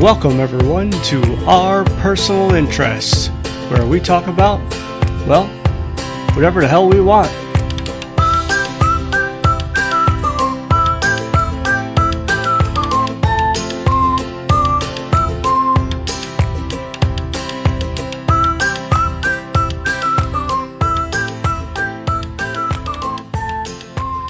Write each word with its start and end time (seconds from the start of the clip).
Welcome, 0.00 0.40
everyone, 0.40 0.90
to 0.92 1.22
Our 1.44 1.84
Personal 1.84 2.54
Interests, 2.54 3.26
where 3.68 3.84
we 3.84 4.00
talk 4.00 4.28
about, 4.28 4.58
well, 5.26 5.46
whatever 6.34 6.62
the 6.62 6.68
hell 6.68 6.88
we 6.88 7.02
want. 7.02 7.28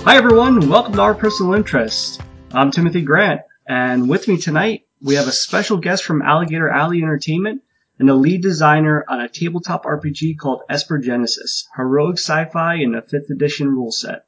Hi, 0.03 0.17
everyone. 0.17 0.69
Welcome 0.69 0.95
to 0.95 1.01
Our 1.01 1.15
Personal 1.15 1.55
Interests. 1.55 2.19
I'm 2.51 2.73
Timothy 2.73 3.03
Grant, 3.03 3.43
and 3.69 4.09
with 4.09 4.27
me 4.27 4.37
tonight 4.37 4.83
we 5.03 5.15
have 5.15 5.29
a 5.29 5.33
special 5.33 5.79
guest 5.79 6.05
from 6.05 6.23
Alligator 6.23 6.69
Alley 6.69 7.03
Entertainment 7.03 7.63
and 7.99 8.09
the 8.09 8.15
lead 8.15 8.43
designer 8.43 9.05
on 9.09 9.21
a 9.21 9.29
tabletop 9.29 9.85
RPG 9.85 10.39
called 10.39 10.63
Esper 10.69 10.99
Genesis, 10.99 11.69
heroic 11.77 12.19
sci-fi 12.19 12.77
in 12.77 12.95
a 12.95 13.03
5th 13.03 13.31
edition 13.31 13.69
rule 13.69 13.93
set. 13.93 14.25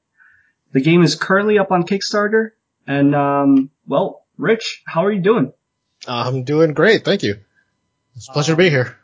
The 0.73 0.81
game 0.81 1.03
is 1.03 1.15
currently 1.15 1.59
up 1.59 1.71
on 1.71 1.85
Kickstarter, 1.85 2.51
and 2.87 3.15
um, 3.15 3.71
well, 3.87 4.25
Rich, 4.39 4.83
how 4.87 5.05
are 5.05 5.13
you 5.13 5.21
doing? 5.21 5.53
I'm 6.07 6.45
doing 6.45 6.75
great, 6.75 7.05
thank 7.05 7.23
you. 7.23 7.37
It's 8.17 8.29
a 8.29 8.33
pleasure 8.33 8.53
to 8.53 8.57
be 8.57 8.71
here. 8.71 8.97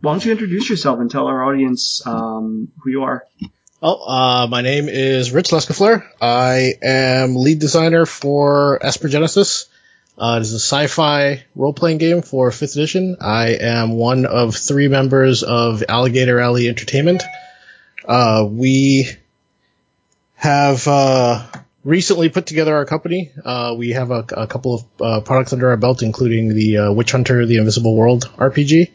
Why 0.00 0.12
don't 0.12 0.24
you 0.24 0.32
introduce 0.32 0.68
yourself 0.68 1.00
and 1.00 1.10
tell 1.10 1.26
our 1.26 1.44
audience 1.44 2.06
um, 2.06 2.72
who 2.82 2.90
you 2.90 3.04
are? 3.04 3.26
Oh, 3.82 4.06
uh, 4.06 4.46
my 4.46 4.62
name 4.62 4.88
is 4.88 5.32
Rich 5.32 5.50
Lescouflair. 5.50 6.06
I 6.20 6.74
am 6.82 7.36
lead 7.36 7.58
designer 7.58 8.06
for 8.06 8.78
Esper 8.84 9.08
Genesis. 9.08 9.66
Uh, 10.16 10.36
it 10.38 10.42
is 10.42 10.52
a 10.52 10.60
sci-fi 10.60 11.44
role-playing 11.56 11.98
game 11.98 12.22
for 12.22 12.50
5th 12.50 12.76
edition. 12.76 13.16
I 13.20 13.48
am 13.60 13.92
one 13.92 14.26
of 14.26 14.54
three 14.54 14.86
members 14.86 15.42
of 15.42 15.82
Alligator 15.88 16.38
Alley 16.38 16.68
Entertainment. 16.68 17.24
Uh, 18.04 18.46
we 18.48 19.08
have 20.34 20.86
uh, 20.86 21.44
recently 21.82 22.28
put 22.28 22.46
together 22.46 22.76
our 22.76 22.84
company. 22.84 23.32
Uh, 23.44 23.74
we 23.76 23.90
have 23.90 24.12
a, 24.12 24.24
a 24.36 24.46
couple 24.46 24.74
of 24.74 24.84
uh, 25.00 25.20
products 25.22 25.52
under 25.52 25.70
our 25.70 25.76
belt, 25.76 26.02
including 26.02 26.54
the 26.54 26.78
uh, 26.78 26.92
Witch 26.92 27.10
Hunter: 27.10 27.44
The 27.44 27.56
Invisible 27.56 27.96
World 27.96 28.30
RPG. 28.36 28.92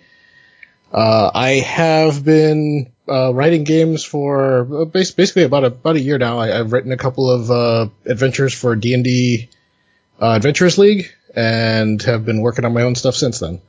I 0.94 1.64
have 1.66 2.24
been 2.24 2.92
writing 3.08 3.66
games 3.66 4.06
for 4.06 4.86
basically 4.86 5.44
about 5.44 5.64
a, 5.64 5.68
about 5.68 5.98
a 5.98 6.00
year 6.00 6.18
now. 6.18 6.40
I, 6.40 6.48
have 6.48 6.72
written 6.72 6.92
a 6.92 6.98
couple 6.98 7.30
of 7.30 7.92
adventures 8.06 8.54
for 8.54 8.76
D 8.76 8.94
and 8.94 9.04
D 9.04 9.50
uh, 10.22 10.36
Adventurers 10.36 10.78
League 10.78 11.12
and 11.36 12.02
have 12.04 12.26
been 12.26 12.42
working 12.42 12.66
on 12.66 12.74
my 12.74 12.84
own 12.84 12.96
stuff 12.96 13.16
since 13.16 13.40
then. 13.40 13.62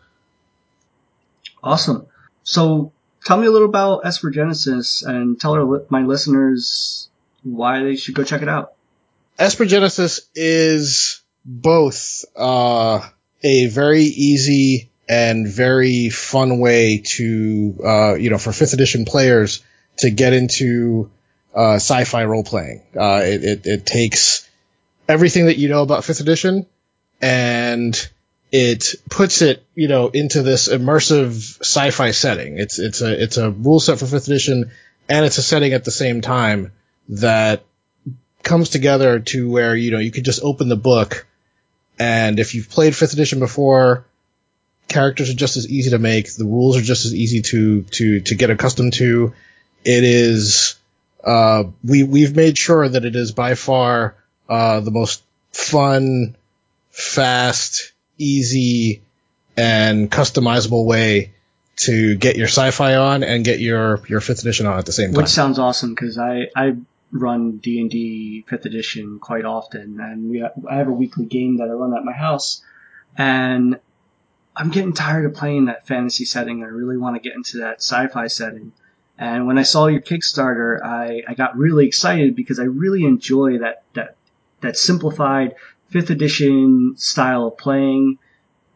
Awesome. 1.63 2.07
So 2.43 2.93
tell 3.25 3.37
me 3.37 3.47
a 3.47 3.51
little 3.51 3.69
about 3.69 4.07
Esper 4.07 4.31
Genesis 4.31 5.03
and 5.03 5.41
tell 5.41 5.55
our, 5.55 5.85
my 5.91 6.03
listeners 6.03 7.09
why 7.43 7.83
they 7.83 7.97
should 7.97 8.15
go 8.15 8.25
check 8.25 8.43
it 8.43 8.49
out. 8.49 8.73
Esper 9.39 9.65
Genesis 9.67 10.21
is 10.35 11.23
both 11.45 12.25
uh, 12.37 13.01
a 13.43 13.67
very 13.67 14.03
easy 14.03 14.91
and 15.09 15.49
very 15.49 16.09
fun 16.09 16.61
way 16.61 17.03
to, 17.05 17.75
uh, 17.85 18.15
you 18.15 18.31
know, 18.31 18.39
for 18.39 18.53
fifth 18.53 18.75
edition 18.75 19.05
players 19.05 19.63
to 19.99 20.11
get 20.11 20.33
into 20.33 21.11
uh, 21.55 21.75
sci-fi 21.75 22.25
role 22.25 22.45
playing. 22.45 22.83
Uh, 22.97 23.21
it, 23.25 23.45
it, 23.45 23.67
it 23.67 23.87
takes 23.87 24.49
everything 25.11 25.47
that 25.47 25.59
you 25.59 25.69
know 25.69 25.83
about 25.83 26.05
fifth 26.05 26.21
edition 26.21 26.67
and 27.21 28.09
it 28.53 28.95
puts 29.11 29.43
it, 29.43 29.65
you 29.75 29.89
know, 29.89 30.09
into 30.09 30.43
this 30.43 30.69
immersive 30.69 31.61
sci-fi 31.61 32.13
setting. 32.13 32.59
It's, 32.59 32.79
it's 32.79 33.01
a, 33.01 33.23
it's 33.23 33.37
a 33.37 33.51
rule 33.51 33.81
set 33.81 33.99
for 33.99 34.07
fifth 34.07 34.29
edition 34.29 34.71
and 35.09 35.27
it's 35.27 35.39
a 35.39 35.43
setting 35.43 35.73
at 35.73 35.85
the 35.85 35.91
same 35.91 36.21
time 36.21 36.73
that 37.09 37.65
comes 38.45 38.71
together 38.71 39.19
to 39.19 39.51
where, 39.51 39.75
you 39.75 39.91
know, 39.91 39.99
you 39.99 40.13
could 40.13 40.25
just 40.25 40.43
open 40.45 40.69
the 40.69 40.77
book 40.77 41.27
and 41.99 42.39
if 42.39 42.55
you've 42.55 42.71
played 42.71 42.95
fifth 42.95 43.13
edition 43.13 43.41
before, 43.41 44.07
characters 44.89 45.29
are 45.29 45.35
just 45.35 45.57
as 45.57 45.69
easy 45.69 45.91
to 45.91 45.99
make. 45.99 46.33
The 46.33 46.45
rules 46.45 46.77
are 46.77 46.83
just 46.83 47.05
as 47.05 47.15
easy 47.15 47.43
to, 47.43 47.83
to, 47.83 48.21
to 48.21 48.35
get 48.37 48.51
accustomed 48.51 48.95
to. 48.95 49.35
It 49.85 50.05
is, 50.05 50.77
uh, 51.23 51.65
we, 51.83 52.05
we've 52.05 52.35
made 52.35 52.57
sure 52.57 52.89
that 52.89 53.05
it 53.05 53.17
is 53.17 53.33
by 53.33 53.55
far 53.55 54.17
uh, 54.51 54.81
the 54.81 54.91
most 54.91 55.23
fun, 55.53 56.37
fast, 56.91 57.93
easy, 58.19 59.01
and 59.57 60.11
customizable 60.11 60.85
way 60.85 61.33
to 61.77 62.17
get 62.17 62.37
your 62.37 62.49
sci-fi 62.49 62.97
on 62.97 63.23
and 63.23 63.45
get 63.45 63.61
your 63.61 64.07
your 64.07 64.21
fifth 64.21 64.41
edition 64.41 64.67
on 64.67 64.79
at 64.79 64.87
the 64.87 64.93
same 64.93 65.13
time. 65.13 65.23
Which 65.23 65.31
sounds 65.31 65.59
awesome 65.59 65.95
because 65.95 66.19
I 66.19 66.49
I 66.55 66.77
run 67.13 67.59
D 67.59 67.81
and 67.81 67.91
D 67.91 68.45
fifth 68.49 68.67
edition 68.67 69.19
quite 69.21 69.45
often, 69.45 69.99
and 70.01 70.29
we 70.29 70.45
I 70.45 70.75
have 70.77 70.89
a 70.89 70.93
weekly 70.93 71.25
game 71.25 71.59
that 71.59 71.69
I 71.69 71.73
run 71.73 71.97
at 71.97 72.05
my 72.05 72.13
house, 72.13 72.63
and 73.17 73.79
I'm 74.57 74.71
getting 74.71 74.93
tired 74.93 75.25
of 75.27 75.35
playing 75.35 75.67
that 75.67 75.87
fantasy 75.87 76.25
setting. 76.25 76.63
I 76.63 76.67
really 76.67 76.99
want 76.99 77.17
to 77.17 77.21
get 77.27 77.37
into 77.37 77.59
that 77.59 77.77
sci-fi 77.77 78.27
setting. 78.27 78.73
And 79.17 79.47
when 79.47 79.59
I 79.59 79.63
saw 79.65 79.87
your 79.87 80.01
Kickstarter, 80.01 80.83
I, 80.83 81.23
I 81.29 81.35
got 81.35 81.57
really 81.57 81.87
excited 81.87 82.35
because 82.35 82.59
I 82.59 82.65
really 82.65 83.05
enjoy 83.05 83.59
that, 83.59 83.83
that 83.93 84.17
that 84.61 84.77
simplified 84.77 85.55
fifth 85.89 86.11
edition 86.11 86.95
style 86.97 87.49
of 87.49 87.59
playing, 87.59 88.19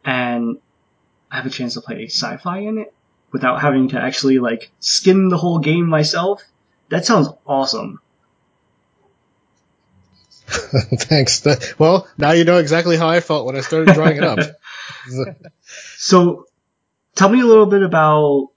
and 0.04 0.58
I 1.30 1.36
have 1.36 1.46
a 1.46 1.50
chance 1.50 1.74
to 1.74 1.80
play 1.80 2.06
sci-fi 2.06 2.58
in 2.60 2.78
it 2.78 2.94
without 3.32 3.60
having 3.60 3.88
to 3.88 4.00
actually 4.00 4.38
like 4.38 4.70
skin 4.80 5.28
the 5.28 5.36
whole 5.36 5.58
game 5.58 5.88
myself. 5.88 6.42
That 6.88 7.04
sounds 7.04 7.28
awesome. 7.46 8.00
Thanks. 10.46 11.44
Well, 11.78 12.06
now 12.18 12.32
you 12.32 12.44
know 12.44 12.58
exactly 12.58 12.96
how 12.96 13.08
I 13.08 13.20
felt 13.20 13.46
when 13.46 13.56
I 13.56 13.60
started 13.60 13.94
drawing 13.94 14.18
it 14.18 14.24
up. 14.24 14.38
so, 15.96 16.46
tell 17.14 17.28
me 17.28 17.40
a 17.40 17.46
little 17.46 17.66
bit 17.66 17.82
about 17.82 18.50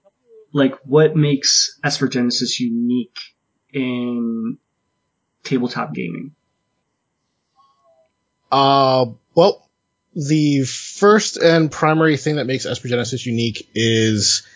like 0.52 0.74
what 0.84 1.16
makes 1.16 1.78
Esper 1.82 2.08
Genesis 2.08 2.60
unique 2.60 3.18
in 3.72 4.58
tabletop 5.44 5.94
gaming. 5.94 6.34
Uh, 8.50 9.06
well, 9.34 9.68
the 10.14 10.64
first 10.64 11.36
and 11.36 11.70
primary 11.70 12.16
thing 12.16 12.36
that 12.36 12.46
makes 12.46 12.66
Esper 12.66 12.88
Genesis 12.88 13.24
unique 13.24 13.68
is, 13.74 14.46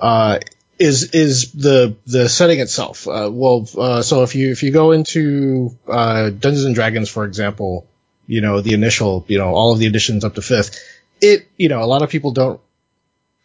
uh, 0.00 0.38
is 0.78 1.14
is 1.14 1.52
the 1.52 1.96
the 2.06 2.28
setting 2.28 2.60
itself. 2.60 3.06
Uh, 3.06 3.30
well, 3.32 3.68
uh, 3.78 4.02
so 4.02 4.22
if 4.22 4.34
you 4.34 4.50
if 4.50 4.62
you 4.62 4.72
go 4.72 4.92
into 4.92 5.76
uh, 5.86 6.30
Dungeons 6.30 6.64
and 6.64 6.74
Dragons, 6.74 7.08
for 7.08 7.24
example, 7.24 7.86
you 8.26 8.40
know 8.40 8.60
the 8.60 8.74
initial, 8.74 9.24
you 9.28 9.38
know 9.38 9.54
all 9.54 9.72
of 9.72 9.78
the 9.78 9.86
editions 9.86 10.24
up 10.24 10.34
to 10.34 10.42
fifth, 10.42 10.80
it 11.20 11.46
you 11.56 11.68
know 11.68 11.82
a 11.82 11.86
lot 11.86 12.02
of 12.02 12.10
people 12.10 12.32
don't 12.32 12.60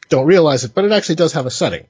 don't 0.09 0.25
realize 0.25 0.63
it, 0.63 0.73
but 0.73 0.85
it 0.85 0.91
actually 0.91 1.15
does 1.15 1.33
have 1.33 1.45
a 1.45 1.51
setting. 1.51 1.85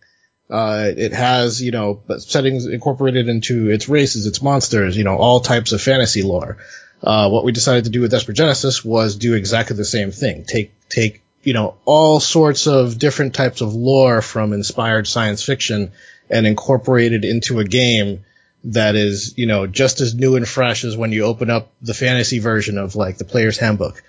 Uh, 0.50 0.92
it 0.96 1.12
has, 1.12 1.62
you 1.62 1.72
know, 1.72 2.02
settings 2.20 2.68
incorporated 2.68 3.28
into 3.28 3.70
its 3.70 3.90
races, 3.90 4.26
its 4.26 4.42
monsters, 4.42 4.96
you 4.96 5.04
know, 5.04 5.18
all 5.18 5.42
types 5.42 5.74
of 5.74 5.82
fantasy 5.82 6.24
lore. 6.24 6.58
Uh, 7.02 7.30
what 7.30 7.44
we 7.44 7.52
decided 7.52 7.84
to 7.86 7.90
do 7.90 8.02
with 8.02 8.14
Esper 8.14 8.34
Genesis 8.34 8.84
was 8.84 9.16
do 9.16 9.34
exactly 9.34 9.76
the 9.76 9.86
same 9.86 10.12
thing. 10.12 10.46
Take, 10.46 10.72
take, 10.90 11.22
you 11.44 11.54
know, 11.54 11.76
all 11.86 12.20
sorts 12.20 12.68
of 12.68 12.98
different 12.98 13.36
types 13.36 13.62
of 13.62 13.74
lore 13.74 14.22
from 14.22 14.54
inspired 14.54 15.08
science 15.08 15.44
fiction 15.44 15.92
and 16.30 16.48
incorporate 16.48 17.14
it 17.14 17.24
into 17.24 17.60
a 17.60 17.64
game 17.64 18.26
that 18.66 18.96
is, 18.96 19.38
you 19.38 19.46
know, 19.46 19.68
just 19.68 20.02
as 20.02 20.16
new 20.16 20.36
and 20.36 20.48
fresh 20.48 20.84
as 20.84 20.98
when 20.98 21.12
you 21.12 21.24
open 21.24 21.50
up 21.50 21.72
the 21.82 21.94
fantasy 21.94 22.40
version 22.40 22.78
of 22.78 22.96
like 22.96 23.18
the 23.18 23.26
player's 23.26 23.58
handbook. 23.58 24.04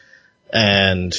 And, 0.52 1.14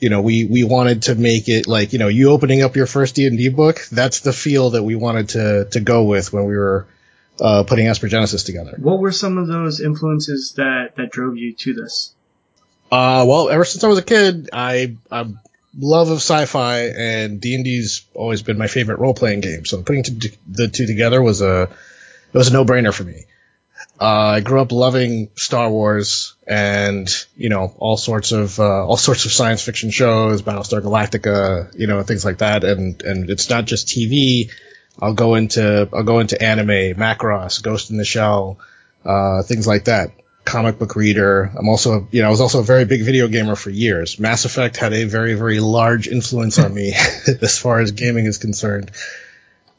you 0.00 0.10
know, 0.10 0.20
we, 0.20 0.44
we 0.44 0.64
wanted 0.64 1.02
to 1.02 1.14
make 1.14 1.48
it 1.48 1.68
like, 1.68 1.92
you 1.92 1.98
know, 1.98 2.08
you 2.08 2.30
opening 2.30 2.62
up 2.62 2.76
your 2.76 2.86
first 2.86 3.14
D&D 3.14 3.50
book, 3.50 3.86
that's 3.90 4.20
the 4.20 4.32
feel 4.32 4.70
that 4.70 4.82
we 4.82 4.96
wanted 4.96 5.30
to, 5.30 5.64
to 5.70 5.80
go 5.80 6.04
with 6.04 6.32
when 6.32 6.44
we 6.44 6.56
were, 6.56 6.86
uh, 7.42 7.64
putting 7.64 7.88
Esper 7.88 8.06
Genesis 8.06 8.44
together. 8.44 8.76
What 8.78 9.00
were 9.00 9.10
some 9.10 9.36
of 9.36 9.48
those 9.48 9.80
influences 9.80 10.52
that, 10.56 10.94
that 10.96 11.10
drove 11.10 11.36
you 11.36 11.52
to 11.54 11.74
this? 11.74 12.14
Uh, 12.90 13.24
well, 13.26 13.48
ever 13.48 13.64
since 13.64 13.82
I 13.82 13.88
was 13.88 13.98
a 13.98 14.02
kid, 14.02 14.50
I, 14.52 14.96
I 15.10 15.26
love 15.76 16.10
of 16.10 16.18
sci-fi 16.18 16.82
and 16.96 17.40
D&D's 17.40 18.06
always 18.14 18.42
been 18.42 18.58
my 18.58 18.68
favorite 18.68 19.00
role-playing 19.00 19.40
game. 19.40 19.64
So 19.64 19.82
putting 19.82 20.04
the 20.46 20.68
two 20.68 20.86
together 20.86 21.20
was 21.20 21.42
a, 21.42 21.62
it 22.32 22.38
was 22.38 22.48
a 22.48 22.52
no-brainer 22.52 22.94
for 22.94 23.02
me. 23.02 23.24
Uh, 24.00 24.36
I 24.36 24.40
grew 24.40 24.60
up 24.60 24.70
loving 24.70 25.30
Star 25.34 25.68
Wars 25.68 26.34
and, 26.46 27.08
you 27.36 27.48
know, 27.48 27.74
all 27.78 27.96
sorts 27.96 28.30
of, 28.32 28.58
uh, 28.60 28.86
all 28.86 28.96
sorts 28.96 29.24
of 29.24 29.32
science 29.32 29.62
fiction 29.62 29.90
shows, 29.90 30.42
Battlestar 30.42 30.80
Galactica, 30.80 31.76
you 31.76 31.88
know, 31.88 32.02
things 32.02 32.24
like 32.24 32.38
that. 32.38 32.62
And, 32.62 33.02
and 33.02 33.30
it's 33.30 33.50
not 33.50 33.64
just 33.64 33.88
TV. 33.88 34.50
I'll 35.00 35.14
go 35.14 35.34
into 35.34 35.88
I'll 35.92 36.04
go 36.04 36.20
into 36.20 36.40
anime, 36.42 36.96
Macross, 36.96 37.62
Ghost 37.62 37.90
in 37.90 37.96
the 37.96 38.04
Shell, 38.04 38.58
uh, 39.04 39.42
things 39.42 39.66
like 39.66 39.84
that. 39.84 40.10
comic 40.44 40.78
book 40.78 40.96
reader. 40.96 41.50
I'm 41.56 41.68
also, 41.68 42.08
you 42.10 42.20
know, 42.22 42.28
I 42.28 42.30
was 42.30 42.40
also 42.40 42.60
a 42.60 42.64
very 42.64 42.84
big 42.84 43.02
video 43.02 43.28
gamer 43.28 43.54
for 43.56 43.70
years. 43.70 44.18
Mass 44.18 44.44
Effect 44.44 44.76
had 44.76 44.92
a 44.92 45.04
very, 45.04 45.34
very 45.34 45.60
large 45.60 46.08
influence 46.08 46.58
on 46.58 46.74
me 46.74 46.92
as 47.42 47.58
far 47.58 47.80
as 47.80 47.92
gaming 47.92 48.26
is 48.26 48.38
concerned. 48.38 48.90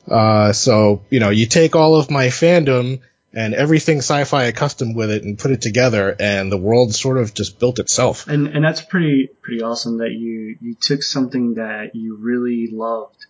Uh, 0.09 0.51
so, 0.53 1.03
you 1.09 1.19
know, 1.19 1.29
you 1.29 1.45
take 1.45 1.75
all 1.75 1.95
of 1.95 2.09
my 2.09 2.27
fandom 2.27 3.01
and 3.33 3.53
everything 3.53 3.97
sci-fi 3.97 4.43
accustomed 4.43 4.95
with 4.95 5.09
it 5.09 5.23
and 5.23 5.39
put 5.39 5.51
it 5.51 5.61
together 5.61 6.15
and 6.19 6.51
the 6.51 6.57
world 6.57 6.93
sort 6.93 7.17
of 7.17 7.33
just 7.33 7.59
built 7.59 7.79
itself. 7.79 8.27
And, 8.27 8.47
and 8.47 8.63
that's 8.63 8.81
pretty, 8.81 9.29
pretty 9.41 9.61
awesome 9.63 9.97
that 9.97 10.11
you, 10.11 10.57
you 10.61 10.75
took 10.79 11.03
something 11.03 11.55
that 11.55 11.95
you 11.95 12.17
really 12.17 12.69
loved 12.71 13.25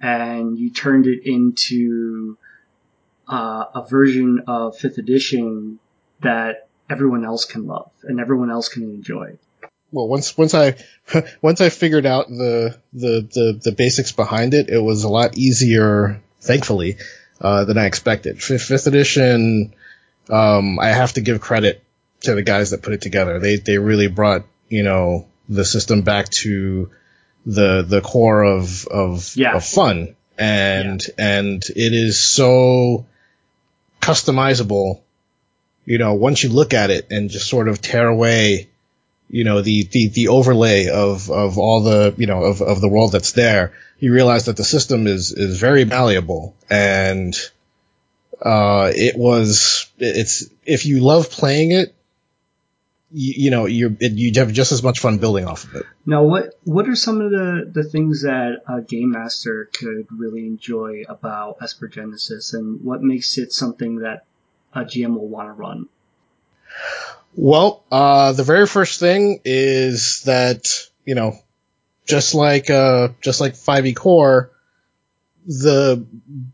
and 0.00 0.58
you 0.58 0.70
turned 0.70 1.06
it 1.06 1.20
into, 1.24 2.36
uh, 3.28 3.64
a 3.74 3.86
version 3.88 4.44
of 4.46 4.76
fifth 4.76 4.98
edition 4.98 5.78
that 6.22 6.68
everyone 6.88 7.24
else 7.24 7.44
can 7.44 7.66
love 7.66 7.90
and 8.04 8.20
everyone 8.20 8.50
else 8.50 8.68
can 8.68 8.84
enjoy. 8.84 9.36
Well, 9.92 10.08
once 10.08 10.36
once 10.36 10.54
I 10.54 10.76
once 11.42 11.60
I 11.60 11.68
figured 11.68 12.06
out 12.06 12.28
the, 12.28 12.78
the 12.92 13.28
the 13.32 13.60
the 13.62 13.72
basics 13.72 14.12
behind 14.12 14.54
it, 14.54 14.68
it 14.68 14.78
was 14.78 15.04
a 15.04 15.08
lot 15.08 15.36
easier, 15.38 16.20
thankfully, 16.40 16.98
uh, 17.40 17.64
than 17.64 17.78
I 17.78 17.86
expected. 17.86 18.42
Fifth, 18.42 18.86
edition, 18.86 19.74
um, 20.28 20.78
I 20.78 20.88
have 20.88 21.14
to 21.14 21.20
give 21.20 21.40
credit 21.40 21.82
to 22.22 22.34
the 22.34 22.42
guys 22.42 22.70
that 22.70 22.82
put 22.82 22.94
it 22.94 23.00
together. 23.00 23.38
They 23.38 23.56
they 23.56 23.78
really 23.78 24.08
brought 24.08 24.44
you 24.68 24.82
know 24.82 25.28
the 25.48 25.64
system 25.64 26.02
back 26.02 26.28
to 26.30 26.90
the 27.46 27.82
the 27.82 28.00
core 28.02 28.42
of 28.42 28.86
of, 28.86 29.34
yeah. 29.36 29.56
of 29.56 29.64
fun, 29.64 30.14
and 30.36 31.02
yeah. 31.06 31.38
and 31.38 31.62
it 31.64 31.94
is 31.94 32.20
so 32.20 33.06
customizable 34.02 35.00
you 35.86 35.98
know, 35.98 36.14
once 36.14 36.42
you 36.42 36.50
look 36.50 36.74
at 36.74 36.90
it 36.90 37.06
and 37.10 37.30
just 37.30 37.48
sort 37.48 37.68
of 37.68 37.80
tear 37.80 38.08
away, 38.08 38.68
you 39.30 39.44
know, 39.44 39.62
the, 39.62 39.84
the, 39.84 40.08
the 40.08 40.28
overlay 40.28 40.88
of, 40.88 41.30
of 41.30 41.58
all 41.58 41.82
the, 41.82 42.14
you 42.18 42.26
know, 42.26 42.42
of, 42.42 42.60
of 42.60 42.80
the 42.80 42.88
world 42.88 43.12
that's 43.12 43.32
there, 43.32 43.72
you 43.98 44.12
realize 44.12 44.46
that 44.46 44.56
the 44.56 44.64
system 44.64 45.06
is, 45.06 45.32
is 45.32 45.58
very 45.58 45.84
malleable 45.84 46.54
and, 46.68 47.34
uh, 48.42 48.92
it 48.94 49.16
was, 49.16 49.88
it's, 49.98 50.50
if 50.64 50.84
you 50.84 51.00
love 51.00 51.30
playing 51.30 51.70
it, 51.70 51.94
you, 53.12 53.44
you 53.44 53.50
know, 53.50 53.66
you 53.66 53.96
you 54.00 54.32
have 54.36 54.52
just 54.52 54.72
as 54.72 54.82
much 54.82 55.00
fun 55.00 55.18
building 55.18 55.46
off 55.46 55.64
of 55.64 55.76
it. 55.76 55.86
Now, 56.04 56.24
what 56.24 56.58
what 56.64 56.88
are 56.88 56.96
some 56.96 57.20
of 57.20 57.30
the, 57.30 57.70
the 57.72 57.84
things 57.84 58.22
that 58.22 58.62
a 58.68 58.82
game 58.82 59.10
master 59.10 59.68
could 59.72 60.06
really 60.10 60.46
enjoy 60.46 61.04
about 61.08 61.58
Esper 61.60 61.88
Genesis, 61.88 62.54
and 62.54 62.84
what 62.84 63.02
makes 63.02 63.38
it 63.38 63.52
something 63.52 64.00
that 64.00 64.24
a 64.72 64.80
GM 64.80 65.14
will 65.14 65.28
want 65.28 65.48
to 65.48 65.52
run? 65.52 65.88
Well, 67.34 67.84
uh, 67.92 68.32
the 68.32 68.44
very 68.44 68.66
first 68.66 68.98
thing 68.98 69.40
is 69.44 70.22
that, 70.24 70.66
you 71.04 71.14
know, 71.14 71.38
just 72.06 72.34
like, 72.34 72.70
uh, 72.70 73.08
just 73.20 73.40
like 73.40 73.54
5e 73.54 73.94
core, 73.94 74.50
the, 75.46 76.06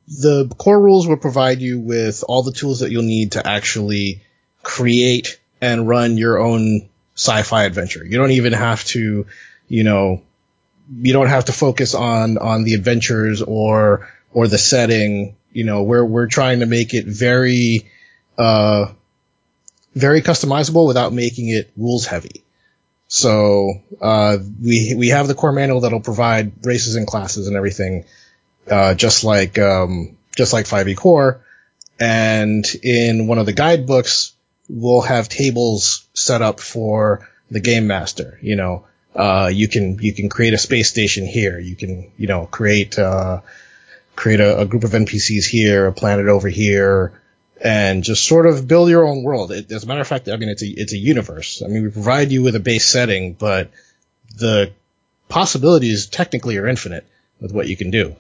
the 0.08 0.52
core 0.58 0.80
rules 0.80 1.06
will 1.06 1.18
provide 1.18 1.60
you 1.60 1.78
with 1.78 2.24
all 2.26 2.42
the 2.42 2.52
tools 2.52 2.80
that 2.80 2.90
you'll 2.90 3.04
need 3.04 3.32
to 3.32 3.46
actually 3.46 4.22
create 4.62 5.40
and 5.62 5.88
run 5.88 6.18
your 6.18 6.38
own 6.38 6.88
sci-fi 7.14 7.64
adventure. 7.64 8.04
You 8.04 8.18
don't 8.18 8.32
even 8.32 8.52
have 8.52 8.84
to, 8.86 9.26
you 9.68 9.84
know, 9.84 10.22
you 10.94 11.12
don't 11.12 11.28
have 11.28 11.46
to 11.46 11.52
focus 11.52 11.94
on, 11.94 12.36
on 12.36 12.64
the 12.64 12.74
adventures 12.74 13.40
or, 13.40 14.10
or 14.32 14.48
the 14.48 14.58
setting. 14.58 15.36
You 15.52 15.64
know, 15.64 15.84
we're, 15.84 16.04
we're 16.04 16.26
trying 16.26 16.60
to 16.60 16.66
make 16.66 16.92
it 16.92 17.06
very, 17.06 17.88
uh, 18.36 18.86
very 19.94 20.20
customizable 20.20 20.86
without 20.86 21.12
making 21.12 21.48
it 21.48 21.70
rules 21.76 22.06
heavy. 22.06 22.42
So 23.06 23.74
uh, 24.00 24.38
we 24.62 24.94
we 24.96 25.08
have 25.08 25.28
the 25.28 25.34
core 25.34 25.52
manual 25.52 25.80
that'll 25.80 26.00
provide 26.00 26.64
races 26.64 26.96
and 26.96 27.06
classes 27.06 27.46
and 27.46 27.56
everything, 27.56 28.06
uh, 28.70 28.94
just 28.94 29.22
like 29.22 29.58
um, 29.58 30.16
just 30.34 30.54
like 30.54 30.64
5e 30.64 30.96
core. 30.96 31.44
And 32.00 32.64
in 32.82 33.26
one 33.26 33.36
of 33.36 33.44
the 33.44 33.52
guidebooks, 33.52 34.32
we'll 34.68 35.02
have 35.02 35.28
tables 35.28 36.06
set 36.14 36.42
up 36.42 36.60
for 36.60 37.28
the 37.50 37.60
game 37.60 37.86
master. 37.86 38.38
You 38.42 38.56
know, 38.56 38.86
uh, 39.14 39.50
you 39.52 39.68
can 39.68 39.98
you 39.98 40.12
can 40.12 40.28
create 40.28 40.54
a 40.54 40.58
space 40.58 40.88
station 40.88 41.26
here. 41.26 41.58
You 41.58 41.76
can 41.76 42.12
you 42.16 42.26
know 42.26 42.46
create 42.46 42.98
uh, 42.98 43.40
create 44.16 44.40
a, 44.40 44.60
a, 44.60 44.66
group 44.66 44.84
of 44.84 44.90
NPCs 44.90 45.46
here, 45.46 45.86
a 45.86 45.92
planet 45.92 46.28
over 46.28 46.48
here, 46.48 47.20
and 47.62 48.04
just 48.04 48.26
sort 48.26 48.46
of 48.46 48.66
build 48.66 48.88
your 48.88 49.06
own 49.06 49.22
world. 49.22 49.52
It, 49.52 49.70
as 49.70 49.84
a 49.84 49.86
matter 49.86 50.00
of 50.00 50.08
fact, 50.08 50.28
I 50.28 50.36
mean, 50.36 50.48
it's 50.48 50.62
a, 50.62 50.68
it's 50.68 50.92
a 50.92 50.98
universe. 50.98 51.62
I 51.64 51.68
mean, 51.68 51.82
we 51.82 51.90
provide 51.90 52.32
you 52.32 52.42
with 52.42 52.56
a 52.56 52.60
base 52.60 52.86
setting, 52.86 53.34
but 53.34 53.70
the 54.36 54.72
possibilities 55.28 56.06
technically 56.06 56.58
are 56.58 56.66
infinite 56.66 57.06
with 57.40 57.52
what 57.52 57.68
you 57.68 57.76
can 57.76 57.90
do. 57.90 58.16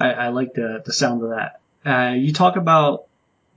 I, 0.00 0.10
I 0.10 0.28
like 0.28 0.54
the, 0.54 0.82
the 0.84 0.92
sound 0.92 1.22
of 1.22 1.30
that. 1.30 1.60
Uh, 1.84 2.14
you 2.14 2.32
talk 2.32 2.56
about 2.56 3.06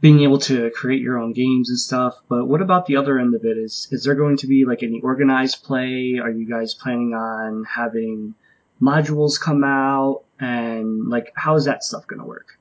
being 0.06 0.22
able 0.22 0.38
to 0.38 0.70
create 0.70 1.02
your 1.02 1.18
own 1.18 1.34
games 1.34 1.72
and 1.72 1.80
stuff, 1.80 2.16
but 2.30 2.46
what 2.46 2.62
about 2.62 2.86
the 2.86 2.98
other 2.98 3.18
end 3.18 3.34
of 3.34 3.44
it? 3.44 3.58
Is, 3.58 3.88
is 3.90 4.04
there 4.04 4.14
going 4.14 4.38
to 4.38 4.46
be 4.46 4.64
like 4.64 4.84
any 4.84 5.02
organized 5.02 5.64
play? 5.64 6.20
Are 6.22 6.30
you 6.30 6.48
guys 6.48 6.76
planning 6.76 7.16
on 7.16 7.64
having 7.64 8.36
modules 8.80 9.42
come 9.42 9.64
out? 9.64 10.22
And 10.40 11.10
like, 11.10 11.34
how 11.36 11.56
is 11.56 11.66
that 11.66 11.84
stuff 11.84 12.06
going 12.06 12.20
to 12.20 12.26
work? 12.28 12.60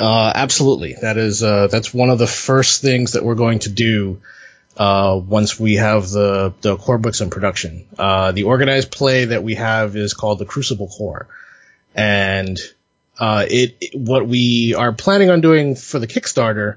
Uh, 0.00 0.32
absolutely. 0.34 0.96
That 1.00 1.16
is, 1.16 1.44
uh, 1.44 1.68
that's 1.68 1.94
one 1.94 2.10
of 2.10 2.18
the 2.18 2.26
first 2.26 2.82
things 2.82 3.12
that 3.12 3.24
we're 3.24 3.36
going 3.36 3.60
to 3.60 3.70
do, 3.70 4.20
uh, 4.76 5.20
once 5.24 5.60
we 5.60 5.76
have 5.76 6.10
the, 6.10 6.54
the 6.62 6.76
core 6.76 6.98
books 6.98 7.20
in 7.20 7.30
production. 7.30 7.86
Uh, 7.96 8.32
the 8.32 8.42
organized 8.42 8.90
play 8.90 9.26
that 9.26 9.44
we 9.44 9.54
have 9.54 9.94
is 9.94 10.12
called 10.12 10.40
the 10.40 10.44
Crucible 10.44 10.88
Corps. 10.88 11.28
And, 11.94 12.58
uh, 13.18 13.46
it, 13.48 13.90
what 13.94 14.26
we 14.26 14.74
are 14.74 14.92
planning 14.92 15.30
on 15.30 15.40
doing 15.40 15.76
for 15.76 15.98
the 15.98 16.06
Kickstarter 16.06 16.76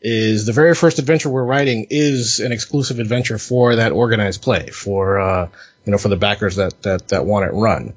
is 0.00 0.46
the 0.46 0.52
very 0.52 0.74
first 0.74 0.98
adventure 0.98 1.28
we're 1.28 1.44
writing 1.44 1.86
is 1.90 2.40
an 2.40 2.52
exclusive 2.52 2.98
adventure 2.98 3.38
for 3.38 3.76
that 3.76 3.92
organized 3.92 4.42
play, 4.42 4.68
for, 4.68 5.18
uh, 5.18 5.48
you 5.84 5.92
know, 5.92 5.98
for 5.98 6.08
the 6.08 6.16
backers 6.16 6.56
that, 6.56 6.80
that, 6.82 7.08
that 7.08 7.24
want 7.24 7.46
it 7.46 7.52
run. 7.52 7.94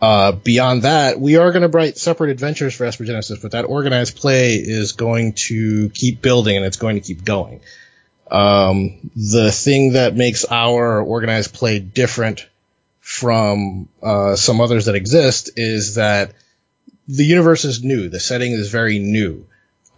Uh, 0.00 0.32
beyond 0.32 0.82
that, 0.82 1.20
we 1.20 1.36
are 1.36 1.50
going 1.50 1.62
to 1.62 1.76
write 1.76 1.98
separate 1.98 2.30
adventures 2.30 2.74
for 2.74 2.84
Esper 2.84 3.04
Genesis, 3.04 3.40
but 3.40 3.52
that 3.52 3.64
organized 3.64 4.16
play 4.16 4.54
is 4.54 4.92
going 4.92 5.32
to 5.32 5.88
keep 5.90 6.22
building 6.22 6.56
and 6.56 6.64
it's 6.64 6.76
going 6.76 6.96
to 6.96 7.00
keep 7.00 7.24
going. 7.24 7.60
Um, 8.30 9.10
the 9.16 9.50
thing 9.50 9.94
that 9.94 10.14
makes 10.14 10.44
our 10.44 11.00
organized 11.00 11.54
play 11.54 11.78
different 11.80 12.46
from 13.00 13.88
uh, 14.02 14.36
some 14.36 14.60
others 14.60 14.84
that 14.84 14.94
exist 14.94 15.50
is 15.56 15.94
that 15.96 16.34
the 17.08 17.24
universe 17.24 17.64
is 17.64 17.82
new. 17.82 18.08
The 18.08 18.20
setting 18.20 18.52
is 18.52 18.70
very 18.70 18.98
new. 18.98 19.46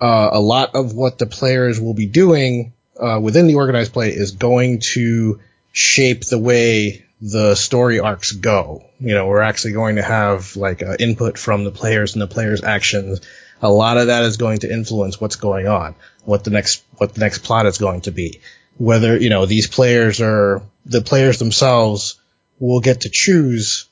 Uh, 0.01 0.31
a 0.33 0.41
lot 0.41 0.75
of 0.75 0.95
what 0.95 1.19
the 1.19 1.27
players 1.27 1.81
will 1.81 1.93
be 1.93 2.07
doing 2.07 2.73
uh, 2.99 3.19
within 3.21 3.47
the 3.47 3.57
organized 3.57 3.93
play 3.93 4.11
is 4.11 4.33
going 4.33 4.81
to 4.81 5.41
shape 5.73 6.25
the 6.25 6.39
way 6.39 7.05
the 7.21 7.55
story 7.55 8.01
arcs 8.01 8.33
go. 8.33 8.85
You 8.99 9.15
know, 9.15 9.27
we're 9.27 9.43
actually 9.43 9.73
going 9.73 9.97
to 9.97 10.03
have 10.03 10.57
like 10.57 10.83
uh, 10.83 10.97
input 10.99 11.37
from 11.37 11.65
the 11.65 11.71
players 11.71 12.15
and 12.15 12.23
the 12.23 12.27
players' 12.27 12.63
actions. 12.63 13.21
A 13.61 13.71
lot 13.71 13.99
of 13.99 14.07
that 14.07 14.23
is 14.23 14.39
going 14.39 14.61
to 14.61 14.73
influence 14.73 15.21
what's 15.21 15.37
going 15.37 15.67
on, 15.67 15.95
what 16.25 16.45
the 16.45 16.51
next 16.51 16.83
what 16.97 17.15
the 17.15 17.21
next 17.21 17.39
plot 17.39 17.67
is 17.67 17.77
going 17.77 18.03
to 18.03 18.11
be. 18.11 18.41
Whether 18.79 19.19
you 19.19 19.29
know 19.29 19.45
these 19.45 19.67
players 19.67 20.23
are 20.23 20.63
the 20.87 21.03
players 21.03 21.39
themselves 21.39 22.19
will 22.59 22.81
get 22.81 23.03
to 23.03 23.11
choose 23.11 23.87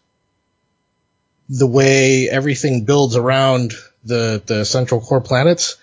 the 1.48 1.66
way 1.66 2.28
everything 2.28 2.84
builds 2.84 3.16
around 3.16 3.72
the 4.04 4.42
the 4.46 4.64
central 4.64 5.00
core 5.00 5.20
planets, 5.20 5.76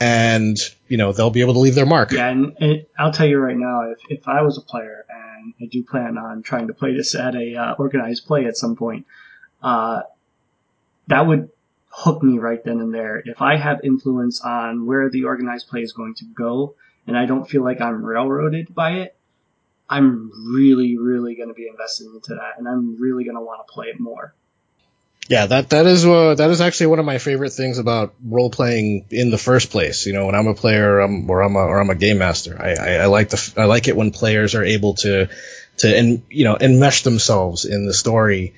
and 0.00 0.56
you 0.88 0.96
know 0.96 1.12
they'll 1.12 1.30
be 1.30 1.40
able 1.40 1.54
to 1.54 1.60
leave 1.60 1.74
their 1.74 1.86
mark. 1.86 2.12
Yeah, 2.12 2.28
and 2.28 2.56
it, 2.60 2.90
I'll 2.98 3.12
tell 3.12 3.26
you 3.26 3.38
right 3.38 3.56
now, 3.56 3.90
if 3.90 3.98
if 4.08 4.28
I 4.28 4.42
was 4.42 4.58
a 4.58 4.62
player 4.62 5.04
and 5.08 5.54
I 5.60 5.66
do 5.66 5.82
plan 5.82 6.18
on 6.18 6.42
trying 6.42 6.68
to 6.68 6.74
play 6.74 6.96
this 6.96 7.14
at 7.14 7.34
a 7.34 7.56
uh, 7.56 7.74
organized 7.78 8.26
play 8.26 8.46
at 8.46 8.56
some 8.56 8.76
point. 8.76 9.06
Uh, 9.62 10.02
that 11.08 11.26
would 11.26 11.50
hook 11.88 12.22
me 12.22 12.38
right 12.38 12.62
then 12.64 12.80
and 12.80 12.94
there. 12.94 13.22
If 13.24 13.42
I 13.42 13.56
have 13.56 13.80
influence 13.84 14.40
on 14.40 14.86
where 14.86 15.10
the 15.10 15.24
organized 15.24 15.68
play 15.68 15.80
is 15.80 15.92
going 15.92 16.14
to 16.16 16.24
go, 16.24 16.74
and 17.06 17.16
I 17.16 17.26
don't 17.26 17.48
feel 17.48 17.62
like 17.62 17.80
I'm 17.80 18.04
railroaded 18.04 18.74
by 18.74 18.92
it, 18.92 19.16
I'm 19.88 20.30
really, 20.54 20.96
really 20.96 21.34
going 21.34 21.48
to 21.48 21.54
be 21.54 21.68
invested 21.68 22.06
into 22.06 22.34
that, 22.34 22.58
and 22.58 22.66
I'm 22.66 23.00
really 23.00 23.24
going 23.24 23.36
to 23.36 23.42
want 23.42 23.66
to 23.66 23.72
play 23.72 23.88
it 23.88 24.00
more. 24.00 24.34
Yeah, 25.28 25.46
that 25.46 25.70
that 25.70 25.86
is 25.86 26.04
uh, 26.04 26.34
that 26.34 26.50
is 26.50 26.60
actually 26.60 26.88
one 26.88 26.98
of 26.98 27.04
my 27.06 27.18
favorite 27.18 27.52
things 27.52 27.78
about 27.78 28.14
role 28.24 28.50
playing 28.50 29.06
in 29.10 29.30
the 29.30 29.38
first 29.38 29.70
place. 29.70 30.04
You 30.04 30.12
know, 30.12 30.26
when 30.26 30.34
I'm 30.34 30.48
a 30.48 30.54
player 30.54 31.00
um, 31.00 31.30
or 31.30 31.42
I'm 31.42 31.54
a 31.54 31.60
or 31.60 31.80
I'm 31.80 31.90
a 31.90 31.94
game 31.94 32.18
master, 32.18 32.60
I, 32.60 32.74
I, 32.74 32.94
I 33.02 33.06
like 33.06 33.30
the 33.30 33.54
I 33.56 33.64
like 33.64 33.88
it 33.88 33.96
when 33.96 34.10
players 34.10 34.54
are 34.54 34.64
able 34.64 34.94
to 34.96 35.28
to 35.78 35.96
and 35.96 36.22
you 36.28 36.44
know 36.44 36.56
enmesh 36.56 37.04
themselves 37.04 37.64
in 37.64 37.86
the 37.86 37.94
story 37.94 38.54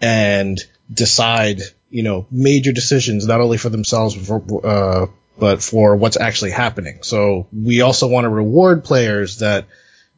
and 0.00 0.58
decide 0.92 1.60
you 1.90 2.04
know 2.04 2.26
major 2.30 2.72
decisions 2.72 3.26
not 3.26 3.40
only 3.40 3.58
for 3.58 3.68
themselves 3.68 4.14
but 4.14 4.48
for, 4.48 4.66
uh, 4.66 5.06
but 5.36 5.62
for 5.62 5.96
what's 5.96 6.16
actually 6.16 6.52
happening. 6.52 7.00
So 7.02 7.48
we 7.52 7.80
also 7.80 8.06
want 8.06 8.24
to 8.24 8.28
reward 8.28 8.84
players 8.84 9.38
that 9.38 9.66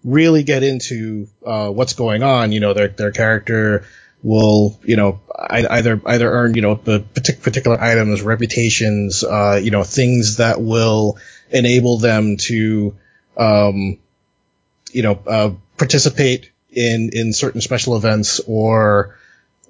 really 0.05 0.43
get 0.43 0.62
into 0.62 1.29
uh, 1.45 1.71
what's 1.71 1.95
going 1.95 2.23
on. 2.23 2.53
You 2.53 2.61
know, 2.61 2.75
their 2.75 2.88
their 2.88 3.12
character 3.12 3.87
will, 4.26 4.76
you 4.83 4.97
know, 4.97 5.21
either 5.38 6.00
either 6.04 6.30
earn, 6.30 6.54
you 6.54 6.62
know, 6.62 6.75
the 6.75 7.00
particular 7.14 7.80
items, 7.80 8.23
reputations, 8.23 9.23
uh, 9.23 9.61
you 9.62 9.71
know, 9.71 9.85
things 9.85 10.38
that 10.38 10.61
will 10.61 11.16
enable 11.50 11.99
them 11.99 12.37
to, 12.37 12.97
um, 13.37 13.99
you 14.90 15.02
know, 15.02 15.18
uh, 15.28 15.50
participate 15.78 16.50
in 16.73 17.11
in 17.12 17.33
certain 17.33 17.61
special 17.61 17.97
events 17.97 18.40
or 18.49 19.16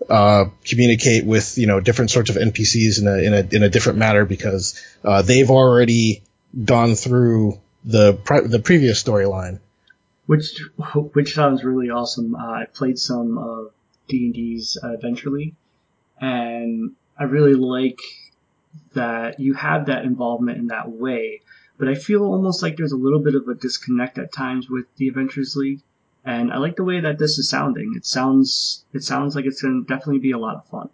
uh, 0.08 0.46
communicate 0.64 1.26
with 1.26 1.58
you 1.58 1.66
know 1.66 1.80
different 1.80 2.10
sorts 2.10 2.30
of 2.30 2.36
NPCs 2.36 3.00
in 3.00 3.08
a 3.08 3.16
in 3.18 3.34
a 3.34 3.56
in 3.56 3.62
a 3.62 3.68
different 3.68 3.98
manner 3.98 4.24
because 4.24 4.82
uh, 5.04 5.20
they've 5.20 5.50
already 5.50 6.22
gone 6.64 6.94
through 6.94 7.60
the 7.84 8.14
pre- 8.14 8.46
the 8.46 8.58
previous 8.58 9.02
storyline. 9.02 9.60
Which 10.24 10.62
which 11.12 11.34
sounds 11.34 11.62
really 11.62 11.90
awesome. 11.90 12.34
Uh, 12.34 12.62
I 12.62 12.64
played 12.72 12.98
some 12.98 13.36
of 13.36 13.72
D 14.08 14.26
and 14.26 14.34
D's 14.34 14.78
Adventure 14.82 15.30
League, 15.30 15.54
and 16.20 16.92
I 17.18 17.24
really 17.24 17.54
like 17.54 18.00
that 18.94 19.40
you 19.40 19.54
have 19.54 19.86
that 19.86 20.04
involvement 20.04 20.58
in 20.58 20.66
that 20.68 20.90
way. 20.90 21.40
But 21.78 21.88
I 21.88 21.94
feel 21.94 22.22
almost 22.22 22.62
like 22.62 22.76
there's 22.76 22.92
a 22.92 22.96
little 22.96 23.18
bit 23.18 23.34
of 23.34 23.48
a 23.48 23.54
disconnect 23.54 24.18
at 24.18 24.32
times 24.32 24.68
with 24.70 24.86
the 24.96 25.08
Adventures 25.08 25.54
League 25.56 25.82
and 26.26 26.52
I 26.52 26.58
like 26.58 26.76
the 26.76 26.84
way 26.84 27.00
that 27.00 27.18
this 27.18 27.38
is 27.38 27.48
sounding. 27.48 27.94
It 27.96 28.04
sounds 28.04 28.84
it 28.92 29.04
sounds 29.04 29.36
like 29.36 29.46
it's 29.46 29.62
going 29.62 29.86
to 29.86 29.94
definitely 29.94 30.18
be 30.18 30.32
a 30.32 30.38
lot 30.38 30.56
of 30.56 30.66
fun. 30.66 30.90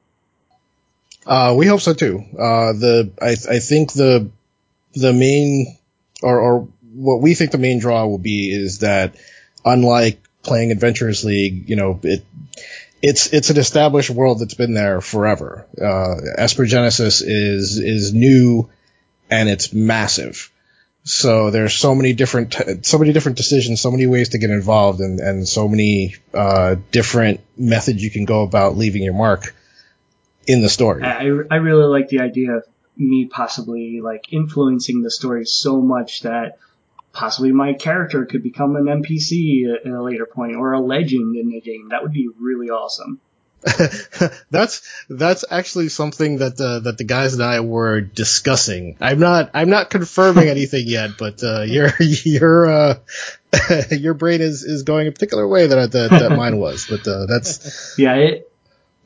Uh, 1.26 1.54
we 1.56 1.66
hope 1.66 1.80
so 1.80 1.94
too. 1.94 2.22
Uh, 2.32 2.74
the 2.74 3.10
I 3.20 3.30
I 3.30 3.58
think 3.58 3.94
the 3.94 4.30
the 4.92 5.12
main 5.14 5.78
or 6.22 6.38
or 6.38 6.68
what 6.92 7.22
we 7.22 7.34
think 7.34 7.50
the 7.50 7.58
main 7.58 7.78
draw 7.78 8.06
will 8.06 8.18
be 8.18 8.50
is 8.50 8.80
that 8.80 9.16
unlike 9.64 10.20
playing 10.42 10.70
Adventurers 10.70 11.24
League, 11.24 11.68
you 11.70 11.76
know, 11.76 11.98
it 12.02 12.24
it's 13.02 13.32
it's 13.32 13.50
an 13.50 13.58
established 13.58 14.10
world 14.10 14.38
that's 14.38 14.54
been 14.54 14.74
there 14.74 15.00
forever. 15.00 15.66
Uh, 15.80 16.14
Esper 16.38 16.64
Genesis 16.64 17.20
is 17.20 17.78
is 17.78 18.14
new 18.14 18.70
and 19.28 19.48
it's 19.48 19.72
massive. 19.72 20.50
So 21.04 21.50
there's 21.50 21.74
so 21.74 21.96
many 21.96 22.12
different, 22.12 22.86
so 22.86 22.96
many 22.96 23.12
different 23.12 23.36
decisions, 23.36 23.80
so 23.80 23.90
many 23.90 24.06
ways 24.06 24.30
to 24.30 24.38
get 24.38 24.50
involved, 24.50 25.00
and 25.00 25.18
and 25.18 25.48
so 25.48 25.66
many 25.66 26.14
uh, 26.32 26.76
different 26.92 27.40
methods 27.56 28.02
you 28.02 28.10
can 28.10 28.24
go 28.24 28.44
about 28.44 28.76
leaving 28.76 29.02
your 29.02 29.14
mark 29.14 29.52
in 30.46 30.62
the 30.62 30.68
story. 30.68 31.02
I 31.02 31.24
I 31.50 31.56
really 31.56 31.86
like 31.86 32.08
the 32.08 32.20
idea 32.20 32.52
of 32.52 32.64
me 32.96 33.26
possibly 33.26 34.00
like 34.00 34.32
influencing 34.32 35.02
the 35.02 35.10
story 35.10 35.44
so 35.44 35.80
much 35.80 36.22
that 36.22 36.58
possibly 37.12 37.52
my 37.52 37.74
character 37.74 38.24
could 38.24 38.42
become 38.42 38.76
an 38.76 38.84
NPC 38.84 39.64
at 39.74 39.86
a 39.86 40.02
later 40.02 40.26
point 40.26 40.56
or 40.56 40.72
a 40.72 40.80
legend 40.80 41.36
in 41.36 41.48
the 41.50 41.60
game. 41.60 41.88
That 41.90 42.02
would 42.02 42.12
be 42.12 42.28
really 42.38 42.70
awesome. 42.70 43.20
that's 44.50 44.82
that's 45.08 45.44
actually 45.48 45.88
something 45.88 46.38
that 46.38 46.56
the 46.56 46.80
that 46.80 46.98
the 46.98 47.04
guys 47.04 47.34
and 47.34 47.42
I 47.44 47.60
were 47.60 48.00
discussing. 48.00 48.96
I'm 49.00 49.20
not 49.20 49.50
I'm 49.54 49.70
not 49.70 49.88
confirming 49.88 50.48
anything 50.48 50.88
yet, 50.88 51.10
but 51.16 51.44
uh, 51.44 51.62
your 51.62 51.92
your 52.00 52.70
uh, 52.70 52.94
your 53.90 54.14
brain 54.14 54.40
is, 54.40 54.64
is 54.64 54.82
going 54.82 55.06
a 55.06 55.12
particular 55.12 55.46
way 55.46 55.68
that 55.68 55.92
that, 55.92 56.10
that 56.10 56.36
mine 56.36 56.58
was. 56.58 56.86
But 56.88 57.06
uh, 57.06 57.26
that's 57.26 57.94
yeah, 57.96 58.14
it, 58.14 58.52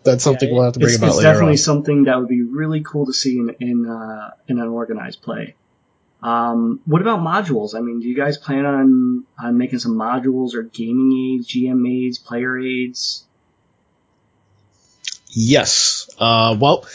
that's 0.05 0.25
something 0.25 0.49
yeah, 0.49 0.55
we'll 0.55 0.65
have 0.65 0.73
to 0.75 0.81
bring 0.81 0.95
it's, 0.95 0.99
about 0.99 1.09
it's 1.09 1.17
later. 1.19 1.29
definitely 1.29 1.53
on. 1.53 1.59
something 1.59 2.05
that 2.05 2.19
would 2.19 2.29
be 2.29 2.43
really 2.43 2.83
cool 2.83 3.05
to 3.07 3.13
see 3.13 3.39
in 3.39 3.57
in 3.61 3.87
uh, 3.87 4.31
in 4.49 4.59
an 4.59 4.69
organized 4.69 5.21
play. 5.21 5.55
Um, 6.23 6.81
what 6.87 7.03
about 7.03 7.21
modules? 7.21 7.75
I 7.75 7.81
mean, 7.81 8.01
do 8.01 8.09
you 8.09 8.17
guys 8.17 8.39
plan 8.39 8.65
on 8.65 9.25
on 9.43 9.59
making 9.59 9.79
some 9.81 9.97
modules 9.97 10.55
or 10.55 10.63
gaming 10.63 11.37
aids, 11.37 11.49
GM 11.49 11.87
aids, 11.89 12.19
player 12.19 12.59
aids? 12.59 13.25
Yes. 15.31 16.09
Uh, 16.19 16.57
well, 16.59 16.87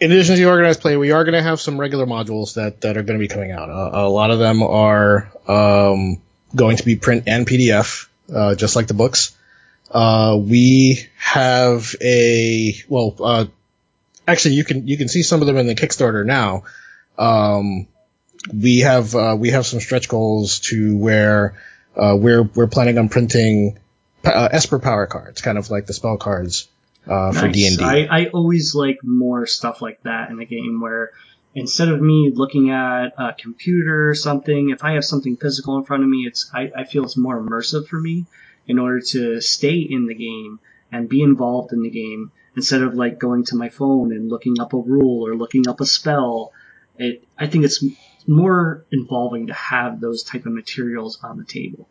in 0.00 0.12
addition 0.12 0.34
to 0.34 0.40
the 0.40 0.48
organized 0.48 0.80
play, 0.80 0.96
we 0.96 1.12
are 1.12 1.24
going 1.24 1.34
to 1.34 1.42
have 1.42 1.60
some 1.60 1.80
regular 1.80 2.06
modules 2.06 2.54
that, 2.54 2.82
that 2.82 2.96
are 2.96 3.02
going 3.02 3.18
to 3.18 3.22
be 3.22 3.28
coming 3.28 3.52
out. 3.52 3.70
Uh, 3.70 3.90
a 3.92 4.08
lot 4.08 4.30
of 4.30 4.38
them 4.38 4.62
are 4.62 5.32
um, 5.48 6.20
going 6.54 6.76
to 6.76 6.84
be 6.84 6.96
print 6.96 7.24
and 7.26 7.46
PDF, 7.46 8.08
uh, 8.34 8.54
just 8.54 8.76
like 8.76 8.86
the 8.86 8.94
books. 8.94 9.36
Uh, 9.90 10.38
we 10.40 11.06
have 11.16 11.94
a 12.02 12.74
well, 12.88 13.16
uh, 13.18 13.46
actually, 14.28 14.54
you 14.54 14.64
can 14.64 14.86
you 14.86 14.96
can 14.96 15.08
see 15.08 15.22
some 15.22 15.40
of 15.40 15.46
them 15.46 15.56
in 15.56 15.66
the 15.66 15.74
Kickstarter 15.74 16.24
now. 16.24 16.62
Um, 17.18 17.88
we 18.52 18.80
have 18.80 19.14
uh, 19.14 19.36
we 19.38 19.50
have 19.50 19.66
some 19.66 19.80
stretch 19.80 20.08
goals 20.08 20.60
to 20.60 20.96
where 20.96 21.56
uh, 21.96 22.16
we're 22.18 22.42
we're 22.42 22.68
planning 22.68 22.98
on 22.98 23.08
printing 23.08 23.78
Esper 24.24 24.78
power 24.78 25.06
cards, 25.06 25.40
kind 25.40 25.58
of 25.58 25.70
like 25.70 25.86
the 25.86 25.92
spell 25.92 26.16
cards 26.16 26.68
uh, 27.06 27.32
for 27.32 27.48
D 27.48 27.66
and 27.66 27.78
D. 27.78 27.84
I 27.84 28.26
always 28.26 28.74
like 28.74 28.98
more 29.02 29.46
stuff 29.46 29.82
like 29.82 30.02
that 30.02 30.30
in 30.30 30.36
the 30.36 30.44
game 30.44 30.80
where 30.80 31.10
instead 31.54 31.88
of 31.88 32.00
me 32.00 32.30
looking 32.34 32.70
at 32.70 33.12
a 33.18 33.34
computer 33.38 34.08
or 34.08 34.14
something, 34.14 34.70
if 34.70 34.84
I 34.84 34.92
have 34.92 35.04
something 35.04 35.36
physical 35.36 35.78
in 35.78 35.84
front 35.84 36.02
of 36.02 36.08
me, 36.08 36.26
it's 36.26 36.50
I, 36.52 36.70
I 36.76 36.84
feel 36.84 37.04
it's 37.04 37.16
more 37.16 37.40
immersive 37.40 37.88
for 37.88 38.00
me 38.00 38.26
in 38.66 38.78
order 38.78 39.00
to 39.00 39.40
stay 39.40 39.78
in 39.78 40.06
the 40.06 40.14
game 40.14 40.60
and 40.92 41.08
be 41.08 41.22
involved 41.22 41.72
in 41.72 41.82
the 41.82 41.90
game 41.90 42.32
instead 42.56 42.82
of 42.82 42.94
like 42.94 43.18
going 43.18 43.44
to 43.44 43.56
my 43.56 43.68
phone 43.68 44.12
and 44.12 44.28
looking 44.28 44.60
up 44.60 44.72
a 44.72 44.78
rule 44.78 45.26
or 45.26 45.34
looking 45.34 45.68
up 45.68 45.80
a 45.80 45.86
spell. 45.86 46.52
It 46.98 47.24
I 47.38 47.46
think 47.46 47.64
it's 47.64 47.82
more 48.26 48.84
involving 48.90 49.48
to 49.48 49.54
have 49.54 50.00
those 50.00 50.22
type 50.22 50.46
of 50.46 50.52
materials 50.52 51.18
on 51.22 51.38
the 51.38 51.44
table. 51.44 51.88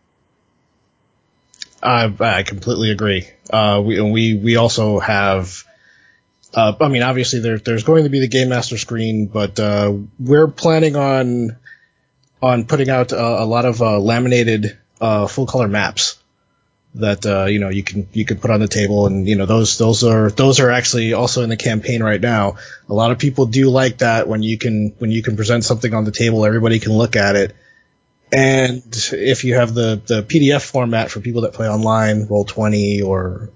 I, 1.81 2.13
I 2.19 2.43
completely 2.43 2.91
agree. 2.91 3.27
Uh, 3.49 3.81
we, 3.83 4.01
we, 4.01 4.33
we 4.35 4.55
also 4.57 4.99
have, 4.99 5.63
uh, 6.53 6.73
I 6.79 6.87
mean, 6.89 7.03
obviously 7.03 7.39
there, 7.39 7.57
there's 7.57 7.83
going 7.83 8.03
to 8.03 8.09
be 8.09 8.19
the 8.19 8.27
Game 8.27 8.49
Master 8.49 8.77
screen, 8.77 9.27
but, 9.27 9.59
uh, 9.59 9.93
we're 10.19 10.47
planning 10.47 10.95
on, 10.95 11.57
on 12.41 12.65
putting 12.65 12.89
out 12.89 13.11
a, 13.11 13.45
lot 13.45 13.65
of, 13.65 13.81
uh, 13.81 13.99
laminated, 13.99 14.77
uh, 14.99 15.27
full 15.27 15.45
color 15.45 15.67
maps 15.67 16.18
that, 16.95 17.25
uh, 17.25 17.45
you 17.45 17.59
know, 17.59 17.69
you 17.69 17.83
can, 17.83 18.07
you 18.13 18.25
can 18.25 18.37
put 18.37 18.51
on 18.51 18.59
the 18.59 18.67
table 18.67 19.05
and, 19.05 19.27
you 19.27 19.35
know, 19.35 19.45
those, 19.45 19.77
those 19.77 20.03
are, 20.03 20.31
those 20.31 20.59
are 20.59 20.71
actually 20.71 21.13
also 21.13 21.43
in 21.43 21.49
the 21.49 21.57
campaign 21.57 22.01
right 22.01 22.19
now. 22.19 22.55
A 22.89 22.93
lot 22.93 23.11
of 23.11 23.19
people 23.19 23.45
do 23.45 23.69
like 23.69 23.99
that 23.99 24.27
when 24.27 24.41
you 24.41 24.57
can, 24.57 24.95
when 24.97 25.11
you 25.11 25.21
can 25.21 25.35
present 25.35 25.63
something 25.63 25.93
on 25.93 26.03
the 26.03 26.11
table, 26.11 26.45
everybody 26.45 26.79
can 26.79 26.93
look 26.93 27.15
at 27.15 27.35
it 27.35 27.55
and 28.31 28.83
if 29.11 29.43
you 29.43 29.55
have 29.55 29.73
the, 29.73 30.01
the 30.05 30.23
PDF 30.23 30.61
format 30.61 31.09
for 31.09 31.19
people 31.19 31.41
that 31.41 31.53
play 31.53 31.67
online, 31.67 32.27
roll 32.27 32.45
twenty 32.45 33.01
or 33.01 33.49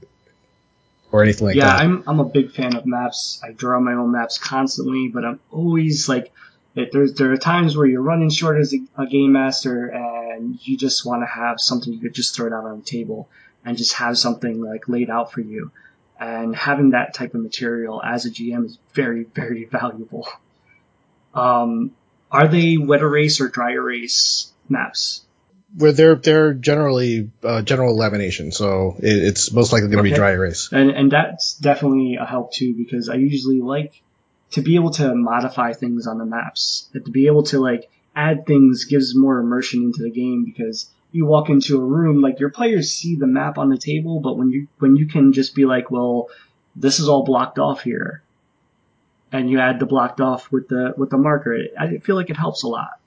or 1.12 1.22
anything 1.22 1.48
like 1.48 1.56
yeah, 1.56 1.66
that. 1.66 1.78
Yeah, 1.78 1.84
I'm 1.84 2.04
I'm 2.08 2.20
a 2.20 2.26
big 2.26 2.52
fan 2.52 2.76
of 2.76 2.86
maps. 2.86 3.40
I 3.44 3.52
draw 3.52 3.80
my 3.80 3.94
own 3.94 4.12
maps 4.12 4.40
constantly, 4.40 5.10
but 5.10 5.26
I'm 5.26 5.40
always 5.52 6.10
like, 6.10 6.32
there's 6.76 7.14
there 7.14 7.32
are 7.32 7.38
times 7.38 7.78
where 7.78 7.86
you're 7.86 8.02
running 8.02 8.30
short 8.30 8.60
as 8.60 8.74
a, 8.74 8.80
a 9.02 9.06
game 9.06 9.34
master, 9.34 9.88
and 9.88 10.58
you 10.66 10.78
just 10.78 11.06
want 11.06 11.22
to 11.22 11.28
have 11.28 11.60
something 11.60 11.94
you 11.94 12.00
could 12.00 12.14
just 12.14 12.36
throw 12.36 12.48
it 12.48 12.54
out 12.54 12.66
on 12.66 12.80
the 12.80 12.86
table 12.86 13.30
and 13.64 13.78
just 13.78 13.94
have 13.94 14.18
something 14.18 14.62
like 14.62 14.88
laid 14.88 15.10
out 15.10 15.32
for 15.32 15.42
you. 15.42 15.72
And 16.20 16.56
having 16.56 16.92
that 16.92 17.14
type 17.14 17.34
of 17.34 17.42
material 17.42 18.02
as 18.04 18.26
a 18.26 18.32
GM 18.32 18.66
is 18.66 18.78
very 18.94 19.24
very 19.36 19.66
valuable. 19.66 20.28
Um, 21.34 21.92
are 22.32 22.48
they 22.48 22.78
wet 22.78 23.02
erase 23.02 23.42
or 23.42 23.50
dry 23.50 23.72
erase 23.72 24.52
maps? 24.70 25.22
Where 25.76 25.92
they're 25.92 26.16
they're 26.16 26.54
generally 26.54 27.32
uh, 27.44 27.64
general 27.64 27.98
lamination, 27.98 28.54
so 28.54 28.96
it, 29.00 29.24
it's 29.24 29.52
most 29.52 29.74
likely 29.74 29.90
going 29.90 30.04
to 30.04 30.10
okay. 30.10 30.12
be 30.12 30.16
dry 30.16 30.32
erase. 30.32 30.70
And 30.72 30.92
and 30.92 31.12
that's 31.12 31.56
definitely 31.56 32.18
a 32.20 32.26
help 32.26 32.54
too 32.54 32.76
because 32.76 33.10
I 33.10 33.16
usually 33.16 33.60
like 33.60 34.02
to 34.54 34.62
be 34.62 34.76
able 34.76 34.92
to 34.92 35.14
modify 35.14 35.74
things 35.74 36.08
on 36.08 36.18
the 36.18 36.26
maps. 36.26 36.90
To 36.94 37.02
be 37.02 37.28
able 37.28 37.44
to 37.44 37.60
like 37.60 37.90
add 38.16 38.46
things 38.46 38.86
gives 38.86 39.16
more 39.16 39.40
immersion 39.40 39.84
into 39.84 40.04
the 40.04 40.12
game 40.12 40.46
because 40.46 40.90
you 41.12 41.26
walk 41.26 41.50
into 41.50 41.78
a 41.78 41.86
room 41.86 42.22
like 42.22 42.40
your 42.40 42.50
players 42.50 42.92
see 42.92 43.16
the 43.16 43.28
map 43.28 43.58
on 43.58 43.70
the 43.70 43.78
table, 43.78 44.20
but 44.20 44.38
when 44.38 44.50
you 44.50 44.68
when 44.80 44.96
you 44.96 45.08
can 45.08 45.34
just 45.34 45.54
be 45.54 45.66
like, 45.66 45.92
well, 45.92 46.30
this 46.76 47.00
is 47.00 47.08
all 47.08 47.24
blocked 47.24 47.60
off 47.60 47.82
here, 47.82 48.24
and 49.32 49.50
you 49.50 49.60
add 49.60 49.80
the 49.80 49.86
blocked 49.86 50.22
off 50.22 50.52
with 50.52 50.68
the 50.68 50.94
with 50.98 51.10
the 51.12 51.18
marker, 51.18 51.56
I 51.80 51.98
feel 51.98 52.16
like 52.16 52.30
it 52.30 52.38
helps 52.38 52.64
a 52.64 52.68
lot. 52.68 53.00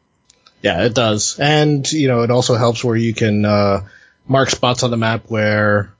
Yeah, 0.62 0.84
it 0.84 0.94
does. 0.94 1.38
And, 1.38 1.90
you 1.92 2.08
know, 2.08 2.22
it 2.22 2.30
also 2.30 2.54
helps 2.54 2.82
where 2.82 2.96
you 2.96 3.14
can, 3.14 3.44
uh, 3.44 3.86
mark 4.26 4.50
spots 4.50 4.82
on 4.82 4.90
the 4.90 4.96
map 4.96 5.24
where, 5.28 5.92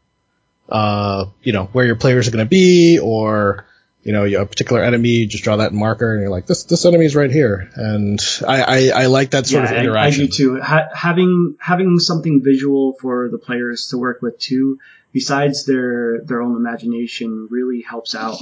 uh, 0.68 1.26
you 1.42 1.52
know, 1.52 1.66
where 1.66 1.86
your 1.86 1.96
players 1.96 2.26
are 2.26 2.30
going 2.30 2.44
to 2.44 2.48
be 2.48 2.98
or, 2.98 3.66
you 4.06 4.12
know, 4.12 4.24
a 4.24 4.46
particular 4.46 4.84
enemy, 4.84 5.08
you 5.08 5.26
just 5.26 5.42
draw 5.42 5.56
that 5.56 5.72
marker 5.72 6.12
and 6.12 6.20
you're 6.20 6.30
like, 6.30 6.46
this, 6.46 6.62
this 6.62 6.84
enemy's 6.84 7.16
right 7.16 7.30
here. 7.30 7.68
And 7.74 8.20
I, 8.46 8.62
I, 8.62 9.02
I 9.02 9.06
like 9.06 9.32
that 9.32 9.48
sort 9.48 9.64
yeah, 9.64 9.72
of 9.72 9.76
interaction. 9.78 10.22
I, 10.22 10.24
I 10.24 10.28
do 10.28 10.32
too. 10.32 10.60
Ha- 10.60 10.90
having, 10.94 11.56
having 11.58 11.98
something 11.98 12.40
visual 12.40 12.92
for 13.00 13.28
the 13.28 13.38
players 13.38 13.88
to 13.88 13.98
work 13.98 14.22
with 14.22 14.38
too, 14.38 14.78
besides 15.12 15.66
their, 15.66 16.20
their 16.20 16.40
own 16.40 16.54
imagination 16.54 17.48
really 17.50 17.82
helps 17.82 18.14
out. 18.14 18.40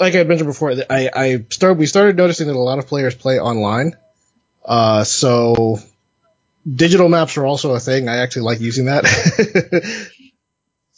like 0.00 0.16
I 0.16 0.24
mentioned 0.24 0.48
before, 0.48 0.74
I, 0.90 1.08
I 1.14 1.44
started, 1.50 1.78
we 1.78 1.86
started 1.86 2.16
noticing 2.16 2.48
that 2.48 2.56
a 2.56 2.58
lot 2.58 2.80
of 2.80 2.88
players 2.88 3.14
play 3.14 3.38
online. 3.38 3.96
Uh, 4.64 5.04
so 5.04 5.78
digital 6.68 7.08
maps 7.08 7.36
are 7.36 7.46
also 7.46 7.74
a 7.74 7.80
thing. 7.80 8.08
I 8.08 8.16
actually 8.16 8.42
like 8.42 8.60
using 8.60 8.86
that. 8.86 9.04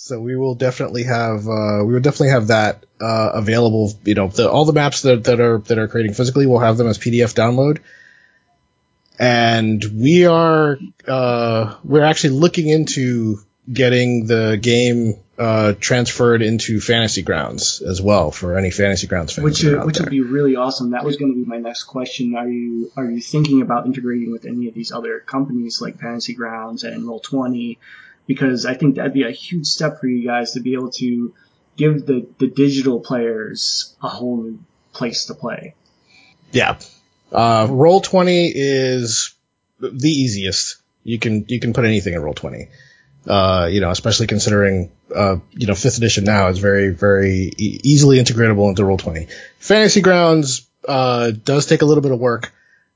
so 0.06 0.20
we 0.20 0.36
will 0.36 0.54
definitely 0.54 1.02
have, 1.02 1.48
uh, 1.48 1.82
we 1.84 1.92
will 1.92 2.00
definitely 2.00 2.28
have 2.28 2.46
that, 2.46 2.86
uh, 3.00 3.30
available. 3.34 3.92
You 4.04 4.14
know, 4.14 4.28
the, 4.28 4.48
all 4.48 4.64
the 4.64 4.72
maps 4.72 5.02
that, 5.02 5.24
that 5.24 5.40
are, 5.40 5.58
that 5.58 5.78
are 5.78 5.88
creating 5.88 6.14
physically, 6.14 6.46
we'll 6.46 6.60
have 6.60 6.76
them 6.76 6.86
as 6.86 6.96
PDF 6.96 7.34
download. 7.34 7.80
And 9.18 9.84
we 9.84 10.26
are, 10.26 10.78
uh, 11.08 11.74
we're 11.82 12.04
actually 12.04 12.38
looking 12.38 12.68
into 12.68 13.40
getting 13.72 14.26
the 14.26 14.56
game 14.62 15.14
uh, 15.38 15.72
transferred 15.80 16.40
into 16.40 16.80
Fantasy 16.80 17.22
Grounds 17.22 17.82
as 17.82 18.00
well 18.00 18.30
for 18.30 18.56
any 18.56 18.70
Fantasy 18.70 19.08
Grounds 19.08 19.32
fans. 19.32 19.44
Which 19.44 19.64
uh, 19.64 19.82
which 19.82 19.98
would 19.98 20.08
be 20.08 20.20
really 20.20 20.54
awesome. 20.54 20.90
That 20.90 21.04
was 21.04 21.16
going 21.16 21.32
to 21.32 21.38
be 21.38 21.44
my 21.44 21.58
next 21.58 21.84
question. 21.84 22.36
Are 22.36 22.48
you 22.48 22.92
are 22.96 23.04
you 23.04 23.20
thinking 23.20 23.60
about 23.60 23.86
integrating 23.86 24.30
with 24.30 24.46
any 24.46 24.68
of 24.68 24.74
these 24.74 24.92
other 24.92 25.18
companies 25.18 25.80
like 25.80 25.98
Fantasy 25.98 26.34
Grounds 26.34 26.84
and 26.84 27.06
Roll 27.06 27.20
Twenty? 27.20 27.78
Because 28.26 28.66
I 28.66 28.74
think 28.74 28.96
that'd 28.96 29.12
be 29.12 29.22
a 29.22 29.30
huge 29.30 29.66
step 29.66 30.00
for 30.00 30.06
you 30.06 30.26
guys 30.26 30.52
to 30.52 30.60
be 30.60 30.74
able 30.74 30.90
to 30.92 31.34
give 31.76 32.06
the 32.06 32.26
the 32.38 32.48
digital 32.48 33.00
players 33.00 33.94
a 34.02 34.08
whole 34.08 34.42
new 34.42 34.58
place 34.92 35.26
to 35.26 35.34
play. 35.34 35.74
Yeah, 36.52 36.78
uh, 37.32 37.66
Roll 37.70 38.00
Twenty 38.00 38.50
is 38.54 39.34
the 39.78 40.08
easiest. 40.08 40.76
You 41.04 41.18
can 41.18 41.44
you 41.48 41.60
can 41.60 41.72
put 41.72 41.84
anything 41.84 42.14
in 42.14 42.22
Roll 42.22 42.34
Twenty. 42.34 42.68
Uh, 43.26 43.68
you 43.68 43.80
know, 43.80 43.90
especially 43.90 44.28
considering, 44.28 44.92
uh, 45.12 45.36
you 45.50 45.66
know, 45.66 45.74
fifth 45.74 45.98
edition 45.98 46.22
now 46.22 46.46
is 46.46 46.60
very, 46.60 46.90
very 46.90 47.52
e- 47.58 47.80
easily 47.82 48.18
integratable 48.18 48.68
into 48.68 48.82
Roll20. 48.82 49.28
Fantasy 49.58 50.00
Grounds, 50.00 50.64
uh, 50.86 51.32
does 51.32 51.66
take 51.66 51.82
a 51.82 51.86
little 51.86 52.02
bit 52.02 52.12
of 52.12 52.20
work. 52.20 52.54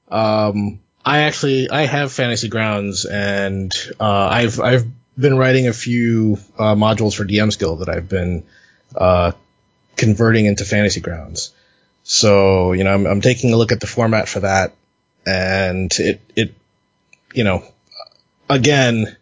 Um, 0.08 0.78
I 1.04 1.22
actually, 1.22 1.68
I 1.68 1.86
have 1.86 2.12
Fantasy 2.12 2.48
Grounds 2.48 3.06
and, 3.06 3.72
uh, 3.98 4.28
I've, 4.30 4.60
I've 4.60 4.84
been 5.20 5.36
writing 5.36 5.68
a 5.68 5.72
few, 5.72 6.38
uh, 6.58 6.74
modules 6.74 7.14
for 7.14 7.24
DMs 7.24 7.58
Guild 7.58 7.80
that 7.80 7.88
I've 7.88 8.08
been, 8.08 8.44
uh, 8.94 9.32
converting 9.96 10.46
into 10.46 10.64
Fantasy 10.64 11.00
Grounds. 11.00 11.52
So, 12.02 12.72
you 12.72 12.84
know, 12.84 12.94
I'm, 12.94 13.06
I'm 13.06 13.20
taking 13.20 13.52
a 13.52 13.56
look 13.56 13.72
at 13.72 13.80
the 13.80 13.86
format 13.86 14.28
for 14.28 14.40
that 14.40 14.74
and 15.26 15.92
it, 15.98 16.20
it, 16.34 16.54
you 17.34 17.44
know, 17.44 17.62
again, 18.48 19.16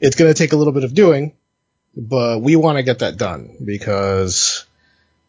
it's 0.00 0.16
going 0.16 0.32
to 0.32 0.38
take 0.38 0.52
a 0.52 0.56
little 0.56 0.72
bit 0.72 0.84
of 0.84 0.94
doing, 0.94 1.32
but 1.96 2.40
we 2.40 2.56
want 2.56 2.78
to 2.78 2.82
get 2.82 3.00
that 3.00 3.16
done 3.16 3.56
because 3.64 4.66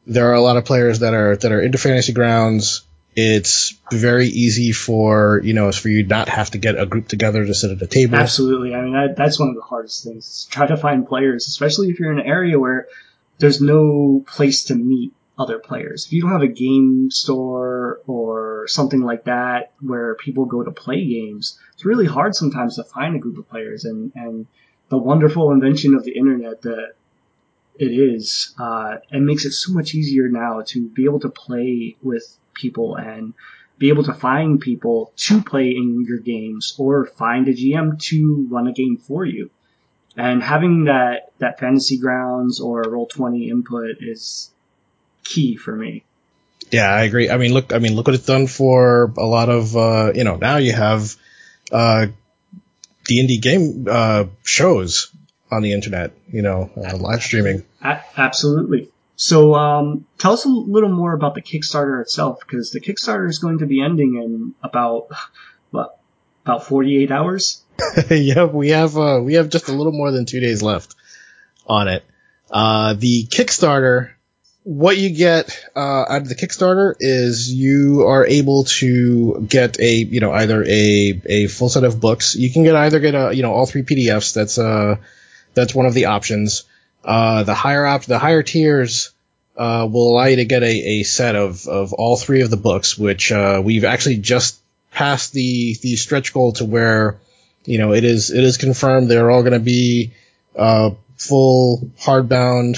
there 0.06 0.30
are 0.32 0.36
a 0.36 0.42
lot 0.42 0.58
of 0.58 0.66
players 0.66 1.00
that 1.00 1.14
are 1.14 1.36
that 1.38 1.52
are 1.52 1.62
into 1.62 1.78
fantasy 1.78 2.14
grounds. 2.14 2.84
It's 3.20 3.74
very 3.92 4.28
easy 4.28 4.72
for 4.72 5.42
you 5.44 5.54
know 5.54 5.72
for 5.72 5.90
you 5.90 6.06
not 6.06 6.30
have 6.30 6.52
to 6.52 6.60
get 6.60 6.80
a 6.80 6.86
group 6.86 7.08
together 7.08 7.44
to 7.44 7.54
sit 7.56 7.72
at 7.72 7.82
a 7.82 7.88
table. 7.88 8.16
Absolutely. 8.16 8.76
I 8.76 8.82
mean, 8.82 9.16
that's 9.18 9.40
one 9.40 9.50
of 9.50 9.56
the 9.56 9.62
hardest 9.62 10.04
things. 10.04 10.28
Is 10.28 10.48
Try 10.52 10.68
to 10.68 10.78
find 10.78 11.08
players, 11.08 11.48
especially 11.48 11.90
if 11.90 12.00
you're 12.00 12.12
in 12.12 12.20
an 12.20 12.28
area 12.28 12.60
where 12.60 12.88
there's 13.40 13.60
no 13.60 14.24
place 14.28 14.66
to 14.66 14.76
meet 14.76 15.14
other 15.36 15.58
players. 15.58 16.06
If 16.06 16.14
you 16.14 16.22
don't 16.22 16.32
have 16.32 16.44
a 16.44 16.48
game 16.48 17.10
store 17.10 18.02
or 18.06 18.68
something 18.68 19.02
like 19.02 19.24
that 19.24 19.72
where 19.80 20.14
people 20.14 20.46
go 20.46 20.62
to 20.62 20.72
play 20.72 21.04
games, 21.04 21.60
it's 21.74 21.86
really 21.86 22.06
hard 22.06 22.36
sometimes 22.36 22.76
to 22.76 22.84
find 22.84 23.16
a 23.16 23.20
group 23.20 23.40
of 23.40 23.50
players. 23.50 23.86
And, 23.86 24.12
and 24.14 24.46
the 24.90 24.98
wonderful 25.00 25.52
invention 25.52 25.96
of 25.96 26.04
the 26.04 26.16
internet 26.16 26.62
that 26.62 26.94
it 27.80 27.92
is, 27.92 28.54
uh, 28.60 28.98
it 29.12 29.22
makes 29.22 29.46
it 29.46 29.52
so 29.52 29.72
much 29.74 29.94
easier 29.94 30.28
now 30.30 30.62
to 30.68 30.88
be 30.90 31.06
able 31.06 31.20
to 31.22 31.30
play 31.30 31.96
with 32.02 32.26
people 32.54 32.96
and 32.96 33.34
be 33.78 33.90
able 33.90 34.04
to 34.04 34.14
find 34.14 34.60
people 34.60 35.12
to 35.16 35.42
play 35.42 35.70
in 35.70 36.06
your 36.08 36.20
games 36.20 36.76
or 36.78 37.06
find 37.06 37.48
a 37.48 37.54
GM 37.54 38.00
to 38.00 38.48
run 38.50 38.68
a 38.68 38.74
game 38.74 38.98
for 38.98 39.26
you. 39.26 39.52
And 40.16 40.42
having 40.42 40.86
that, 40.86 41.32
that 41.38 41.60
fantasy 41.60 42.00
grounds 42.00 42.60
or 42.60 42.82
roll 42.82 43.06
20 43.06 43.50
input 43.50 43.98
is 44.02 44.50
key 45.24 45.58
for 45.58 45.76
me. 45.76 46.04
Yeah, 46.72 46.92
I 46.92 47.04
agree. 47.04 47.30
I 47.30 47.38
mean, 47.38 47.54
look, 47.54 47.72
I 47.72 47.78
mean, 47.78 47.96
look 47.96 48.08
what 48.08 48.16
it's 48.16 48.26
done 48.26 48.48
for 48.48 49.14
a 49.16 49.26
lot 49.26 49.50
of, 49.50 49.78
uh, 49.78 50.12
you 50.16 50.24
know, 50.24 50.38
now 50.38 50.58
you 50.58 50.74
have, 50.74 51.16
uh, 51.72 52.08
D&D 53.06 53.38
game, 53.38 53.88
uh, 53.90 54.26
shows 54.44 55.12
on 55.52 55.62
the 55.62 55.74
internet, 55.74 56.12
you 56.32 56.42
know, 56.42 56.70
uh, 56.76 56.98
live 56.98 57.22
streaming. 57.22 57.64
A- 57.84 58.02
absolutely. 58.16 58.90
So, 59.16 59.56
um, 59.56 60.06
tell 60.20 60.34
us 60.34 60.46
a 60.46 60.50
little 60.50 60.90
more 60.90 61.14
about 61.14 61.34
the 61.34 61.42
Kickstarter 61.42 62.02
itself, 62.02 62.40
because 62.40 62.72
the 62.72 62.80
Kickstarter 62.80 63.28
is 63.28 63.40
going 63.40 63.60
to 63.60 63.66
be 63.66 63.82
ending 63.82 64.16
in 64.16 64.54
about, 64.62 65.08
what, 65.72 66.00
about 66.46 66.66
48 66.66 67.12
hours? 67.12 67.64
yeah, 68.10 68.46
we 68.46 68.70
have, 68.70 68.96
uh, 68.96 69.20
we 69.24 69.36
have 69.36 69.50
just 69.50 69.70
a 69.70 69.74
little 69.74 69.92
more 69.92 70.12
than 70.12 70.26
two 70.26 70.40
days 70.40 70.62
left 70.62 70.96
on 71.66 71.88
it. 71.88 72.04
Uh, 72.52 72.94
the 72.94 73.26
Kickstarter 73.26 74.12
what 74.68 74.98
you 74.98 75.12
get 75.12 75.66
uh, 75.78 75.80
out 76.10 76.24
of 76.24 76.28
the 76.28 76.36
Kickstarter 76.36 76.96
is 77.00 77.50
you 77.54 78.06
are 78.06 78.28
able 78.28 78.66
to 78.66 79.46
get 79.48 79.80
a 79.80 79.94
you 79.94 80.20
know 80.20 80.34
either 80.34 80.62
a 80.62 81.22
a 81.26 81.48
full 81.48 81.70
set 81.70 81.86
of 81.86 82.02
books. 82.02 82.36
You 82.36 82.52
can 82.52 82.64
get 82.64 82.76
either 82.76 83.00
get 83.00 83.16
a 83.16 83.34
you 83.34 83.44
know 83.44 83.54
all 83.54 83.66
three 83.66 83.84
PDFs. 83.84 84.34
That's 84.34 84.58
uh 84.58 84.98
that's 85.54 85.74
one 85.74 85.86
of 85.86 85.94
the 85.94 86.08
options. 86.08 86.66
Uh, 87.08 87.44
the 87.44 87.56
higher 87.56 87.86
op 87.86 88.04
the 88.04 88.20
higher 88.20 88.44
tiers 88.44 89.12
uh, 89.56 89.88
will 89.90 90.12
allow 90.12 90.26
you 90.26 90.36
to 90.36 90.46
get 90.46 90.62
a, 90.62 91.00
a 91.00 91.04
set 91.04 91.38
of 91.38 91.66
of 91.66 91.94
all 91.94 92.18
three 92.18 92.42
of 92.42 92.50
the 92.50 92.58
books, 92.58 92.98
which 92.98 93.32
uh, 93.32 93.62
we've 93.64 93.86
actually 93.86 94.18
just 94.18 94.60
passed 94.92 95.32
the 95.32 95.78
the 95.82 95.96
stretch 95.96 96.34
goal 96.34 96.52
to 96.52 96.66
where 96.66 97.18
you 97.64 97.78
know 97.78 97.94
it 97.94 98.04
is 98.04 98.30
it 98.30 98.44
is 98.44 98.58
confirmed 98.58 99.10
they're 99.10 99.32
all 99.32 99.42
going 99.42 99.54
to 99.54 99.60
be 99.60 100.12
uh, 100.58 100.92
full 101.16 101.90
hardbound 101.98 102.78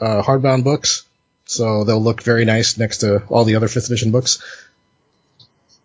uh, 0.00 0.22
hardbound 0.22 0.64
books, 0.64 1.04
so 1.44 1.84
they'll 1.84 2.02
look 2.02 2.22
very 2.22 2.46
nice 2.46 2.78
next 2.78 2.98
to 2.98 3.22
all 3.28 3.44
the 3.44 3.56
other 3.56 3.68
fifth 3.68 3.86
edition 3.86 4.10
books. 4.10 4.42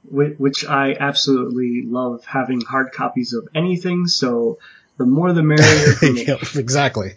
Which 0.09 0.63
I 0.63 0.95
absolutely 0.97 1.83
love 1.85 2.23
having 2.23 2.61
hard 2.61 2.93
copies 2.93 3.33
of 3.33 3.49
anything. 3.53 4.07
So 4.07 4.59
the 4.97 5.05
more 5.05 5.31
the 5.33 5.43
merrier 5.43 5.95
yep, 6.15 6.39
exactly. 6.55 7.13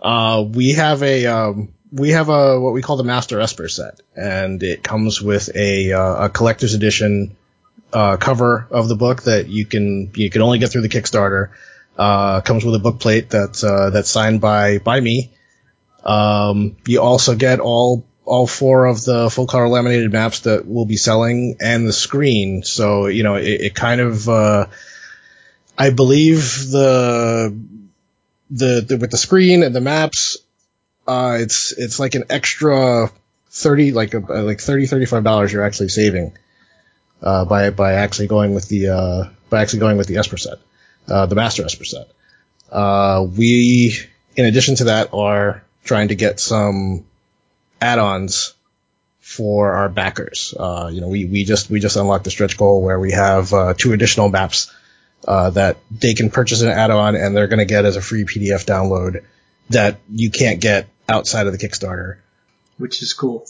Uh, 0.00 0.44
we 0.46 0.72
have 0.72 1.02
a 1.02 1.26
um, 1.26 1.74
we 1.92 2.10
have 2.10 2.28
a 2.28 2.60
what 2.60 2.72
we 2.72 2.82
call 2.82 2.96
the 2.96 3.04
Master 3.04 3.40
Esper 3.40 3.68
set, 3.68 4.00
and 4.14 4.62
it 4.62 4.82
comes 4.82 5.22
with 5.22 5.54
a 5.54 5.92
uh, 5.92 6.26
a 6.26 6.28
collector's 6.28 6.74
edition 6.74 7.36
uh, 7.92 8.16
cover 8.16 8.66
of 8.70 8.88
the 8.88 8.96
book 8.96 9.22
that 9.24 9.48
you 9.48 9.64
can 9.66 10.10
you 10.14 10.30
can 10.30 10.42
only 10.42 10.58
get 10.58 10.70
through 10.70 10.82
the 10.82 10.88
Kickstarter. 10.88 11.50
Uh, 11.96 12.40
comes 12.40 12.64
with 12.64 12.74
a 12.74 12.80
book 12.80 12.98
plate 12.98 13.30
that's 13.30 13.62
uh, 13.62 13.90
that's 13.90 14.10
signed 14.10 14.40
by 14.40 14.78
by 14.78 14.98
me, 14.98 15.30
um, 16.04 16.76
you 16.86 17.00
also 17.00 17.34
get 17.34 17.60
all 17.60 18.04
all 18.24 18.46
four 18.46 18.86
of 18.86 19.04
the 19.04 19.28
full 19.30 19.46
color 19.46 19.68
laminated 19.68 20.12
maps 20.12 20.40
that 20.40 20.66
we'll 20.66 20.86
be 20.86 20.96
selling 20.96 21.56
and 21.60 21.86
the 21.86 21.92
screen. 21.92 22.62
So 22.62 23.06
you 23.06 23.22
know, 23.22 23.36
it, 23.36 23.60
it 23.60 23.74
kind 23.74 24.00
of 24.00 24.28
uh, 24.28 24.66
I 25.76 25.90
believe 25.90 26.70
the, 26.70 27.56
the 28.50 28.80
the 28.80 28.96
with 28.98 29.10
the 29.10 29.16
screen 29.16 29.62
and 29.62 29.74
the 29.74 29.80
maps, 29.80 30.38
uh, 31.06 31.38
it's 31.40 31.72
it's 31.72 31.98
like 31.98 32.14
an 32.14 32.24
extra 32.30 33.10
thirty 33.50 33.92
like 33.92 34.14
a, 34.14 34.18
like 34.18 34.60
thirty 34.60 34.86
thirty 34.86 35.06
five 35.06 35.24
dollars 35.24 35.52
you're 35.52 35.64
actually 35.64 35.88
saving 35.88 36.36
uh, 37.22 37.44
by 37.44 37.70
by 37.70 37.94
actually 37.94 38.28
going 38.28 38.54
with 38.54 38.68
the 38.68 38.88
uh, 38.88 39.24
by 39.50 39.62
actually 39.62 39.80
going 39.80 39.96
with 39.96 40.06
the 40.06 40.16
Esper 40.16 40.36
set, 40.36 40.58
uh, 41.08 41.26
the 41.26 41.34
Master 41.34 41.64
Esper 41.64 41.84
set. 41.84 42.08
Uh, 42.70 43.26
we 43.36 43.96
in 44.36 44.44
addition 44.46 44.76
to 44.76 44.84
that 44.84 45.12
are 45.12 45.64
trying 45.84 46.08
to 46.08 46.14
get 46.14 46.40
some 46.40 47.04
add-ons 47.80 48.54
for 49.20 49.72
our 49.72 49.88
backers. 49.88 50.54
Uh, 50.58 50.90
you 50.92 51.00
know, 51.00 51.08
we, 51.08 51.24
we 51.24 51.44
just, 51.44 51.70
we 51.70 51.80
just 51.80 51.96
unlocked 51.96 52.24
the 52.24 52.30
stretch 52.30 52.56
goal 52.56 52.82
where 52.82 52.98
we 52.98 53.12
have, 53.12 53.52
uh, 53.52 53.74
two 53.76 53.92
additional 53.92 54.28
maps, 54.28 54.72
uh, 55.26 55.50
that 55.50 55.78
they 55.90 56.14
can 56.14 56.30
purchase 56.30 56.62
an 56.62 56.68
add-on 56.68 57.16
and 57.16 57.36
they're 57.36 57.48
going 57.48 57.58
to 57.58 57.64
get 57.64 57.84
as 57.84 57.96
a 57.96 58.02
free 58.02 58.24
PDF 58.24 58.64
download 58.64 59.24
that 59.70 59.98
you 60.10 60.30
can't 60.30 60.60
get 60.60 60.88
outside 61.08 61.46
of 61.46 61.52
the 61.52 61.58
Kickstarter. 61.58 62.18
Which 62.78 63.02
is 63.02 63.12
cool. 63.12 63.46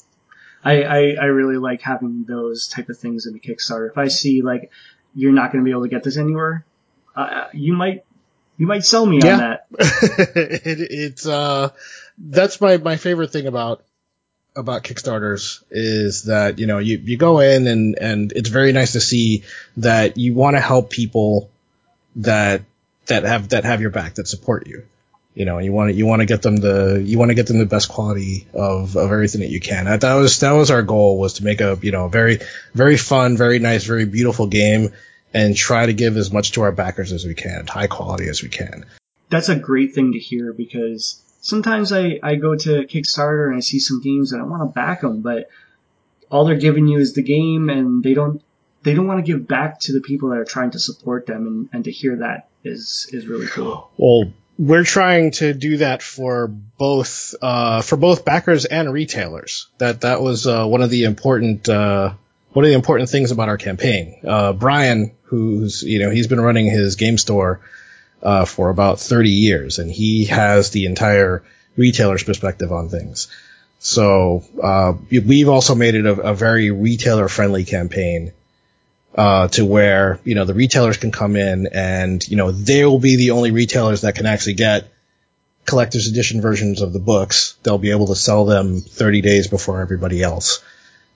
I, 0.63 0.83
I, 0.83 0.99
I 1.21 1.25
really 1.27 1.57
like 1.57 1.83
having 1.83 2.25
those 2.27 2.69
type 2.69 2.89
of 2.89 2.99
things 2.99 3.27
in 3.27 3.35
the 3.35 3.41
Kickstarter. 3.41 3.91
If 3.91 3.99
I 3.99 4.09
see 4.09 4.43
like 4.43 4.71
you're 5.15 5.33
not 5.33 5.53
going 5.53 5.63
to 5.63 5.65
be 5.65 5.73
able 5.73 5.83
to 5.83 5.89
get 5.89 6.03
this 6.03 6.17
anywhere, 6.17 6.65
uh, 7.15 7.49
you 7.53 7.75
might 7.75 8.05
you 8.57 8.67
might 8.67 8.85
sell 8.85 9.05
me 9.05 9.21
yeah. 9.23 9.33
on 9.33 9.39
that. 9.39 9.67
it, 10.37 10.79
it's 10.91 11.27
uh, 11.27 11.71
that's 12.19 12.61
my 12.61 12.79
my 12.79 12.97
favorite 12.97 13.31
thing 13.31 13.47
about 13.47 13.85
about 14.57 14.85
Kickstarters 14.85 15.65
is 15.71 16.25
that 16.25 16.59
you 16.59 16.67
know 16.67 16.79
you 16.79 16.99
you 16.99 17.17
go 17.17 17.41
in 17.41 17.67
and 17.67 17.99
and 18.01 18.33
it's 18.33 18.49
very 18.49 18.73
nice 18.73 18.93
to 18.93 19.01
see 19.01 19.45
that 19.79 20.17
you 20.17 20.35
want 20.35 20.57
to 20.57 20.61
help 20.61 20.91
people 20.91 21.51
that 22.17 22.63
that 23.07 23.25
have 23.25 23.51
that 23.51 23.65
have 23.65 23.81
your 23.81 23.91
back 23.91 24.15
that 24.15 24.29
support 24.29 24.67
you. 24.67 24.85
you 25.35 25.45
know, 25.45 25.59
you 25.59 25.73
want 25.73 25.91
to, 25.91 25.95
you 25.95 26.07
want 26.07 26.21
to 26.21 26.27
get 26.27 26.43
them 26.43 26.57
the, 26.57 27.03
you 27.05 27.19
want 27.19 27.31
to 27.31 27.35
get 27.35 27.49
them 27.49 27.59
the 27.59 27.67
best 27.67 27.89
quality 27.89 28.47
of, 28.55 28.97
of 28.97 29.11
everything 29.11 29.41
that 29.41 29.51
you 29.51 29.61
can. 29.61 29.87
That, 29.87 30.01
that 30.03 30.15
was, 30.15 30.41
that 30.41 30.53
was 30.53 30.71
our 30.71 30.83
goal 30.83 31.19
was 31.19 31.35
to 31.35 31.45
make 31.45 31.61
a, 31.61 31.77
you 31.83 31.91
know, 31.91 32.09
very, 32.09 32.39
very 32.73 32.97
fun, 32.97 33.37
very 33.37 33.59
nice, 33.59 33.85
very 33.85 34.07
beautiful 34.07 34.47
game 34.47 34.93
and 35.33 35.57
try 35.57 35.87
to 35.87 35.93
give 35.93 36.17
as 36.17 36.33
much 36.33 36.53
to 36.53 36.63
our 36.63 36.71
backers 36.71 37.13
as 37.13 37.25
we 37.25 37.35
can, 37.35 37.67
high 37.67 37.89
quality 37.89 38.29
as 38.29 38.43
we 38.43 38.49
can. 38.49 38.87
That's 39.29 39.49
a 39.49 39.57
great 39.57 39.93
thing 39.95 40.13
to 40.13 40.19
hear 40.21 40.53
because 40.53 41.21
sometimes 41.41 41.93
I, 41.93 42.21
I 42.23 42.37
go 42.37 42.55
to 42.55 42.87
Kickstarter 42.87 43.49
and 43.49 43.57
I 43.57 43.61
see 43.61 43.81
some 43.81 44.01
games 44.01 44.33
and 44.33 44.41
I 44.41 44.45
want 44.45 44.63
to 44.63 44.73
back 44.73 45.01
them, 45.01 45.23
but 45.23 45.49
all 46.31 46.45
they're 46.45 46.55
giving 46.55 46.87
you 46.87 47.01
is 47.01 47.15
the 47.15 47.23
game 47.23 47.69
and 47.71 48.05
they 48.05 48.15
don't, 48.15 48.41
they 48.85 48.95
don't 48.95 49.07
want 49.07 49.25
to 49.25 49.33
give 49.33 49.49
back 49.49 49.81
to 49.81 49.93
the 49.93 50.01
people 50.01 50.29
that 50.29 50.39
are 50.39 50.45
trying 50.45 50.71
to 50.73 50.79
support 50.79 51.27
them 51.27 51.47
and, 51.47 51.69
and 51.73 51.85
to 51.85 51.91
hear 51.91 52.17
that 52.17 52.49
is, 52.63 53.09
is 53.13 53.27
really 53.27 53.47
cool. 53.47 53.91
Well, 53.97 54.33
we're 54.59 54.85
trying 54.85 55.33
to 55.33 55.53
do 55.55 55.79
that 55.79 56.03
for 56.03 56.47
both 56.47 57.35
uh, 57.43 57.83
for 57.83 57.97
both 57.97 58.25
backers 58.25 58.67
and 58.67 58.93
retailers. 58.93 59.69
That 59.79 60.03
that 60.03 60.21
was 60.21 60.47
uh, 60.47 60.65
one 60.67 60.81
of 60.81 60.91
the 60.91 61.05
important 61.05 61.69
uh, 61.69 62.15
one 62.53 62.65
of 62.65 62.69
the 62.69 62.77
important 62.77 63.09
things 63.09 63.33
about 63.33 63.49
our 63.49 63.59
campaign. 63.59 64.21
Uh, 64.25 64.53
Brian, 64.53 65.17
who's 65.25 65.83
you 65.83 65.99
know 65.99 66.11
he's 66.11 66.29
been 66.29 66.41
running 66.41 66.67
his 66.67 66.95
game 66.95 67.19
store 67.19 67.63
uh, 68.23 68.45
for 68.45 68.71
about 68.71 69.01
30 69.01 69.31
years, 69.31 69.81
and 69.81 69.91
he 69.91 70.27
has 70.27 70.71
the 70.71 70.87
entire 70.87 71.43
retailer's 71.77 72.23
perspective 72.23 72.71
on 72.71 72.89
things. 72.89 73.27
So 73.81 74.45
uh, 74.63 74.93
we've 75.11 75.49
also 75.49 75.75
made 75.75 75.97
it 75.97 76.07
a, 76.07 76.13
a 76.13 76.35
very 76.35 76.71
retailer 76.71 77.29
friendly 77.29 77.65
campaign 77.65 78.33
uh, 79.15 79.49
to 79.49 79.65
where 79.65 80.19
you 80.25 80.35
know 80.35 80.45
the 80.45 80.55
retailers 80.55 80.97
can 80.97 81.13
come 81.13 81.37
in 81.37 81.69
and 81.73 82.27
you 82.27 82.37
know 82.37 82.51
they 82.51 82.85
will 82.85 82.99
be 82.99 83.17
the 83.17 83.31
only 83.31 83.51
retailers 83.51 84.03
that 84.03 84.15
can 84.17 84.27
actually 84.27 84.55
get 84.55 84.89
collector's 85.67 86.09
edition 86.09 86.41
versions 86.41 86.83
of 86.83 86.93
the 86.93 86.99
books. 86.99 87.57
They'll 87.63 87.79
be 87.79 87.91
able 87.91 88.09
to 88.09 88.17
sell 88.17 88.45
them 88.45 88.81
30 88.81 89.21
days 89.23 89.49
before 89.49 89.81
everybody 89.81 90.23
else. 90.23 90.63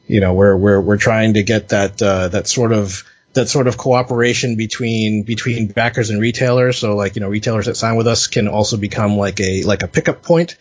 You 0.06 0.20
know, 0.20 0.32
we're 0.34 0.56
we're 0.56 0.80
we're 0.80 0.96
trying 0.96 1.34
to 1.34 1.42
get 1.42 1.70
that 1.70 2.00
uh, 2.00 2.28
that 2.28 2.48
sort 2.48 2.72
of 2.72 3.04
that 3.34 3.48
sort 3.48 3.66
of 3.66 3.76
cooperation 3.76 4.56
between 4.56 5.22
between 5.22 5.66
backers 5.68 6.10
and 6.10 6.20
retailers. 6.20 6.78
So 6.78 6.96
like 6.96 7.16
you 7.16 7.20
know, 7.20 7.28
retailers 7.28 7.66
that 7.66 7.76
sign 7.76 7.96
with 7.96 8.06
us 8.06 8.26
can 8.26 8.48
also 8.48 8.76
become 8.76 9.16
like 9.16 9.38
a 9.40 9.64
like 9.64 9.82
a 9.82 9.88
pickup 9.88 10.22
point 10.22 10.56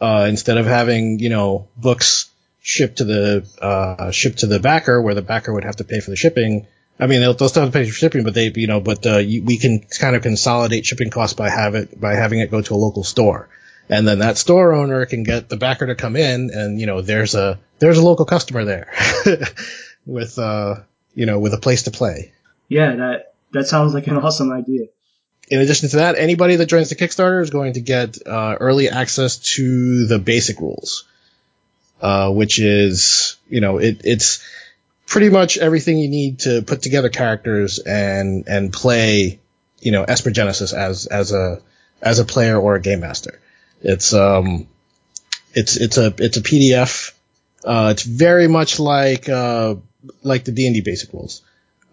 uh, 0.00 0.26
instead 0.28 0.56
of 0.56 0.66
having 0.66 1.18
you 1.18 1.28
know 1.28 1.68
books 1.76 2.30
shipped 2.62 2.98
to 2.98 3.04
the 3.04 3.46
uh, 3.60 4.10
shipped 4.12 4.38
to 4.38 4.46
the 4.46 4.60
backer, 4.60 5.02
where 5.02 5.14
the 5.14 5.22
backer 5.22 5.52
would 5.52 5.64
have 5.64 5.76
to 5.76 5.84
pay 5.84 6.00
for 6.00 6.10
the 6.10 6.16
shipping. 6.16 6.66
I 6.98 7.08
mean, 7.08 7.20
they'll, 7.20 7.34
they'll 7.34 7.48
still 7.48 7.64
have 7.64 7.72
to 7.72 7.78
pay 7.78 7.84
for 7.84 7.92
shipping, 7.92 8.22
but 8.22 8.34
they, 8.34 8.52
you 8.54 8.68
know, 8.68 8.80
but 8.80 9.04
uh, 9.04 9.18
you, 9.18 9.42
we 9.42 9.58
can 9.58 9.80
kind 9.80 10.14
of 10.14 10.22
consolidate 10.22 10.86
shipping 10.86 11.10
costs 11.10 11.34
by 11.34 11.50
have 11.50 11.74
it 11.74 12.00
by 12.00 12.14
having 12.14 12.38
it 12.38 12.50
go 12.50 12.62
to 12.62 12.74
a 12.74 12.76
local 12.76 13.02
store, 13.02 13.48
and 13.88 14.06
then 14.06 14.20
that 14.20 14.38
store 14.38 14.72
owner 14.72 15.04
can 15.06 15.24
get 15.24 15.48
the 15.48 15.56
backer 15.56 15.86
to 15.86 15.96
come 15.96 16.16
in, 16.16 16.50
and 16.54 16.80
you 16.80 16.86
know, 16.86 17.02
there's 17.02 17.34
a 17.34 17.58
there's 17.80 17.98
a 17.98 18.04
local 18.04 18.24
customer 18.24 18.64
there 18.64 18.92
with 20.06 20.38
uh, 20.38 20.76
you 21.14 21.26
know, 21.26 21.40
with 21.40 21.52
a 21.52 21.58
place 21.58 21.82
to 21.84 21.90
play. 21.90 22.32
Yeah, 22.68 22.94
that 22.96 23.34
that 23.52 23.66
sounds 23.66 23.92
like 23.92 24.06
an 24.06 24.16
awesome 24.16 24.52
idea. 24.52 24.86
In 25.50 25.60
addition 25.60 25.88
to 25.90 25.96
that, 25.96 26.16
anybody 26.16 26.56
that 26.56 26.66
joins 26.66 26.88
the 26.88 26.94
Kickstarter 26.94 27.42
is 27.42 27.50
going 27.50 27.74
to 27.74 27.80
get 27.80 28.16
uh, 28.26 28.56
early 28.60 28.88
access 28.88 29.38
to 29.56 30.06
the 30.06 30.18
basic 30.20 30.60
rules 30.60 31.04
uh, 32.02 32.30
which 32.32 32.58
is, 32.58 33.36
you 33.48 33.60
know, 33.60 33.78
it, 33.78 34.00
it's 34.04 34.44
pretty 35.06 35.30
much 35.30 35.56
everything 35.56 35.98
you 35.98 36.08
need 36.08 36.40
to 36.40 36.60
put 36.62 36.82
together 36.82 37.08
characters 37.08 37.78
and, 37.78 38.48
and 38.48 38.72
play, 38.72 39.38
you 39.80 39.92
know, 39.92 40.02
Esper 40.02 40.32
Genesis 40.32 40.72
as, 40.72 41.06
as 41.06 41.32
a, 41.32 41.62
as 42.02 42.18
a 42.18 42.24
player 42.24 42.58
or 42.58 42.74
a 42.74 42.80
game 42.80 43.00
master. 43.00 43.40
It's, 43.82 44.12
um, 44.12 44.66
it's, 45.54 45.76
it's 45.76 45.96
a, 45.96 46.12
it's 46.18 46.36
a 46.36 46.42
PDF. 46.42 47.12
Uh, 47.64 47.90
it's 47.92 48.02
very 48.02 48.48
much 48.48 48.80
like, 48.80 49.28
uh, 49.28 49.76
like 50.24 50.44
the 50.44 50.52
D&D 50.52 50.80
basic 50.80 51.12
rules. 51.12 51.42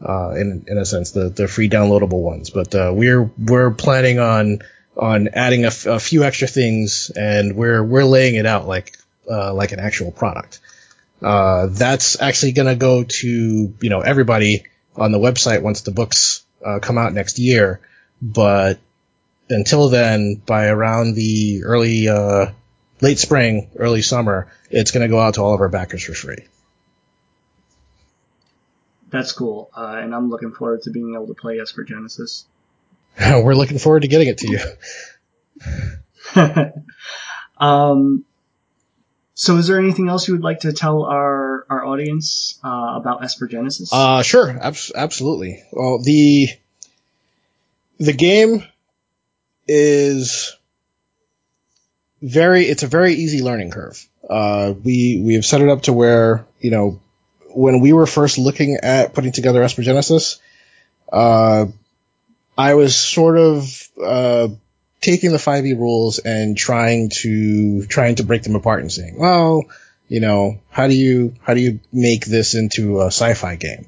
Uh, 0.04 0.32
in, 0.32 0.66
in 0.68 0.78
a 0.78 0.86
sense, 0.86 1.12
the, 1.12 1.30
the 1.30 1.48
free 1.48 1.70
downloadable 1.70 2.24
ones, 2.24 2.50
but, 2.50 2.74
uh, 2.74 2.92
we're, 2.96 3.30
we're 3.38 3.72
planning 3.72 4.18
on, 4.18 4.60
on 4.98 5.28
adding 5.34 5.66
a, 5.66 5.68
f- 5.68 5.86
a 5.88 6.00
few 6.00 6.24
extra 6.24 6.48
things 6.48 7.12
and 7.14 7.56
we're, 7.56 7.84
we're 7.84 8.06
laying 8.06 8.36
it 8.36 8.46
out 8.46 8.66
like, 8.66 8.98
uh, 9.30 9.54
like 9.54 9.72
an 9.72 9.80
actual 9.80 10.12
product. 10.12 10.60
Uh, 11.22 11.68
that's 11.68 12.22
actually 12.22 12.54
going 12.54 12.68
to 12.68 12.76
go 12.76 13.04
to 13.04 13.28
you 13.82 13.90
know 13.90 14.02
everybody 14.02 14.64
on 14.96 15.12
the 15.12 15.20
website 15.20 15.62
once 15.62 15.82
the 15.82 15.92
books 15.92 16.44
uh, 16.66 16.80
come 16.80 16.98
out 16.98 17.14
next 17.14 17.40
year. 17.40 17.82
But 18.22 18.80
until 19.50 19.90
then, 19.90 20.36
by 20.36 20.68
around 20.68 21.16
the 21.16 21.64
early 21.64 22.08
uh, 22.08 22.48
late 23.02 23.20
spring, 23.20 23.70
early 23.78 24.02
summer, 24.02 24.52
it's 24.70 24.92
going 24.92 25.08
to 25.08 25.10
go 25.10 25.20
out 25.20 25.36
to 25.36 25.42
all 25.42 25.54
of 25.54 25.62
our 25.62 25.70
backers 25.70 26.04
for 26.04 26.14
free. 26.14 26.46
That's 29.10 29.32
cool, 29.32 29.72
uh, 29.76 29.96
and 29.98 30.14
I'm 30.14 30.30
looking 30.30 30.52
forward 30.52 30.84
to 30.84 30.92
being 30.92 31.16
able 31.16 31.28
to 31.28 31.34
play 31.34 31.60
Esper 31.60 31.84
Genesis. 31.84 32.46
We're 33.20 33.56
looking 33.56 33.80
forward 33.80 34.04
to 34.04 34.08
getting 34.08 34.28
it 34.28 34.38
to 34.40 34.52
you. 36.36 36.74
um, 37.58 38.24
so, 39.42 39.56
is 39.56 39.68
there 39.68 39.80
anything 39.80 40.10
else 40.10 40.28
you 40.28 40.34
would 40.34 40.44
like 40.44 40.60
to 40.60 40.74
tell 40.74 41.06
our 41.06 41.66
our 41.70 41.86
audience 41.86 42.60
uh, 42.62 42.96
about 42.98 43.24
Esper 43.24 43.48
Genesis? 43.48 43.90
Uh, 43.94 44.22
sure, 44.22 44.50
ab- 44.50 44.76
absolutely. 44.94 45.64
Well, 45.72 46.00
the 46.04 46.50
the 48.00 48.12
game 48.12 48.66
is 49.66 50.58
very 52.22 52.66
it's 52.66 52.84
a 52.84 52.88
very 52.88 53.14
easy 53.14 53.42
learning 53.42 53.72
curve. 53.72 54.06
Uh, 54.30 54.74
we 54.84 55.22
we 55.24 55.36
have 55.36 55.46
set 55.46 55.62
it 55.62 55.70
up 55.70 55.84
to 55.84 55.94
where 55.94 56.46
you 56.60 56.72
know 56.72 57.00
when 57.56 57.80
we 57.80 57.94
were 57.94 58.08
first 58.08 58.40
looking 58.40 58.80
at 58.84 59.14
putting 59.14 59.32
together 59.32 59.64
Esper 59.64 59.84
Genesis, 59.84 60.42
uh, 61.14 61.66
I 62.58 62.74
was 62.74 62.94
sort 62.94 63.38
of 63.38 63.88
uh, 64.04 64.50
taking 65.02 65.32
the 65.32 65.38
5e 65.38 65.78
rules 65.78 66.20
and 66.20 66.58
trying 66.58 67.10
to 67.22 67.86
trying 67.86 68.16
to 68.16 68.24
break 68.24 68.44
them 68.44 68.56
apart 68.56 68.82
and 68.82 68.92
saying, 68.92 69.16
well, 69.18 69.64
you 70.08 70.20
know, 70.20 70.60
how 70.70 70.88
do 70.88 70.94
you 70.94 71.36
how 71.42 71.54
do 71.54 71.62
you 71.62 71.80
make 71.92 72.26
this 72.26 72.56
into 72.56 73.02
a 73.02 73.08
sci-fi 73.08 73.56
game? 73.56 73.86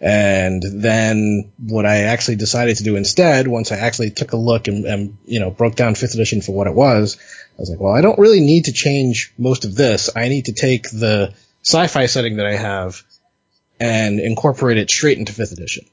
And 0.00 0.62
then 0.62 1.52
what 1.58 1.84
I 1.84 2.04
actually 2.04 2.36
decided 2.36 2.78
to 2.78 2.84
do 2.84 2.96
instead, 2.96 3.46
once 3.46 3.70
I 3.70 3.76
actually 3.76 4.10
took 4.10 4.32
a 4.32 4.36
look 4.36 4.66
and, 4.66 4.86
and 4.86 5.18
you 5.26 5.40
know 5.40 5.50
broke 5.50 5.76
down 5.76 5.94
fifth 5.94 6.14
edition 6.14 6.40
for 6.40 6.52
what 6.52 6.66
it 6.66 6.74
was, 6.74 7.18
I 7.58 7.60
was 7.60 7.70
like, 7.70 7.80
well, 7.80 7.94
I 7.94 8.00
don't 8.00 8.18
really 8.18 8.40
need 8.40 8.66
to 8.66 8.72
change 8.72 9.32
most 9.38 9.64
of 9.64 9.74
this. 9.74 10.10
I 10.14 10.28
need 10.28 10.46
to 10.46 10.52
take 10.52 10.90
the 10.90 11.34
sci-fi 11.62 12.06
setting 12.06 12.36
that 12.36 12.46
I 12.46 12.56
have 12.56 13.02
and 13.78 14.20
incorporate 14.20 14.78
it 14.78 14.90
straight 14.90 15.18
into 15.18 15.32
fifth 15.32 15.52
edition. 15.52 15.84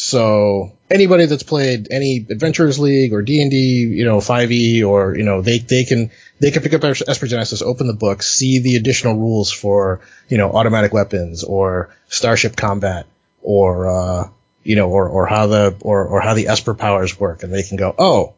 So 0.00 0.78
anybody 0.88 1.26
that's 1.26 1.42
played 1.42 1.88
any 1.90 2.24
Adventurers 2.30 2.78
League 2.78 3.12
or 3.12 3.20
D 3.20 3.42
and 3.42 3.50
D, 3.50 3.80
you 3.80 4.04
know, 4.04 4.18
5e, 4.18 4.86
or 4.86 5.16
you 5.16 5.24
know, 5.24 5.42
they 5.42 5.58
they 5.58 5.82
can 5.82 6.12
they 6.38 6.52
can 6.52 6.62
pick 6.62 6.72
up 6.72 6.84
Esper 6.84 7.26
Genesis, 7.26 7.62
open 7.62 7.88
the 7.88 7.94
book, 7.94 8.22
see 8.22 8.60
the 8.60 8.76
additional 8.76 9.16
rules 9.16 9.50
for 9.50 10.00
you 10.28 10.38
know 10.38 10.52
automatic 10.52 10.92
weapons 10.92 11.42
or 11.42 11.92
starship 12.06 12.54
combat 12.54 13.06
or 13.42 13.88
uh, 13.88 14.28
you 14.62 14.76
know 14.76 14.88
or 14.88 15.08
or 15.08 15.26
how 15.26 15.48
the 15.48 15.76
or 15.80 16.06
or 16.06 16.20
how 16.20 16.34
the 16.34 16.46
Esper 16.46 16.74
powers 16.74 17.18
work, 17.18 17.42
and 17.42 17.52
they 17.52 17.64
can 17.64 17.76
go, 17.76 17.92
oh, 17.98 18.34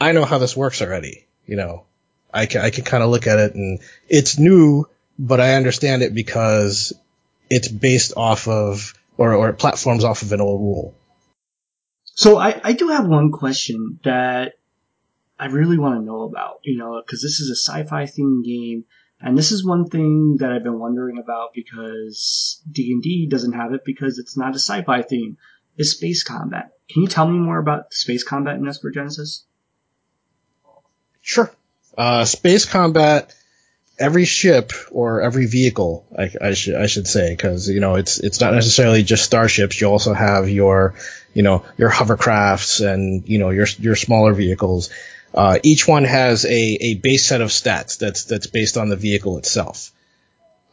I 0.00 0.10
know 0.10 0.24
how 0.24 0.38
this 0.38 0.56
works 0.56 0.82
already. 0.82 1.24
You 1.46 1.54
know, 1.54 1.84
I 2.34 2.46
can 2.46 2.62
I 2.62 2.70
can 2.70 2.82
kind 2.82 3.04
of 3.04 3.10
look 3.10 3.28
at 3.28 3.38
it 3.38 3.54
and 3.54 3.78
it's 4.08 4.40
new, 4.40 4.88
but 5.20 5.40
I 5.40 5.54
understand 5.54 6.02
it 6.02 6.12
because 6.12 6.92
it's 7.48 7.68
based 7.68 8.14
off 8.16 8.48
of 8.48 8.92
or, 9.16 9.34
or 9.34 9.52
platforms 9.52 10.04
off 10.04 10.22
of 10.22 10.32
an 10.32 10.40
old 10.40 10.60
rule. 10.60 10.94
So 12.04 12.38
I, 12.38 12.60
I 12.64 12.72
do 12.72 12.88
have 12.88 13.06
one 13.06 13.30
question 13.30 14.00
that 14.04 14.54
I 15.38 15.46
really 15.46 15.78
want 15.78 16.00
to 16.00 16.04
know 16.04 16.22
about, 16.22 16.60
you 16.62 16.78
know, 16.78 17.02
because 17.04 17.20
this 17.20 17.40
is 17.40 17.50
a 17.50 17.56
sci-fi 17.56 18.04
themed 18.04 18.44
game, 18.44 18.84
and 19.20 19.36
this 19.36 19.52
is 19.52 19.64
one 19.64 19.86
thing 19.86 20.36
that 20.40 20.52
I've 20.52 20.62
been 20.62 20.78
wondering 20.78 21.18
about 21.18 21.52
because 21.54 22.62
D&D 22.70 23.28
doesn't 23.30 23.52
have 23.52 23.72
it 23.72 23.82
because 23.84 24.18
it's 24.18 24.36
not 24.36 24.52
a 24.52 24.58
sci-fi 24.58 25.02
theme. 25.02 25.36
Is 25.76 25.90
space 25.90 26.22
combat. 26.22 26.70
Can 26.88 27.02
you 27.02 27.08
tell 27.08 27.28
me 27.28 27.38
more 27.38 27.58
about 27.58 27.92
space 27.92 28.24
combat 28.24 28.56
in 28.56 28.66
Esper 28.66 28.90
Genesis? 28.90 29.44
Sure. 31.20 31.50
Uh, 31.98 32.24
space 32.24 32.64
combat 32.64 33.34
every 33.98 34.24
ship 34.24 34.72
or 34.90 35.22
every 35.22 35.46
vehicle, 35.46 36.04
I, 36.16 36.30
I 36.40 36.54
should 36.54 36.74
I 36.74 36.86
should 36.86 37.08
say, 37.08 37.30
because 37.30 37.68
you 37.68 37.80
know 37.80 37.96
it's 37.96 38.18
it's 38.18 38.40
not 38.40 38.54
necessarily 38.54 39.02
just 39.02 39.24
starships. 39.24 39.80
You 39.80 39.88
also 39.88 40.12
have 40.12 40.48
your 40.48 40.94
you 41.34 41.42
know 41.42 41.64
your 41.76 41.90
hovercrafts 41.90 42.86
and 42.86 43.28
you 43.28 43.38
know 43.38 43.50
your 43.50 43.66
your 43.78 43.96
smaller 43.96 44.32
vehicles. 44.32 44.90
Uh, 45.34 45.58
each 45.62 45.86
one 45.86 46.04
has 46.04 46.44
a, 46.46 46.48
a 46.80 46.94
base 46.94 47.26
set 47.26 47.40
of 47.40 47.50
stats 47.50 47.98
that's 47.98 48.24
that's 48.24 48.46
based 48.46 48.76
on 48.76 48.88
the 48.88 48.96
vehicle 48.96 49.38
itself. 49.38 49.92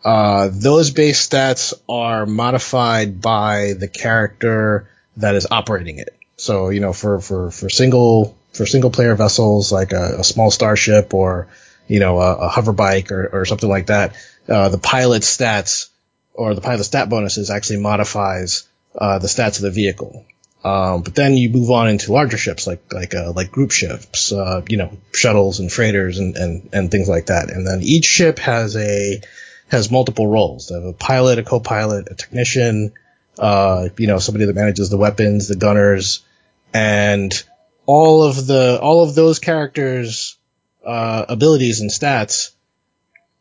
Uh, 0.04 0.50
those 0.52 0.92
base 0.92 1.28
stats 1.28 1.74
are 1.88 2.26
modified 2.26 3.22
by 3.22 3.74
the 3.74 3.88
character 3.88 4.90
that 5.18 5.36
is 5.36 5.48
operating 5.50 6.00
it. 6.00 6.16
So 6.38 6.70
you 6.70 6.80
know 6.80 6.94
for 6.94 7.20
for 7.20 7.52
for 7.52 7.70
single 7.70 8.38
for 8.54 8.66
single 8.66 8.92
player 8.92 9.16
vessels 9.16 9.72
like 9.72 9.94
a, 9.94 10.20
a, 10.20 10.24
small 10.24 10.52
starship 10.52 11.14
or 11.14 11.48
you 11.88 12.00
know 12.00 12.20
a, 12.20 12.36
a 12.36 12.48
hover 12.50 12.74
bike 12.74 13.12
or, 13.12 13.28
or 13.28 13.46
something 13.46 13.70
like 13.70 13.88
that, 13.88 14.16
uh, 14.48 14.70
the 14.70 14.78
pilot 14.78 15.24
stats 15.24 15.90
or 16.34 16.56
the 16.56 16.62
pilot 16.62 16.84
stat 16.84 17.10
bonuses 17.10 17.50
actually 17.50 17.80
modifies 17.80 18.68
uh, 18.98 19.20
the 19.20 19.28
stats 19.28 19.58
of 19.58 19.62
the 19.62 19.72
vehicle. 19.72 20.26
Um, 20.64 21.02
but 21.02 21.14
then 21.14 21.36
you 21.36 21.50
move 21.50 21.72
on 21.72 21.90
into 21.90 22.14
larger 22.14 22.38
ships 22.38 22.66
like 22.66 22.94
like 22.94 23.14
uh, 23.14 23.34
like 23.34 23.52
group 23.52 23.72
ships, 23.72 24.32
uh, 24.32 24.62
you 24.70 24.78
know, 24.78 24.98
shuttles 25.14 25.60
and 25.60 25.72
freighters 25.72 26.20
and, 26.20 26.38
and 26.38 26.70
and 26.72 26.90
things 26.90 27.10
like 27.10 27.26
that. 27.26 27.50
And 27.50 27.68
then 27.68 27.82
each 27.82 28.06
ship 28.06 28.40
has 28.40 28.78
a 28.78 29.22
has 29.68 29.92
multiple 29.92 30.28
roles. 30.28 30.68
They 30.68 30.76
have 30.76 30.86
a 30.86 30.94
pilot, 30.94 31.40
a 31.40 31.44
co-pilot, 31.44 32.08
a 32.10 32.16
technician, 32.16 32.94
uh, 33.38 33.90
you 33.98 34.08
know, 34.08 34.20
somebody 34.20 34.46
that 34.46 34.56
manages 34.56 34.90
the 34.90 34.98
weapons, 34.98 35.48
the 35.48 35.56
gunners, 35.56 36.24
and 36.74 37.44
all 37.86 38.24
of 38.24 38.48
the 38.48 38.80
all 38.82 39.04
of 39.04 39.16
those 39.16 39.40
characters' 39.40 40.38
uh, 40.86 41.26
abilities 41.30 41.82
and 41.82 41.90
stats 41.90 42.52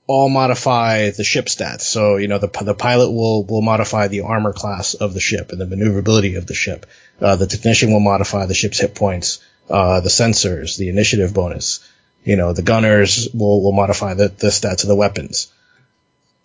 all 0.07 0.29
modify 0.29 1.11
the 1.11 1.25
ship 1.25 1.47
stats. 1.47 1.83
So, 1.83 2.17
you 2.17 2.29
know, 2.29 2.39
the, 2.39 2.49
the 2.49 2.75
pilot 2.75 3.11
will, 3.11 3.45
will 3.45 3.63
modify 3.63 4.09
the 4.09 4.23
armor 4.23 4.53
class 4.53 4.95
of 4.95 5.15
the 5.15 5.21
ship 5.21 5.53
and 5.53 5.61
the 5.61 5.67
maneuverability 5.67 6.35
of 6.35 6.47
the 6.47 6.55
ship. 6.55 6.87
Uh, 7.21 7.37
the 7.37 7.47
technician 7.47 7.93
will 7.93 8.01
modify 8.01 8.47
the 8.47 8.55
ship's 8.55 8.81
hit 8.81 8.95
points, 8.95 9.41
uh, 9.71 10.01
the 10.01 10.09
sensors, 10.09 10.77
the 10.77 10.89
initiative 10.89 11.33
bonus. 11.33 11.89
You 12.25 12.37
know, 12.37 12.53
the 12.53 12.63
gunners 12.63 13.29
will, 13.33 13.63
will 13.63 13.73
modify 13.73 14.15
the, 14.15 14.29
the 14.29 14.49
stats 14.49 14.83
of 14.83 14.89
the 14.89 14.97
weapons. 14.97 15.53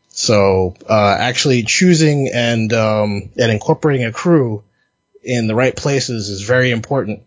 So, 0.10 0.76
uh, 0.90 1.16
actually 1.20 1.64
choosing 1.64 2.32
and, 2.34 2.72
um, 2.74 3.30
and 3.38 3.52
incorporating 3.52 4.06
a 4.06 4.12
crew 4.12 4.64
in 5.24 5.48
the 5.48 5.56
right 5.56 5.76
places 5.76 6.30
is 6.30 6.42
very 6.42 6.72
important, 6.72 7.24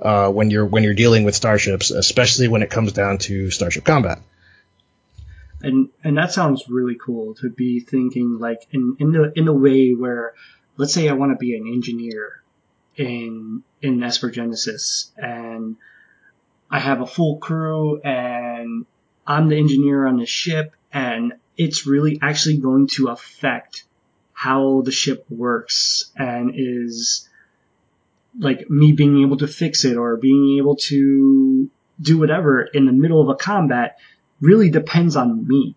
uh, 0.00 0.30
when 0.30 0.50
you're, 0.50 0.66
when 0.66 0.82
you're 0.84 0.94
dealing 0.94 1.24
with 1.24 1.34
starships, 1.34 1.90
especially 1.90 2.48
when 2.48 2.62
it 2.62 2.70
comes 2.70 2.92
down 2.92 3.18
to 3.18 3.50
starship 3.50 3.84
combat. 3.84 4.20
And 5.60 5.88
and 6.04 6.16
that 6.16 6.32
sounds 6.32 6.68
really 6.68 6.96
cool 7.04 7.34
to 7.36 7.50
be 7.50 7.80
thinking 7.80 8.38
like 8.38 8.66
in 8.70 8.96
in 9.00 9.12
the 9.12 9.32
in 9.34 9.48
a 9.48 9.52
way 9.52 9.92
where 9.92 10.34
let's 10.76 10.94
say 10.94 11.08
I 11.08 11.14
want 11.14 11.32
to 11.32 11.36
be 11.36 11.56
an 11.56 11.66
engineer 11.66 12.42
in 12.96 13.64
in 13.82 14.02
Esper 14.02 14.30
Genesis 14.30 15.10
and 15.16 15.76
I 16.70 16.78
have 16.78 17.00
a 17.00 17.06
full 17.06 17.38
crew 17.38 18.00
and 18.00 18.86
I'm 19.26 19.48
the 19.48 19.58
engineer 19.58 20.06
on 20.06 20.18
the 20.18 20.26
ship 20.26 20.74
and 20.92 21.34
it's 21.56 21.86
really 21.86 22.18
actually 22.22 22.58
going 22.58 22.86
to 22.92 23.08
affect 23.08 23.84
how 24.32 24.82
the 24.82 24.92
ship 24.92 25.26
works 25.28 26.12
and 26.16 26.52
is 26.54 27.27
like 28.38 28.70
me 28.70 28.92
being 28.92 29.22
able 29.22 29.36
to 29.38 29.46
fix 29.46 29.84
it 29.84 29.96
or 29.96 30.16
being 30.16 30.58
able 30.58 30.76
to 30.76 31.70
do 32.00 32.18
whatever 32.18 32.62
in 32.62 32.86
the 32.86 32.92
middle 32.92 33.20
of 33.20 33.28
a 33.28 33.34
combat 33.34 33.98
really 34.40 34.70
depends 34.70 35.16
on 35.16 35.46
me. 35.46 35.74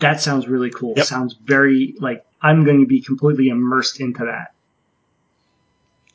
That 0.00 0.20
sounds 0.20 0.48
really 0.48 0.70
cool. 0.70 0.94
Yep. 0.96 1.06
Sounds 1.06 1.36
very 1.42 1.94
like 1.98 2.26
I'm 2.40 2.64
going 2.64 2.80
to 2.80 2.86
be 2.86 3.00
completely 3.00 3.48
immersed 3.48 4.00
into 4.00 4.24
that. 4.26 4.52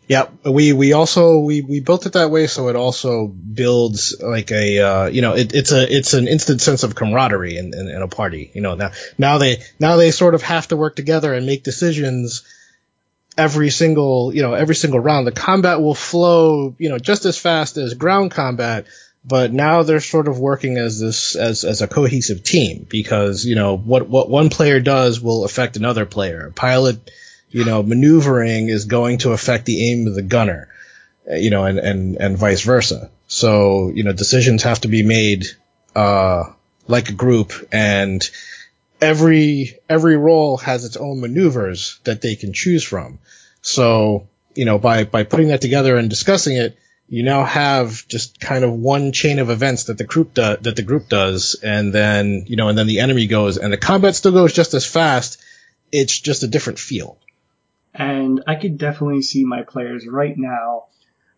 Yeah, 0.07 0.27
we 0.45 0.71
we 0.71 0.93
also 0.93 1.39
we 1.39 1.61
we 1.61 1.81
built 1.81 2.05
it 2.05 2.13
that 2.13 2.31
way 2.31 2.47
so 2.47 2.69
it 2.69 2.77
also 2.77 3.27
builds 3.27 4.15
like 4.21 4.51
a 4.51 4.79
uh, 4.79 5.05
you 5.07 5.21
know 5.21 5.33
it, 5.33 5.53
it's 5.53 5.73
a 5.73 5.93
it's 5.93 6.13
an 6.13 6.29
instant 6.29 6.61
sense 6.61 6.83
of 6.83 6.95
camaraderie 6.95 7.57
in, 7.57 7.73
in, 7.73 7.89
in, 7.89 8.01
a 8.01 8.07
party. 8.07 8.49
You 8.53 8.61
know 8.61 8.75
now 8.75 8.91
now 9.17 9.37
they 9.37 9.63
now 9.79 9.97
they 9.97 10.11
sort 10.11 10.33
of 10.33 10.41
have 10.43 10.69
to 10.69 10.77
work 10.77 10.95
together 10.95 11.33
and 11.33 11.45
make 11.45 11.63
decisions 11.63 12.43
every 13.37 13.69
single 13.69 14.33
you 14.33 14.41
know 14.41 14.53
every 14.53 14.75
single 14.75 14.99
round. 14.99 15.27
The 15.27 15.31
combat 15.31 15.81
will 15.81 15.95
flow 15.95 16.75
you 16.77 16.89
know 16.89 16.99
just 16.99 17.25
as 17.25 17.37
fast 17.37 17.77
as 17.77 17.93
ground 17.93 18.31
combat, 18.31 18.87
but 19.23 19.53
now 19.53 19.83
they're 19.83 19.99
sort 19.99 20.27
of 20.27 20.39
working 20.39 20.77
as 20.77 20.99
this 20.99 21.35
as 21.35 21.63
as 21.63 21.81
a 21.81 21.87
cohesive 21.87 22.43
team 22.43 22.85
because 22.89 23.45
you 23.45 23.55
know 23.55 23.77
what 23.77 24.07
what 24.07 24.29
one 24.29 24.49
player 24.49 24.79
does 24.79 25.21
will 25.21 25.43
affect 25.45 25.77
another 25.77 26.05
player. 26.05 26.51
Pilot, 26.55 27.11
you 27.49 27.65
know, 27.65 27.83
maneuvering 27.83 28.69
is 28.69 28.85
going 28.85 29.19
to 29.19 29.33
affect 29.33 29.65
the 29.65 29.91
aim 29.91 30.07
of 30.07 30.15
the 30.15 30.21
gunner, 30.21 30.69
uh, 31.29 31.35
you 31.35 31.49
know, 31.49 31.65
and 31.65 31.77
and 31.77 32.15
and 32.17 32.37
vice 32.37 32.61
versa. 32.61 33.11
So 33.27 33.91
you 33.93 34.03
know, 34.03 34.13
decisions 34.13 34.63
have 34.63 34.81
to 34.81 34.87
be 34.87 35.03
made 35.03 35.45
uh, 35.95 36.45
like 36.87 37.09
a 37.09 37.13
group, 37.13 37.51
and 37.71 38.27
every 39.01 39.79
every 39.89 40.17
role 40.17 40.57
has 40.57 40.85
its 40.85 40.97
own 40.97 41.21
maneuvers 41.21 41.99
that 42.03 42.21
they 42.21 42.35
can 42.35 42.53
choose 42.53 42.83
from. 42.83 43.19
So 43.61 44.27
you 44.55 44.65
know, 44.65 44.79
by 44.79 45.03
by 45.03 45.23
putting 45.23 45.49
that 45.49 45.61
together 45.61 45.97
and 45.97 46.09
discussing 46.09 46.57
it 46.57 46.77
you 47.09 47.23
now 47.23 47.45
have 47.45 48.07
just 48.07 48.39
kind 48.39 48.63
of 48.63 48.73
one 48.73 49.11
chain 49.11 49.39
of 49.39 49.49
events 49.49 49.85
that 49.85 49.97
the 49.97 50.03
group 50.03 50.33
do, 50.33 50.57
that 50.57 50.75
the 50.75 50.83
group 50.83 51.07
does, 51.07 51.55
and 51.63 51.93
then 51.93 52.43
you 52.47 52.57
know, 52.57 52.67
and 52.67 52.77
then 52.77 52.87
the 52.87 52.99
enemy 52.99 53.27
goes, 53.27 53.57
and 53.57 53.71
the 53.71 53.77
combat 53.77 54.15
still 54.15 54.33
goes 54.33 54.53
just 54.53 54.73
as 54.73 54.85
fast. 54.85 55.41
It's 55.91 56.19
just 56.19 56.43
a 56.43 56.47
different 56.47 56.79
feel. 56.79 57.17
And 57.93 58.43
I 58.45 58.55
could 58.55 58.77
definitely 58.77 59.21
see 59.21 59.45
my 59.45 59.61
players 59.61 60.05
right 60.05 60.37
now. 60.37 60.87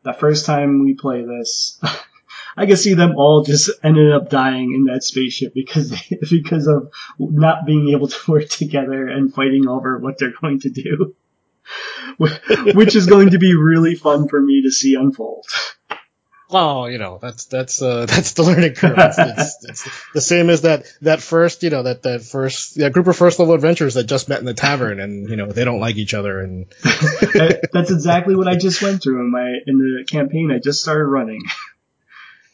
The 0.01 0.13
first 0.13 0.45
time 0.45 0.83
we 0.83 0.95
play 0.95 1.23
this, 1.23 1.79
I 2.57 2.65
can 2.65 2.77
see 2.77 2.93
them 2.93 3.15
all 3.15 3.43
just 3.43 3.69
ended 3.83 4.11
up 4.11 4.29
dying 4.29 4.73
in 4.73 4.85
that 4.85 5.03
spaceship 5.03 5.53
because 5.53 5.89
they, 5.89 6.17
because 6.29 6.67
of 6.67 6.91
not 7.19 7.65
being 7.65 7.89
able 7.89 8.07
to 8.07 8.31
work 8.31 8.49
together 8.49 9.07
and 9.07 9.33
fighting 9.33 9.67
over 9.67 9.97
what 9.99 10.17
they're 10.17 10.33
going 10.39 10.59
to 10.61 10.69
do. 10.69 11.15
which 12.17 12.95
is 12.95 13.05
going 13.05 13.29
to 13.31 13.37
be 13.37 13.55
really 13.55 13.95
fun 13.95 14.27
for 14.27 14.41
me 14.41 14.63
to 14.63 14.71
see 14.71 14.95
unfold. 14.95 15.45
Oh, 16.51 16.87
you 16.87 16.97
know, 16.97 17.19
that's 17.21 17.45
that's 17.45 17.81
uh, 17.81 18.05
that's 18.09 18.33
the 18.33 18.43
learning 18.43 18.73
curve. 18.73 18.97
It's, 18.97 19.17
it's, 19.19 19.65
it's, 19.65 19.89
the 20.13 20.21
same 20.21 20.49
as 20.49 20.61
that 20.61 20.91
that 21.01 21.21
first, 21.21 21.61
you 21.61 21.69
know, 21.69 21.83
that 21.83 22.03
that 22.03 22.23
first 22.23 22.75
yeah, 22.75 22.89
group 22.89 23.07
of 23.07 23.15
first 23.15 23.37
level 23.37 23.53
adventurers 23.53 23.93
that 23.93 24.05
just 24.05 24.29
met 24.29 24.39
in 24.39 24.45
the 24.45 24.55
tavern, 24.55 24.99
and 24.99 25.29
you 25.29 25.35
know 25.35 25.45
they 25.45 25.63
don't 25.63 25.79
like 25.79 25.97
each 25.97 26.13
other, 26.15 26.39
and 26.39 26.65
that's 26.81 27.91
exactly 27.91 28.35
what 28.35 28.47
I 28.47 28.55
just 28.55 28.81
went 28.81 29.03
through 29.03 29.19
in 29.21 29.31
my 29.31 29.47
in 29.67 29.77
the 29.77 30.05
campaign 30.09 30.51
I 30.51 30.59
just 30.59 30.81
started 30.81 31.05
running. 31.05 31.41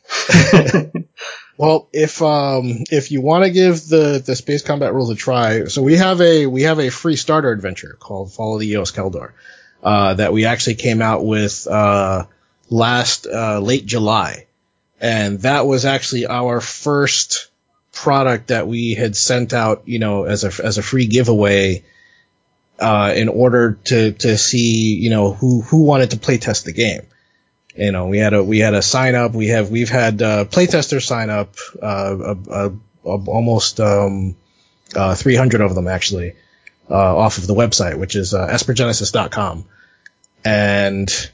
Well, 1.57 1.87
if 1.93 2.21
um 2.21 2.83
if 2.91 3.11
you 3.11 3.21
want 3.21 3.45
to 3.45 3.49
give 3.49 3.87
the 3.87 4.21
the 4.25 4.35
space 4.35 4.61
combat 4.61 4.93
rules 4.93 5.09
a 5.09 5.15
try, 5.15 5.65
so 5.65 5.81
we 5.81 5.95
have 5.95 6.19
a 6.19 6.47
we 6.47 6.63
have 6.63 6.79
a 6.79 6.89
free 6.89 7.15
starter 7.15 7.51
adventure 7.51 7.95
called 7.97 8.33
Follow 8.33 8.59
the 8.59 8.69
Eos 8.69 8.91
Keldor, 8.91 9.31
uh, 9.81 10.15
that 10.15 10.33
we 10.33 10.45
actually 10.45 10.75
came 10.75 11.01
out 11.01 11.25
with 11.25 11.65
uh 11.67 12.25
last 12.69 13.25
uh, 13.25 13.59
late 13.59 13.85
July, 13.85 14.47
and 14.99 15.39
that 15.41 15.65
was 15.65 15.85
actually 15.85 16.27
our 16.27 16.59
first 16.59 17.47
product 17.93 18.47
that 18.47 18.67
we 18.67 18.93
had 18.93 19.15
sent 19.15 19.53
out, 19.53 19.83
you 19.85 19.99
know, 19.99 20.25
as 20.25 20.43
a 20.43 20.65
as 20.65 20.77
a 20.77 20.83
free 20.83 21.07
giveaway, 21.07 21.85
uh, 22.79 23.13
in 23.15 23.29
order 23.29 23.79
to 23.85 24.11
to 24.11 24.37
see, 24.37 24.95
you 24.95 25.09
know, 25.09 25.31
who 25.31 25.61
who 25.61 25.83
wanted 25.83 26.11
to 26.11 26.17
play 26.17 26.37
test 26.37 26.65
the 26.65 26.73
game 26.73 27.03
you 27.75 27.91
know, 27.91 28.07
we 28.07 28.19
had 28.19 28.33
a 28.33 28.43
we 28.43 28.59
had 28.59 28.73
a 28.73 28.81
sign 28.81 29.15
up. 29.15 29.33
We 29.33 29.47
have 29.47 29.69
we've 29.69 29.89
had 29.89 30.21
uh, 30.21 30.45
playtesters 30.45 31.05
sign 31.05 31.29
up, 31.29 31.55
uh, 31.81 32.69
almost 33.03 33.79
um, 33.79 34.35
uh, 34.95 35.15
300 35.15 35.61
of 35.61 35.75
them 35.75 35.87
actually 35.87 36.35
uh, 36.89 37.17
off 37.17 37.37
of 37.37 37.47
the 37.47 37.53
website, 37.53 37.97
which 37.97 38.15
is 38.15 38.33
uh, 38.33 38.47
espergenesis.com, 38.47 39.65
and 40.45 41.31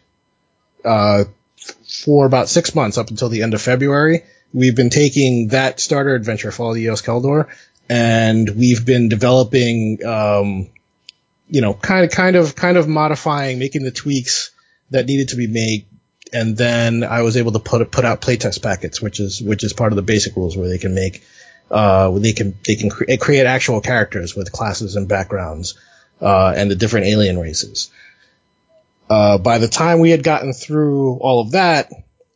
uh, 0.84 1.25
for 1.88 2.25
about 2.25 2.49
six 2.49 2.73
months 2.73 2.97
up 2.97 3.10
until 3.10 3.30
the 3.30 3.43
end 3.43 3.54
of 3.54 3.62
February, 3.62 4.23
we've 4.51 4.75
been 4.75 4.89
taking 4.89 5.49
that 5.49 5.80
starter 5.80 6.15
adventure, 6.15 6.51
Follow 6.51 6.73
the 6.73 6.82
Eos 6.82 7.04
Keldor, 7.04 7.49
and 7.88 8.49
we've 8.49 8.84
been 8.84 9.10
developing, 9.10 10.04
um, 10.04 10.69
you 11.49 11.62
know, 11.62 11.75
kind 11.75 12.04
of 12.04 12.12
kind 12.12 12.36
of 12.36 12.56
kind 12.56 12.77
of 12.77 12.88
modifying, 12.88 13.60
making 13.60 13.84
the 13.84 13.91
tweaks 13.91 14.49
that 14.89 15.06
needed 15.06 15.30
to 15.30 15.36
be 15.36 15.45
made 15.45 15.86
and 16.34 16.56
then 16.58 17.04
I 17.04 17.22
was 17.22 17.38
able 17.38 17.52
to 17.54 17.60
put 17.60 17.91
put 17.91 18.06
out 18.06 18.22
playtest 18.22 18.62
packets, 18.62 19.02
which 19.02 19.20
is 19.20 19.41
which 19.41 19.63
is 19.63 19.74
part 19.74 19.91
of 19.91 19.96
the 19.96 20.02
basic 20.02 20.36
rules 20.36 20.56
where 20.56 20.70
they 20.70 20.78
can 20.78 20.96
make 20.96 21.24
uh, 21.70 22.12
they 22.12 22.34
can 22.34 22.58
they 22.65 22.76
can 22.76 22.89
cre- 22.89 23.06
create 23.20 23.46
actual 23.46 23.82
characters 23.82 24.36
with 24.36 24.52
classes 24.52 24.96
and 24.96 25.08
backgrounds 25.08 25.76
uh, 26.22 26.54
and 26.56 26.70
the 26.70 26.76
different 26.76 27.08
alien 27.08 27.39
races. 27.39 27.89
Uh, 29.10 29.38
by 29.38 29.58
the 29.58 29.67
time 29.67 30.00
we 30.00 30.10
had 30.10 30.24
gotten 30.24 30.54
through 30.54 31.17
all 31.17 31.41
of 31.41 31.52
that, 31.52 31.91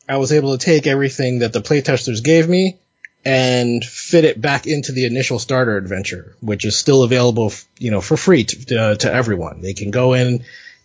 I 0.10 0.17
was 0.17 0.31
able 0.31 0.58
to 0.58 0.63
take 0.63 0.88
everything 0.88 1.39
that 1.39 1.53
the 1.53 1.62
playtesters 1.62 2.23
gave 2.23 2.49
me 2.49 2.79
and 3.23 3.84
fit 3.84 4.23
it 4.23 4.39
back 4.39 4.67
into 4.67 4.91
the 4.91 5.05
initial 5.05 5.39
starter 5.39 5.77
adventure, 5.77 6.36
which 6.41 6.63
is 6.63 6.77
still 6.77 7.03
available, 7.03 7.51
you 7.79 7.91
know, 7.91 8.01
for 8.01 8.17
free 8.17 8.43
to, 8.43 8.95
to 8.97 9.12
everyone. 9.12 9.62
They 9.62 9.73
can 9.73 9.89
go 9.89 10.13
in. 10.13 10.43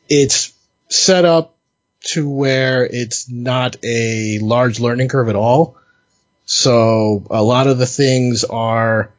It's 0.09 0.53
set 0.89 1.25
up 1.25 1.55
to 2.03 2.29
where 2.29 2.85
it's 2.85 3.31
not 3.31 3.77
a 3.85 4.39
large 4.41 4.81
learning 4.81 5.09
curve 5.09 5.29
at 5.29 5.37
all. 5.37 5.77
So 6.47 7.27
a 7.31 7.43
lot 7.43 7.67
of 7.67 7.79
the 7.79 7.87
things 7.87 8.45
are 8.45 9.13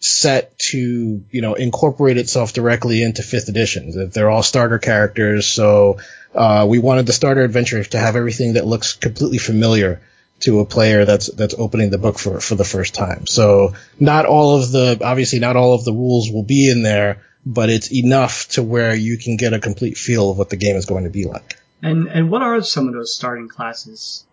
set 0.00 0.58
to, 0.58 1.24
you 1.30 1.40
know, 1.40 1.54
incorporate 1.54 2.18
itself 2.18 2.52
directly 2.52 3.02
into 3.02 3.22
fifth 3.22 3.48
edition. 3.48 4.10
They're 4.10 4.30
all 4.30 4.42
starter 4.42 4.78
characters, 4.78 5.46
so 5.46 5.98
uh, 6.34 6.66
we 6.68 6.78
wanted 6.78 7.06
the 7.06 7.12
starter 7.12 7.42
adventure 7.42 7.82
to 7.84 7.98
have 7.98 8.16
everything 8.16 8.54
that 8.54 8.66
looks 8.66 8.92
completely 8.92 9.38
familiar 9.38 10.02
to 10.40 10.60
a 10.60 10.66
player 10.66 11.04
that's 11.06 11.28
that's 11.32 11.54
opening 11.56 11.90
the 11.90 11.96
book 11.96 12.18
for 12.18 12.40
for 12.40 12.54
the 12.54 12.64
first 12.64 12.94
time. 12.94 13.26
So 13.26 13.74
not 13.98 14.26
all 14.26 14.56
of 14.58 14.70
the 14.72 14.98
obviously 15.02 15.38
not 15.38 15.56
all 15.56 15.74
of 15.74 15.84
the 15.84 15.92
rules 15.92 16.30
will 16.30 16.42
be 16.42 16.70
in 16.70 16.82
there, 16.82 17.22
but 17.46 17.70
it's 17.70 17.92
enough 17.92 18.48
to 18.50 18.62
where 18.62 18.94
you 18.94 19.16
can 19.16 19.36
get 19.38 19.54
a 19.54 19.60
complete 19.60 19.96
feel 19.96 20.30
of 20.30 20.36
what 20.36 20.50
the 20.50 20.56
game 20.56 20.76
is 20.76 20.86
going 20.86 21.04
to 21.04 21.10
be 21.10 21.24
like. 21.24 21.56
And 21.84 22.08
and 22.08 22.30
what 22.30 22.40
are 22.40 22.62
some 22.62 22.88
of 22.88 22.94
those 22.94 23.14
starting 23.14 23.48
classes? 23.48 24.24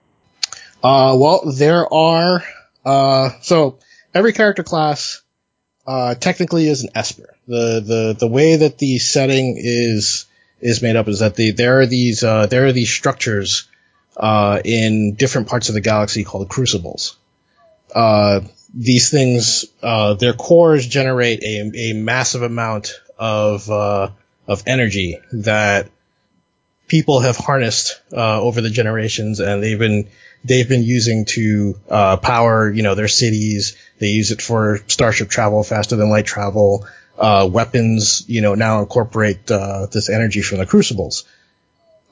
Uh, 0.82 1.16
well, 1.20 1.52
there 1.52 1.94
are 1.94 2.44
uh, 2.86 3.32
so 3.42 3.78
every 4.14 4.32
character 4.32 4.64
class 4.64 5.22
uh, 5.86 6.16
technically 6.16 6.70
is 6.70 6.84
an 6.84 6.92
Esper. 6.96 7.36
The 7.48 7.84
the 7.86 8.16
the 8.18 8.28
way 8.28 8.56
that 8.56 8.78
the 8.78 9.00
setting 9.00 9.56
is 9.58 10.26
is 10.62 10.82
made 10.82 10.96
up 10.96 11.10
is 11.10 11.20
that 11.20 11.36
the 11.36 11.52
there 11.52 11.82
are 11.82 11.86
these 11.86 12.24
uh, 12.24 12.46
there 12.46 12.68
are 12.68 12.72
these 12.72 12.90
structures 12.90 13.68
uh, 14.16 14.62
in 14.64 15.16
different 15.16 15.50
parts 15.50 15.68
of 15.68 15.76
the 15.76 15.82
galaxy 15.82 16.24
called 16.24 16.48
crucibles. 16.48 17.18
Uh, 17.94 18.40
these 18.74 19.10
things, 19.10 19.66
uh, 19.84 20.14
their 20.14 20.32
cores 20.32 20.88
generate 20.88 21.44
a, 21.44 21.92
a 21.92 21.94
massive 21.94 22.44
amount 22.44 23.02
of 23.20 23.70
uh, 23.70 24.10
of 24.48 24.64
energy 24.68 25.20
that 25.34 25.90
people 26.92 27.22
have 27.22 27.38
harnessed 27.38 28.02
uh, 28.12 28.42
over 28.42 28.60
the 28.60 28.70
generations, 28.70 29.40
and 29.40 29.64
they've 29.64 29.80
been 29.80 30.10
they've 30.44 30.68
been 30.68 30.84
using 30.84 31.24
to 31.24 31.80
uh, 31.90 32.18
power 32.18 32.70
you 32.70 32.84
know 32.84 32.96
their 32.96 33.08
cities. 33.08 33.78
They 34.00 34.10
use 34.10 34.32
it 34.32 34.42
for 34.42 34.82
starship 34.88 35.30
travel, 35.30 35.64
faster 35.64 35.96
than 35.96 36.10
light 36.10 36.26
travel. 36.26 36.86
weapons, 37.18 38.26
you 38.28 38.42
know, 38.42 38.56
now 38.56 38.82
incorporate 38.82 39.48
this 39.48 40.10
energy 40.10 40.42
from 40.42 40.58
the 40.58 40.66
crucibles. 40.66 41.24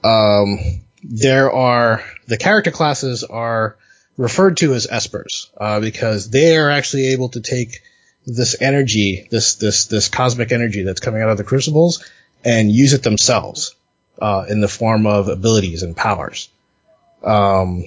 Um, 0.02 0.60
there 1.04 1.52
are 1.52 2.02
the 2.28 2.38
character 2.38 2.72
classes 2.72 3.26
are 3.26 3.76
referred 4.16 4.58
to 4.58 4.74
as 4.74 4.88
espers 4.88 5.48
uh, 5.58 5.82
because 5.82 6.30
they 6.30 6.56
are 6.56 6.70
actually 6.70 7.08
able 7.08 7.30
to 7.30 7.42
take 7.42 7.82
this 8.26 8.56
energy, 8.62 9.28
this 9.30 9.56
this 9.56 9.88
this 9.88 10.08
cosmic 10.08 10.54
energy 10.54 10.84
that's 10.84 11.02
coming 11.02 11.22
out 11.22 11.30
of 11.30 11.38
the 11.38 11.44
crucibles, 11.44 12.02
and 12.46 12.72
use 12.72 12.94
it 12.94 13.04
themselves 13.04 13.76
uh, 14.22 14.46
in 14.50 14.62
the 14.62 14.68
form 14.68 15.08
of 15.08 15.28
abilities 15.28 15.84
and 15.84 15.96
powers. 15.96 16.50
Um, 17.24 17.86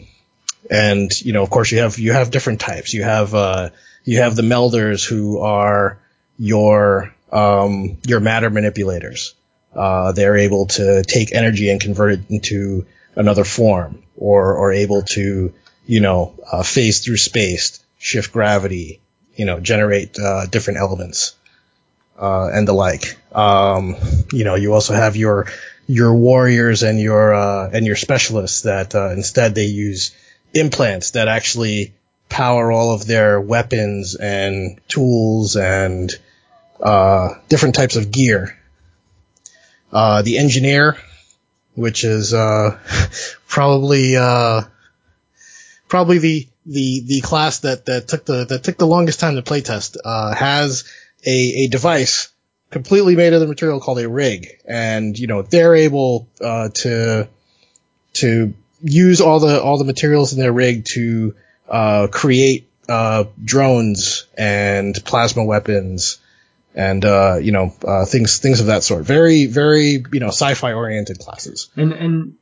and 0.70 1.10
you 1.20 1.32
know, 1.32 1.42
of 1.42 1.50
course, 1.50 1.72
you 1.72 1.78
have 1.78 1.98
you 1.98 2.12
have 2.12 2.30
different 2.30 2.60
types. 2.60 2.94
You 2.94 3.02
have 3.02 3.34
uh, 3.34 3.70
you 4.04 4.18
have 4.18 4.36
the 4.36 4.42
melders 4.42 5.04
who 5.04 5.40
are 5.40 5.98
your 6.38 7.14
um, 7.32 7.98
your 8.06 8.20
matter 8.20 8.50
manipulators. 8.50 9.34
Uh, 9.74 10.12
they're 10.12 10.36
able 10.36 10.66
to 10.66 11.02
take 11.02 11.34
energy 11.34 11.70
and 11.70 11.80
convert 11.80 12.12
it 12.12 12.20
into 12.28 12.86
another 13.14 13.44
form 13.44 14.02
or, 14.16 14.54
or 14.56 14.72
able 14.72 15.02
to, 15.02 15.52
you 15.86 16.00
know, 16.00 16.34
uh, 16.50 16.62
phase 16.62 17.00
through 17.00 17.16
space, 17.16 17.82
shift 17.98 18.32
gravity, 18.32 19.00
you 19.34 19.44
know, 19.44 19.60
generate, 19.60 20.18
uh, 20.18 20.46
different 20.46 20.78
elements, 20.78 21.34
uh, 22.18 22.48
and 22.52 22.68
the 22.68 22.72
like. 22.72 23.16
Um, 23.34 23.96
you 24.32 24.44
know, 24.44 24.56
you 24.56 24.74
also 24.74 24.92
have 24.94 25.16
your, 25.16 25.46
your 25.86 26.14
warriors 26.14 26.82
and 26.82 27.00
your, 27.00 27.34
uh, 27.34 27.70
and 27.72 27.86
your 27.86 27.96
specialists 27.96 28.62
that, 28.62 28.94
uh, 28.94 29.10
instead 29.10 29.54
they 29.54 29.66
use 29.66 30.14
implants 30.54 31.12
that 31.12 31.28
actually 31.28 31.92
power 32.28 32.72
all 32.72 32.92
of 32.92 33.06
their 33.06 33.40
weapons 33.40 34.14
and 34.14 34.80
tools 34.88 35.56
and, 35.56 36.12
uh, 36.80 37.34
different 37.48 37.74
types 37.74 37.96
of 37.96 38.10
gear. 38.10 38.58
Uh 39.92 40.22
the 40.22 40.38
engineer, 40.38 40.96
which 41.74 42.04
is 42.04 42.32
uh, 42.32 42.78
probably 43.46 44.16
uh, 44.16 44.62
probably 45.88 46.18
the 46.18 46.48
the 46.64 47.02
the 47.04 47.20
class 47.20 47.60
that 47.60 47.86
that 47.86 48.08
took 48.08 48.24
the 48.24 48.46
that 48.46 48.64
took 48.64 48.78
the 48.78 48.86
longest 48.86 49.20
time 49.20 49.36
to 49.36 49.42
playtest 49.42 49.98
uh, 50.02 50.34
has 50.34 50.84
a 51.26 51.64
a 51.64 51.68
device 51.68 52.31
completely 52.72 53.14
made 53.14 53.32
of 53.32 53.40
the 53.40 53.46
material 53.46 53.78
called 53.78 54.00
a 54.00 54.08
rig, 54.08 54.58
and 54.66 55.16
you 55.18 55.26
know 55.26 55.42
they're 55.42 55.74
able 55.74 56.26
uh, 56.40 56.70
to 56.70 57.28
to 58.14 58.54
use 58.82 59.20
all 59.20 59.38
the 59.38 59.62
all 59.62 59.78
the 59.78 59.84
materials 59.84 60.32
in 60.32 60.40
their 60.40 60.52
rig 60.52 60.84
to 60.86 61.34
uh, 61.68 62.08
create 62.10 62.68
uh, 62.88 63.24
drones 63.44 64.26
and 64.36 65.02
plasma 65.04 65.44
weapons 65.44 66.18
and 66.74 67.04
uh, 67.04 67.38
you 67.40 67.52
know 67.52 67.74
uh, 67.86 68.04
things 68.04 68.38
things 68.38 68.60
of 68.60 68.66
that 68.66 68.82
sort. 68.82 69.04
Very 69.04 69.46
very 69.46 70.04
you 70.12 70.20
know 70.20 70.28
sci-fi 70.28 70.72
oriented 70.72 71.18
classes. 71.18 71.70
And 71.76 71.92
and 71.92 72.36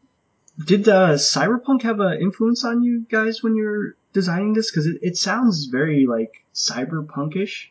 did 0.64 0.88
uh, 0.88 1.14
cyberpunk 1.14 1.82
have 1.82 2.00
an 2.00 2.20
influence 2.20 2.64
on 2.64 2.82
you 2.82 3.04
guys 3.10 3.42
when 3.42 3.56
you're 3.56 3.94
designing 4.12 4.52
this? 4.52 4.70
Because 4.70 4.86
it, 4.86 4.98
it 5.02 5.16
sounds 5.16 5.66
very 5.66 6.06
like 6.06 6.44
cyberpunkish. 6.54 7.68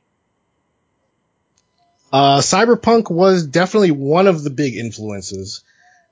Uh, 2.11 2.39
cyberpunk 2.39 3.09
was 3.11 3.45
definitely 3.45 3.91
one 3.91 4.27
of 4.27 4.43
the 4.43 4.49
big 4.49 4.75
influences. 4.75 5.61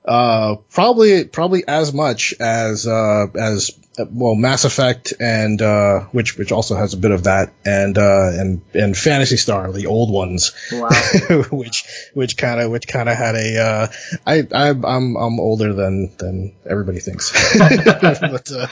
Uh, 0.04 0.56
probably 0.70 1.24
probably 1.24 1.66
as 1.66 1.92
much 1.92 2.34
as 2.40 2.86
uh, 2.86 3.26
as 3.34 3.72
well, 4.10 4.34
Mass 4.34 4.64
Effect 4.64 5.14
and 5.20 5.60
uh, 5.60 6.00
which 6.12 6.36
which 6.36 6.52
also 6.52 6.76
has 6.76 6.94
a 6.94 6.96
bit 6.96 7.10
of 7.10 7.24
that, 7.24 7.52
and 7.64 7.96
uh, 7.96 8.30
and 8.32 8.62
and 8.74 8.96
Phantasy 8.96 9.36
Star, 9.36 9.72
the 9.72 9.86
old 9.86 10.10
ones, 10.10 10.52
wow. 10.72 10.88
which 11.50 11.84
which 12.14 12.36
kind 12.36 12.60
of 12.60 12.70
which 12.70 12.86
kind 12.86 13.08
of 13.08 13.16
had 13.16 13.34
a 13.34 13.58
uh, 13.58 13.86
I 14.26 14.46
I 14.52 14.68
I'm 14.70 15.16
I'm 15.16 15.40
older 15.40 15.72
than 15.74 16.16
than 16.16 16.54
everybody 16.68 17.00
thinks, 17.00 17.32
but 17.58 18.50
uh, 18.52 18.66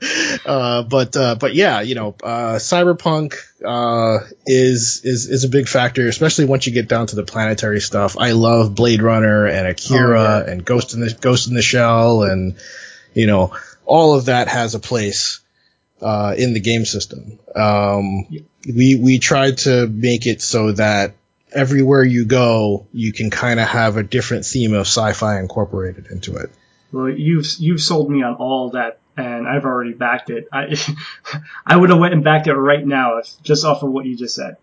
uh, 0.46 0.82
but 0.84 1.16
uh, 1.16 1.34
but 1.36 1.54
yeah, 1.54 1.80
you 1.80 1.94
know, 1.94 2.14
uh, 2.22 2.54
Cyberpunk 2.54 3.34
uh, 3.64 4.26
is 4.46 5.02
is 5.04 5.28
is 5.28 5.44
a 5.44 5.48
big 5.48 5.68
factor, 5.68 6.06
especially 6.08 6.46
once 6.46 6.66
you 6.66 6.72
get 6.72 6.88
down 6.88 7.06
to 7.08 7.16
the 7.16 7.24
planetary 7.24 7.80
stuff. 7.80 8.16
I 8.18 8.32
love 8.32 8.74
Blade 8.74 9.02
Runner 9.02 9.46
and 9.46 9.66
Akira 9.66 10.20
oh, 10.20 10.44
yeah. 10.46 10.52
and 10.52 10.64
Ghost 10.64 10.94
in 10.94 11.00
the 11.00 11.12
Ghost 11.12 11.48
in 11.48 11.54
the 11.54 11.62
Shell 11.62 12.22
and 12.22 12.56
you 13.14 13.26
know 13.26 13.52
all 13.84 14.14
of 14.14 14.26
that 14.26 14.48
has 14.48 14.74
a 14.74 14.80
place 14.80 15.40
uh, 16.00 16.34
in 16.36 16.54
the 16.54 16.60
game 16.60 16.84
system. 16.84 17.38
Um, 17.54 18.26
we 18.66 18.96
we 18.96 19.18
tried 19.18 19.58
to 19.58 19.86
make 19.86 20.26
it 20.26 20.42
so 20.42 20.72
that 20.72 21.14
everywhere 21.52 22.04
you 22.04 22.24
go, 22.24 22.86
you 22.92 23.12
can 23.12 23.30
kind 23.30 23.60
of 23.60 23.68
have 23.68 23.96
a 23.96 24.02
different 24.02 24.44
theme 24.44 24.74
of 24.74 24.82
sci-fi 24.82 25.38
incorporated 25.38 26.06
into 26.06 26.36
it. 26.36 26.50
Well, 26.92 27.08
you've 27.08 27.46
you've 27.58 27.80
sold 27.80 28.10
me 28.10 28.22
on 28.22 28.34
all 28.34 28.70
that, 28.70 28.98
and 29.16 29.46
I've 29.46 29.64
already 29.64 29.92
backed 29.92 30.30
it. 30.30 30.48
I 30.52 30.76
I 31.66 31.76
would 31.76 31.90
have 31.90 31.98
went 31.98 32.14
and 32.14 32.24
backed 32.24 32.46
it 32.46 32.54
right 32.54 32.84
now, 32.84 33.18
if, 33.18 33.42
just 33.42 33.64
off 33.64 33.82
of 33.82 33.90
what 33.90 34.06
you 34.06 34.16
just 34.16 34.34
said. 34.34 34.56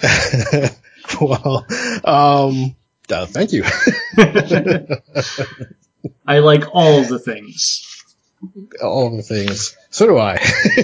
well, 1.20 1.66
um, 2.04 2.76
uh, 3.10 3.26
thank 3.26 3.52
you. 3.52 3.64
I 6.26 6.38
like 6.40 6.64
all 6.72 7.02
the 7.02 7.18
things. 7.18 7.84
All 8.82 9.16
the 9.16 9.22
things. 9.22 9.76
So 9.90 10.06
do 10.06 10.18
I. 10.18 10.38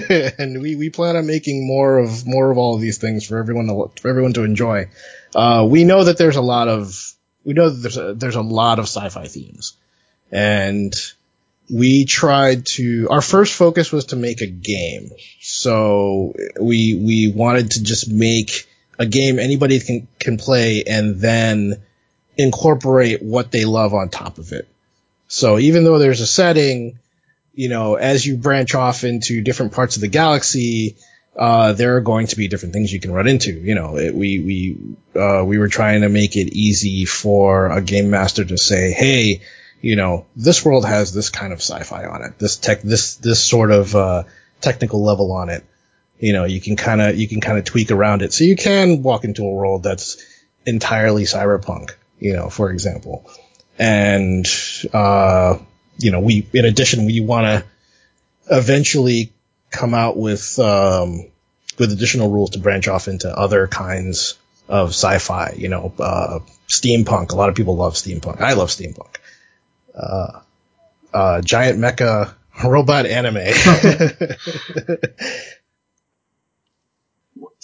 and 0.37 0.61
we, 0.61 0.75
we 0.75 0.89
plan 0.89 1.15
on 1.15 1.25
making 1.25 1.65
more 1.65 1.99
of 1.99 2.27
more 2.27 2.51
of 2.51 2.57
all 2.57 2.75
of 2.75 2.81
these 2.81 2.97
things 2.97 3.25
for 3.25 3.37
everyone 3.37 3.67
to 3.67 3.91
for 4.01 4.09
everyone 4.09 4.33
to 4.33 4.43
enjoy. 4.43 4.89
Uh, 5.33 5.65
we 5.69 5.83
know 5.83 6.03
that 6.03 6.17
there's 6.17 6.35
a 6.35 6.41
lot 6.41 6.67
of 6.67 7.13
we 7.43 7.53
know 7.53 7.69
that 7.69 7.77
there's 7.77 7.97
a, 7.97 8.13
there's 8.13 8.35
a 8.35 8.41
lot 8.41 8.79
of 8.79 8.85
sci-fi 8.85 9.27
themes, 9.27 9.77
and 10.31 10.93
we 11.69 12.05
tried 12.05 12.65
to 12.65 13.07
our 13.09 13.21
first 13.21 13.55
focus 13.55 13.91
was 13.91 14.05
to 14.05 14.15
make 14.15 14.41
a 14.41 14.47
game. 14.47 15.11
So 15.41 16.33
we 16.59 16.95
we 16.95 17.31
wanted 17.33 17.71
to 17.71 17.83
just 17.83 18.09
make 18.09 18.67
a 18.99 19.05
game 19.05 19.39
anybody 19.39 19.79
can 19.79 20.07
can 20.19 20.37
play 20.37 20.83
and 20.83 21.19
then 21.19 21.81
incorporate 22.37 23.21
what 23.21 23.51
they 23.51 23.65
love 23.65 23.93
on 23.93 24.09
top 24.09 24.37
of 24.37 24.51
it. 24.51 24.67
So 25.27 25.57
even 25.57 25.83
though 25.83 25.99
there's 25.99 26.21
a 26.21 26.27
setting, 26.27 26.99
you 27.53 27.69
know, 27.69 27.95
as 27.95 28.25
you 28.25 28.37
branch 28.37 28.75
off 28.75 29.03
into 29.03 29.41
different 29.41 29.73
parts 29.73 29.95
of 29.95 30.01
the 30.01 30.07
galaxy, 30.07 30.97
uh, 31.35 31.73
there 31.73 31.97
are 31.97 32.01
going 32.01 32.27
to 32.27 32.35
be 32.35 32.47
different 32.47 32.73
things 32.73 32.91
you 32.91 32.99
can 32.99 33.11
run 33.11 33.27
into. 33.27 33.51
You 33.51 33.75
know, 33.75 33.97
it, 33.97 34.13
we 34.13 34.39
we 34.39 35.19
uh, 35.19 35.43
we 35.43 35.57
were 35.57 35.67
trying 35.67 36.01
to 36.01 36.09
make 36.09 36.35
it 36.35 36.53
easy 36.53 37.05
for 37.05 37.67
a 37.69 37.81
game 37.81 38.09
master 38.09 38.45
to 38.45 38.57
say, 38.57 38.91
hey, 38.91 39.41
you 39.81 39.95
know, 39.95 40.25
this 40.35 40.63
world 40.63 40.85
has 40.85 41.13
this 41.13 41.29
kind 41.29 41.51
of 41.51 41.59
sci-fi 41.59 42.05
on 42.05 42.23
it, 42.23 42.39
this 42.39 42.57
tech, 42.57 42.81
this 42.81 43.15
this 43.15 43.43
sort 43.43 43.71
of 43.71 43.95
uh, 43.95 44.23
technical 44.61 45.03
level 45.03 45.31
on 45.31 45.49
it. 45.49 45.65
You 46.19 46.31
know, 46.31 46.45
you 46.45 46.61
can 46.61 46.77
kind 46.77 47.01
of 47.01 47.17
you 47.17 47.27
can 47.27 47.41
kind 47.41 47.57
of 47.57 47.65
tweak 47.65 47.91
around 47.91 48.21
it, 48.21 48.31
so 48.31 48.43
you 48.43 48.55
can 48.55 49.03
walk 49.03 49.25
into 49.25 49.43
a 49.43 49.51
world 49.51 49.83
that's 49.83 50.17
entirely 50.65 51.23
cyberpunk. 51.23 51.91
You 52.19 52.33
know, 52.33 52.49
for 52.49 52.71
example 52.71 53.29
and 53.77 54.45
uh, 54.93 55.57
you 55.97 56.11
know, 56.11 56.19
we 56.19 56.47
in 56.53 56.65
addition 56.65 57.05
we 57.05 57.19
want 57.19 57.45
to 57.45 57.65
eventually 58.55 59.33
come 59.71 59.93
out 59.93 60.17
with 60.17 60.57
um, 60.59 61.25
with 61.77 61.91
additional 61.91 62.29
rules 62.29 62.51
to 62.51 62.59
branch 62.59 62.87
off 62.87 63.07
into 63.07 63.29
other 63.29 63.67
kinds 63.67 64.37
of 64.67 64.89
sci-fi. 64.89 65.53
You 65.57 65.69
know, 65.69 65.93
uh, 65.99 66.39
steampunk. 66.67 67.31
A 67.31 67.35
lot 67.35 67.49
of 67.49 67.55
people 67.55 67.75
love 67.75 67.93
steampunk. 67.93 68.41
I 68.41 68.53
love 68.53 68.69
steampunk. 68.69 69.17
Uh, 69.93 70.41
uh, 71.13 71.41
giant 71.41 71.79
mecha 71.79 72.33
robot 72.63 73.05
anime. 73.05 73.37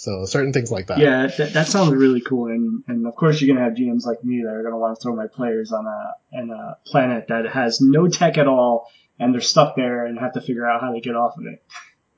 so 0.02 0.24
certain 0.24 0.52
things 0.52 0.72
like 0.72 0.88
that. 0.88 0.98
Yeah, 0.98 1.28
that, 1.28 1.52
that 1.52 1.68
sounds 1.68 1.92
really 1.92 2.20
cool, 2.20 2.48
and 2.48 2.82
and 2.88 3.06
of 3.06 3.14
course 3.14 3.40
you're 3.40 3.54
gonna 3.54 3.64
have 3.64 3.76
GMs 3.78 4.04
like 4.04 4.24
me 4.24 4.42
that 4.42 4.52
are 4.52 4.64
gonna 4.64 4.76
want 4.76 4.98
to 4.98 5.00
throw 5.00 5.14
my 5.14 5.28
players 5.28 5.70
on 5.70 5.86
a 5.86 6.14
on 6.36 6.50
a 6.50 6.76
planet 6.84 7.28
that 7.28 7.46
has 7.46 7.80
no 7.80 8.08
tech 8.08 8.36
at 8.36 8.48
all, 8.48 8.88
and 9.20 9.32
they're 9.32 9.40
stuck 9.40 9.76
there 9.76 10.04
and 10.04 10.18
have 10.18 10.32
to 10.32 10.40
figure 10.40 10.68
out 10.68 10.80
how 10.80 10.92
to 10.92 11.00
get 11.00 11.14
off 11.14 11.36
of 11.38 11.44
it. 11.46 11.62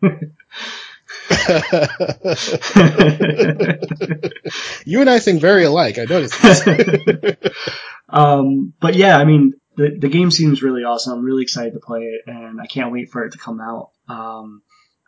you 4.86 5.02
and 5.02 5.10
I 5.10 5.18
think 5.18 5.42
very 5.42 5.64
alike. 5.64 5.98
I 5.98 6.04
noticed. 6.04 6.42
um, 8.08 8.72
but 8.80 8.94
yeah, 8.94 9.18
I 9.18 9.26
mean, 9.26 9.52
the 9.76 9.94
the 10.00 10.08
game 10.08 10.30
seems 10.30 10.62
really 10.62 10.84
awesome. 10.84 11.18
I'm 11.18 11.24
really 11.24 11.42
excited 11.42 11.74
to 11.74 11.80
play 11.80 12.04
it, 12.04 12.22
and 12.26 12.62
I 12.62 12.66
can't 12.66 12.92
wait 12.92 13.10
for 13.10 13.26
it 13.26 13.32
to 13.32 13.38
come 13.38 13.60
out. 13.60 13.90
Um, 14.08 14.62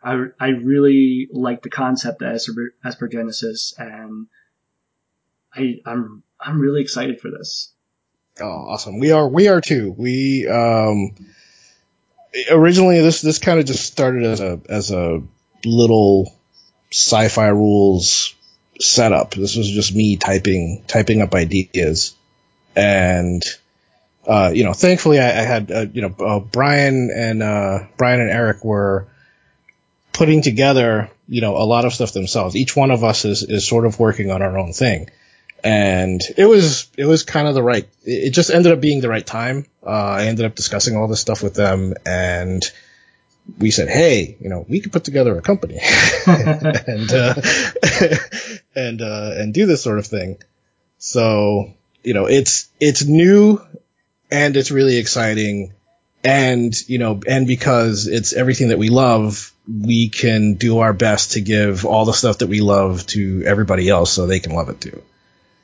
I 0.07 0.27
I 0.39 0.47
really 0.49 1.27
like 1.31 1.61
the 1.61 1.69
concept 1.69 2.21
of 2.21 2.33
Esper, 2.33 2.73
Esper 2.85 3.09
Genesis, 3.09 3.73
and 3.77 4.27
I 5.53 5.81
I'm 5.85 6.23
I'm 6.39 6.59
really 6.59 6.81
excited 6.81 7.19
for 7.19 7.29
this. 7.29 7.73
Oh, 8.39 8.45
awesome! 8.45 8.99
We 8.99 9.11
are 9.11 9.27
we 9.27 9.49
are 9.49 9.59
too. 9.59 9.93
We 9.97 10.47
um 10.47 11.13
originally 12.49 13.01
this 13.01 13.19
this 13.19 13.39
kind 13.39 13.59
of 13.59 13.65
just 13.65 13.85
started 13.85 14.23
as 14.23 14.39
a 14.39 14.61
as 14.69 14.91
a 14.91 15.23
little 15.65 16.33
sci-fi 16.89 17.47
rules 17.47 18.33
setup. 18.79 19.33
This 19.33 19.57
was 19.57 19.69
just 19.69 19.93
me 19.93 20.15
typing 20.15 20.85
typing 20.87 21.21
up 21.21 21.35
ideas, 21.35 22.15
and 22.77 23.43
uh, 24.25 24.51
you 24.55 24.63
know, 24.63 24.73
thankfully 24.73 25.19
I, 25.19 25.41
I 25.41 25.43
had 25.43 25.69
uh, 25.69 25.85
you 25.91 26.01
know 26.01 26.15
uh, 26.17 26.39
Brian 26.39 27.11
and 27.13 27.43
uh, 27.43 27.79
Brian 27.97 28.21
and 28.21 28.29
Eric 28.29 28.63
were 28.63 29.09
putting 30.17 30.41
together 30.41 31.11
you 31.27 31.41
know 31.41 31.55
a 31.55 31.63
lot 31.63 31.85
of 31.85 31.93
stuff 31.93 32.11
themselves. 32.11 32.55
Each 32.55 32.75
one 32.75 32.91
of 32.91 33.03
us 33.03 33.23
is 33.23 33.43
is 33.43 33.67
sort 33.67 33.85
of 33.85 33.99
working 33.99 34.31
on 34.31 34.41
our 34.41 34.57
own 34.57 34.73
thing, 34.73 35.09
and 35.63 36.21
it 36.35 36.45
was 36.45 36.89
it 36.97 37.05
was 37.05 37.23
kind 37.23 37.47
of 37.47 37.53
the 37.53 37.63
right. 37.63 37.87
It 38.03 38.31
just 38.31 38.49
ended 38.49 38.71
up 38.71 38.81
being 38.81 38.99
the 38.99 39.09
right 39.09 39.25
time. 39.25 39.65
Uh, 39.85 39.89
I 40.19 40.25
ended 40.25 40.45
up 40.45 40.55
discussing 40.55 40.97
all 40.97 41.07
this 41.07 41.21
stuff 41.21 41.43
with 41.43 41.53
them, 41.53 41.93
and 42.05 42.63
we 43.59 43.71
said, 43.71 43.89
hey, 43.89 44.37
you 44.39 44.49
know, 44.49 44.65
we 44.67 44.81
could 44.81 44.91
put 44.91 45.03
together 45.03 45.37
a 45.37 45.41
company 45.41 45.79
and 46.27 47.11
uh, 47.13 47.35
and 48.75 49.01
uh, 49.01 49.31
and 49.37 49.53
do 49.53 49.67
this 49.67 49.83
sort 49.83 49.99
of 49.99 50.07
thing. 50.07 50.41
So 50.97 51.73
you 52.03 52.15
know, 52.15 52.25
it's 52.25 52.69
it's 52.79 53.05
new 53.05 53.61
and 54.31 54.57
it's 54.57 54.71
really 54.71 54.97
exciting, 54.97 55.73
and 56.23 56.73
you 56.87 56.97
know, 56.97 57.21
and 57.27 57.47
because 57.47 58.07
it's 58.07 58.33
everything 58.33 58.69
that 58.69 58.79
we 58.79 58.89
love, 58.89 59.53
we 59.67 60.09
can 60.09 60.55
do 60.55 60.79
our 60.79 60.93
best 60.93 61.33
to 61.33 61.41
give 61.41 61.85
all 61.85 62.05
the 62.05 62.13
stuff 62.13 62.39
that 62.39 62.47
we 62.47 62.61
love 62.61 63.05
to 63.07 63.43
everybody 63.45 63.89
else, 63.89 64.11
so 64.11 64.25
they 64.25 64.39
can 64.39 64.53
love 64.53 64.69
it 64.69 64.81
too. 64.81 65.01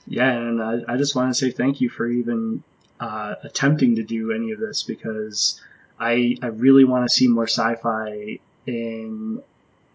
Yeah, 0.08 0.32
and 0.32 0.62
I, 0.62 0.80
I 0.88 0.97
just 0.97 1.16
want 1.16 1.34
to 1.34 1.34
say 1.34 1.51
thank 1.51 1.82
you 1.82 1.89
for 1.89 2.08
even 2.08 2.64
uh, 2.99 3.36
attempting 3.43 3.95
to 3.95 4.04
do 4.04 4.32
any 4.32 4.51
of 4.51 4.60
this 4.60 4.84
because 4.84 5.62
I 5.99 6.38
I 6.41 6.47
really 6.47 6.84
want 6.84 7.08
to 7.08 7.14
see 7.14 7.28
more 7.28 7.47
sci-fi 7.47 8.39
in 8.66 9.41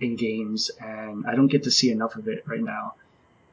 in 0.00 0.16
games, 0.16 0.70
and 0.80 1.26
I 1.26 1.34
don't 1.34 1.48
get 1.48 1.64
to 1.64 1.70
see 1.70 1.90
enough 1.90 2.16
of 2.16 2.28
it 2.28 2.44
right 2.46 2.62
now. 2.62 2.94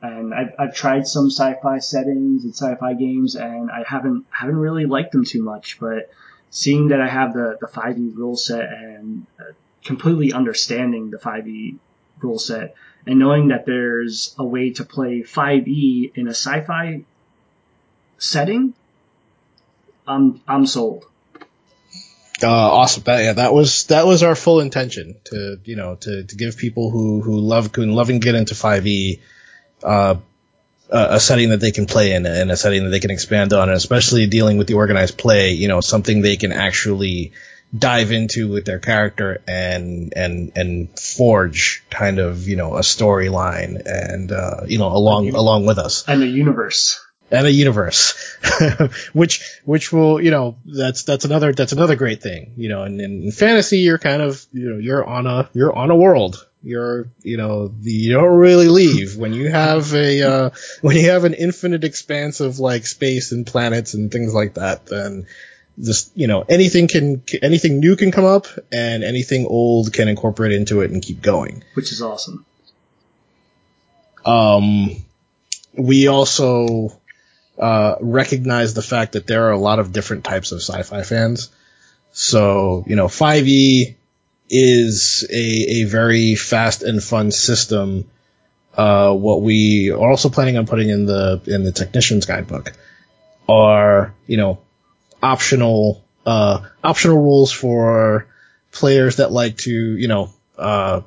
And 0.01 0.33
I've, 0.33 0.53
I've 0.59 0.75
tried 0.75 1.07
some 1.07 1.31
sci-fi 1.31 1.79
settings 1.79 2.43
and 2.43 2.53
sci-fi 2.53 2.93
games, 2.93 3.35
and 3.35 3.71
I 3.71 3.83
haven't 3.87 4.25
haven't 4.29 4.57
really 4.57 4.85
liked 4.85 5.11
them 5.11 5.25
too 5.25 5.41
much. 5.41 5.79
But 5.79 6.09
seeing 6.55 6.87
that 6.87 7.01
I 7.01 7.09
have 7.09 7.33
the 7.33 7.57
the 7.59 7.67
5e 7.67 8.15
rule 8.15 8.37
set 8.37 8.71
and 8.71 9.27
uh, 9.37 9.51
completely 9.83 10.31
understanding 10.31 11.11
the 11.11 11.17
5e 11.17 11.77
rule 12.21 12.39
set, 12.39 12.75
and 13.05 13.19
knowing 13.19 13.49
that 13.49 13.65
there's 13.65 14.33
a 14.39 14.45
way 14.45 14.69
to 14.71 14.85
play 14.85 15.21
5e 15.21 16.15
in 16.15 16.27
a 16.27 16.31
sci-fi 16.31 17.03
setting, 18.17 18.73
I'm 20.07 20.41
I'm 20.47 20.65
sold. 20.65 21.05
Uh, 22.41 22.47
awesome. 22.47 23.03
That, 23.03 23.23
yeah, 23.23 23.33
that 23.33 23.53
was 23.53 23.87
that 23.87 24.05
was 24.05 24.23
our 24.23 24.35
full 24.35 24.61
intention 24.61 25.17
to 25.25 25.59
you 25.65 25.75
know 25.75 25.95
to, 25.95 26.23
to 26.23 26.35
give 26.37 26.55
people 26.55 26.89
who 26.89 27.21
who 27.21 27.37
love 27.37 27.75
who 27.75 27.85
love 27.85 28.09
and 28.09 28.21
get 28.21 28.35
into 28.35 28.55
5e 28.55 29.19
uh, 29.83 30.15
a 30.89 31.19
setting 31.19 31.49
that 31.49 31.59
they 31.59 31.71
can 31.71 31.85
play 31.85 32.13
in 32.13 32.25
and 32.25 32.51
a 32.51 32.57
setting 32.57 32.83
that 32.83 32.89
they 32.89 32.99
can 32.99 33.11
expand 33.11 33.53
on, 33.53 33.69
and 33.69 33.77
especially 33.77 34.27
dealing 34.27 34.57
with 34.57 34.67
the 34.67 34.75
organized 34.75 35.17
play, 35.17 35.51
you 35.51 35.67
know, 35.67 35.81
something 35.81 36.21
they 36.21 36.37
can 36.37 36.51
actually 36.51 37.33
dive 37.77 38.11
into 38.11 38.49
with 38.49 38.65
their 38.65 38.79
character 38.79 39.41
and 39.47 40.13
and 40.15 40.51
and 40.55 40.99
forge 40.99 41.83
kind 41.89 42.19
of 42.19 42.47
you 42.47 42.55
know 42.55 42.75
a 42.75 42.81
storyline 42.81 43.81
and 43.85 44.31
uh, 44.31 44.61
you 44.65 44.77
know 44.77 44.87
along 44.87 45.33
along 45.33 45.65
with 45.65 45.77
us 45.77 46.05
and 46.07 46.23
a 46.23 46.27
universe 46.27 47.01
and 47.31 47.47
a 47.47 47.51
universe, 47.51 48.37
which 49.13 49.59
which 49.65 49.91
will 49.91 50.21
you 50.21 50.31
know 50.31 50.57
that's 50.65 51.03
that's 51.03 51.25
another 51.25 51.53
that's 51.53 51.71
another 51.71 51.95
great 51.95 52.21
thing 52.21 52.53
you 52.55 52.69
know. 52.69 52.83
And 52.83 53.01
in 53.01 53.31
fantasy, 53.31 53.79
you're 53.79 53.97
kind 53.97 54.21
of 54.21 54.45
you 54.51 54.69
know 54.69 54.77
you're 54.77 55.03
on 55.03 55.25
a 55.27 55.49
you're 55.53 55.75
on 55.75 55.91
a 55.91 55.95
world. 55.95 56.45
You're 56.65 57.09
you 57.21 57.37
know 57.37 57.67
the, 57.67 57.91
you 57.91 58.13
don't 58.13 58.37
really 58.37 58.69
leave 58.69 59.17
when 59.17 59.33
you 59.33 59.51
have 59.51 59.93
a 59.93 60.21
uh, 60.23 60.49
when 60.81 60.95
you 60.95 61.11
have 61.11 61.23
an 61.23 61.35
infinite 61.35 61.83
expanse 61.83 62.39
of 62.39 62.57
like 62.57 62.87
space 62.87 63.31
and 63.31 63.45
planets 63.45 63.93
and 63.93 64.11
things 64.11 64.33
like 64.33 64.55
that. 64.55 64.87
Then 64.87 65.27
just 65.79 66.11
you 66.17 66.25
know 66.25 66.43
anything 66.49 66.87
can 66.87 67.21
anything 67.43 67.79
new 67.79 67.95
can 67.95 68.11
come 68.11 68.25
up 68.25 68.47
and 68.71 69.03
anything 69.03 69.45
old 69.45 69.93
can 69.93 70.07
incorporate 70.07 70.53
into 70.53 70.81
it 70.81 70.89
and 70.89 71.03
keep 71.03 71.21
going, 71.21 71.63
which 71.75 71.91
is 71.91 72.01
awesome. 72.01 72.43
Um, 74.25 74.89
we 75.77 76.07
also 76.07 76.99
uh, 77.59 77.95
recognize 78.01 78.73
the 78.73 78.81
fact 78.81 79.13
that 79.13 79.27
there 79.27 79.49
are 79.49 79.51
a 79.51 79.59
lot 79.59 79.77
of 79.77 79.93
different 79.93 80.23
types 80.23 80.51
of 80.51 80.61
sci-fi 80.61 81.03
fans. 81.03 81.51
So, 82.11 82.83
you 82.87 82.95
know, 82.95 83.07
5e 83.07 83.95
is 84.49 85.25
a, 85.29 85.81
a 85.81 85.83
very 85.85 86.35
fast 86.35 86.83
and 86.83 87.03
fun 87.03 87.31
system. 87.31 88.09
Uh, 88.75 89.13
what 89.13 89.41
we 89.41 89.91
are 89.91 90.09
also 90.09 90.29
planning 90.29 90.57
on 90.57 90.65
putting 90.65 90.89
in 90.89 91.05
the, 91.05 91.41
in 91.47 91.63
the 91.63 91.71
technician's 91.71 92.25
guidebook 92.25 92.73
are, 93.47 94.13
you 94.27 94.37
know, 94.37 94.59
optional, 95.23 96.03
uh, 96.25 96.61
optional 96.83 97.17
rules 97.17 97.51
for 97.51 98.27
players 98.71 99.17
that 99.17 99.31
like 99.31 99.57
to, 99.57 99.71
you 99.71 100.07
know, 100.07 100.29
uh, 100.57 101.01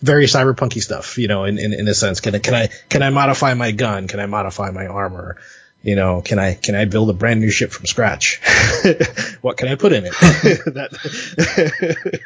very 0.00 0.24
cyberpunky 0.24 0.82
stuff, 0.82 1.18
you 1.18 1.28
know, 1.28 1.44
in, 1.44 1.58
in, 1.58 1.72
in 1.72 1.86
a 1.86 1.94
sense. 1.94 2.20
Can 2.20 2.38
can 2.40 2.54
I, 2.54 2.68
can 2.88 3.02
I 3.02 3.10
modify 3.10 3.54
my 3.54 3.70
gun? 3.70 4.08
Can 4.08 4.18
I 4.18 4.26
modify 4.26 4.70
my 4.70 4.86
armor? 4.86 5.36
You 5.82 5.96
know, 5.96 6.22
can 6.22 6.38
I 6.38 6.54
can 6.54 6.74
I 6.74 6.84
build 6.84 7.10
a 7.10 7.12
brand 7.12 7.40
new 7.40 7.50
ship 7.50 7.72
from 7.72 7.86
scratch? 7.86 8.40
what 9.40 9.56
can 9.56 9.68
I 9.68 9.74
put 9.74 9.92
in 9.92 10.04
it? 10.06 10.12
that, 10.74 12.20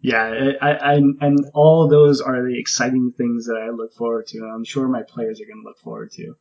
yeah, 0.00 0.52
I, 0.60 0.70
I, 0.70 0.94
and 0.94 1.44
all 1.54 1.88
those 1.88 2.20
are 2.20 2.42
the 2.42 2.58
exciting 2.58 3.12
things 3.16 3.46
that 3.46 3.60
I 3.62 3.70
look 3.70 3.92
forward 3.94 4.26
to, 4.28 4.38
and 4.38 4.52
I'm 4.52 4.64
sure 4.64 4.88
my 4.88 5.02
players 5.02 5.40
are 5.40 5.46
going 5.46 5.62
to 5.62 5.68
look 5.68 5.78
forward 5.78 6.12
to, 6.12 6.34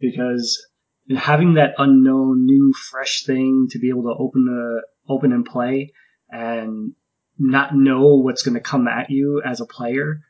because 0.00 0.66
having 1.16 1.54
that 1.54 1.74
unknown, 1.78 2.44
new, 2.44 2.72
fresh 2.72 3.24
thing 3.24 3.68
to 3.70 3.78
be 3.78 3.90
able 3.90 4.02
to 4.04 4.16
open 4.18 4.44
the 4.46 4.82
open 5.08 5.32
and 5.32 5.44
play, 5.44 5.92
and 6.28 6.94
not 7.38 7.74
know 7.74 8.16
what's 8.16 8.42
going 8.42 8.54
to 8.54 8.60
come 8.60 8.88
at 8.88 9.10
you 9.10 9.40
as 9.44 9.60
a 9.60 9.66
player, 9.66 10.20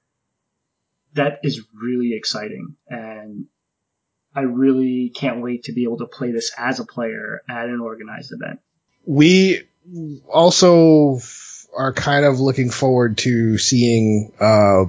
that 1.14 1.40
is 1.42 1.66
really 1.74 2.14
exciting, 2.14 2.76
and 2.88 3.46
I 4.34 4.42
really 4.42 5.10
can't 5.10 5.42
wait 5.42 5.64
to 5.64 5.72
be 5.72 5.84
able 5.84 5.98
to 5.98 6.06
play 6.06 6.30
this 6.30 6.52
as 6.56 6.80
a 6.80 6.84
player 6.84 7.42
at 7.48 7.66
an 7.66 7.80
organized 7.80 8.32
event. 8.32 8.60
We 9.04 9.62
also 10.32 11.18
are 11.76 11.92
kind 11.92 12.24
of 12.24 12.40
looking 12.40 12.70
forward 12.70 13.18
to 13.18 13.58
seeing 13.58 14.32
uh, 14.38 14.84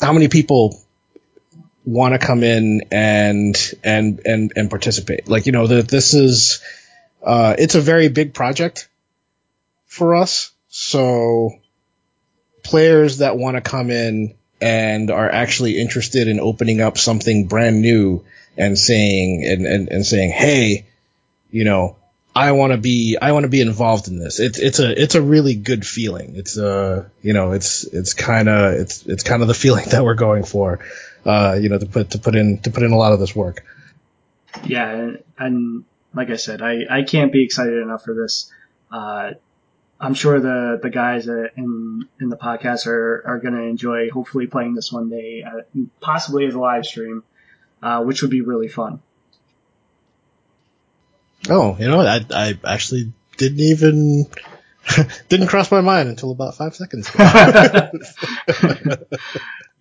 how 0.00 0.12
many 0.12 0.28
people 0.28 0.80
want 1.84 2.14
to 2.14 2.24
come 2.24 2.42
in 2.42 2.82
and 2.90 3.56
and 3.82 4.20
and 4.24 4.52
and 4.56 4.70
participate. 4.70 5.28
Like 5.28 5.46
you 5.46 5.52
know, 5.52 5.66
that 5.66 5.88
this 5.88 6.14
is 6.14 6.62
uh, 7.22 7.56
it's 7.58 7.74
a 7.74 7.80
very 7.80 8.08
big 8.08 8.32
project 8.32 8.88
for 9.86 10.14
us. 10.14 10.50
So 10.68 11.50
players 12.62 13.18
that 13.18 13.36
want 13.36 13.56
to 13.56 13.60
come 13.60 13.90
in 13.90 14.34
and 14.60 15.10
are 15.10 15.30
actually 15.30 15.80
interested 15.80 16.28
in 16.28 16.40
opening 16.40 16.80
up 16.80 16.98
something 16.98 17.46
brand 17.46 17.80
new 17.80 18.24
and 18.56 18.78
saying 18.78 19.44
and, 19.46 19.66
and, 19.66 19.88
and 19.88 20.06
saying, 20.06 20.30
hey, 20.30 20.86
you 21.50 21.64
know, 21.64 21.96
I 22.34 22.52
want 22.52 22.72
to 22.72 22.78
be 22.78 23.18
I 23.20 23.32
want 23.32 23.44
to 23.44 23.48
be 23.48 23.60
involved 23.60 24.08
in 24.08 24.18
this. 24.18 24.38
It's 24.38 24.58
it's 24.58 24.78
a 24.78 25.02
it's 25.02 25.14
a 25.16 25.22
really 25.22 25.56
good 25.56 25.84
feeling. 25.84 26.36
It's 26.36 26.56
uh 26.56 27.08
you 27.22 27.32
know 27.32 27.52
it's 27.52 27.84
it's 27.84 28.14
kind 28.14 28.48
of 28.48 28.74
it's 28.74 29.04
it's 29.04 29.24
kind 29.24 29.42
of 29.42 29.48
the 29.48 29.54
feeling 29.54 29.86
that 29.90 30.04
we're 30.04 30.14
going 30.14 30.44
for. 30.44 30.78
Uh 31.24 31.58
you 31.60 31.68
know 31.68 31.78
to 31.78 31.86
put 31.86 32.10
to 32.10 32.18
put 32.18 32.36
in 32.36 32.58
to 32.58 32.70
put 32.70 32.82
in 32.82 32.92
a 32.92 32.96
lot 32.96 33.12
of 33.12 33.20
this 33.20 33.34
work. 33.34 33.64
Yeah, 34.64 34.90
and, 34.90 35.22
and 35.38 35.84
like 36.14 36.30
I 36.30 36.36
said, 36.36 36.62
I 36.62 36.84
I 36.88 37.02
can't 37.02 37.32
be 37.32 37.44
excited 37.44 37.82
enough 37.82 38.04
for 38.04 38.14
this. 38.14 38.50
Uh, 38.92 39.32
I'm 40.00 40.14
sure 40.14 40.40
the 40.40 40.80
the 40.82 40.88
guys 40.88 41.28
in 41.28 42.08
in 42.20 42.28
the 42.30 42.36
podcast 42.36 42.86
are 42.86 43.22
are 43.26 43.38
going 43.38 43.54
to 43.54 43.62
enjoy 43.62 44.10
hopefully 44.10 44.46
playing 44.46 44.74
this 44.74 44.90
one 44.90 45.10
day, 45.10 45.44
uh, 45.46 45.60
possibly 46.00 46.46
as 46.46 46.54
a 46.54 46.58
live 46.58 46.86
stream, 46.86 47.22
uh, 47.82 48.02
which 48.02 48.22
would 48.22 48.30
be 48.30 48.40
really 48.40 48.68
fun. 48.68 49.02
Oh, 51.50 51.76
you 51.78 51.88
know, 51.88 52.00
I, 52.00 52.24
I 52.30 52.58
actually 52.64 53.12
didn't 53.36 53.60
even 53.60 54.26
didn't 55.28 55.48
cross 55.48 55.70
my 55.70 55.82
mind 55.82 56.08
until 56.08 56.30
about 56.30 56.56
five 56.56 56.74
seconds 56.74 57.08
ago. 57.14 57.24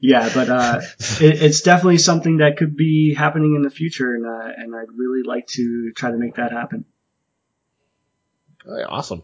yeah, 0.01 0.29
but 0.33 0.49
uh, 0.49 0.81
it, 1.21 1.41
it's 1.41 1.61
definitely 1.61 1.97
something 1.97 2.37
that 2.37 2.57
could 2.57 2.75
be 2.75 3.13
happening 3.13 3.55
in 3.55 3.61
the 3.61 3.69
future, 3.69 4.15
and 4.15 4.25
uh, 4.25 4.53
and 4.57 4.75
I'd 4.75 4.97
really 4.97 5.23
like 5.23 5.47
to 5.47 5.93
try 5.93 6.11
to 6.11 6.17
make 6.17 6.35
that 6.35 6.51
happen. 6.51 6.83
Right, 8.65 8.85
awesome. 8.87 9.23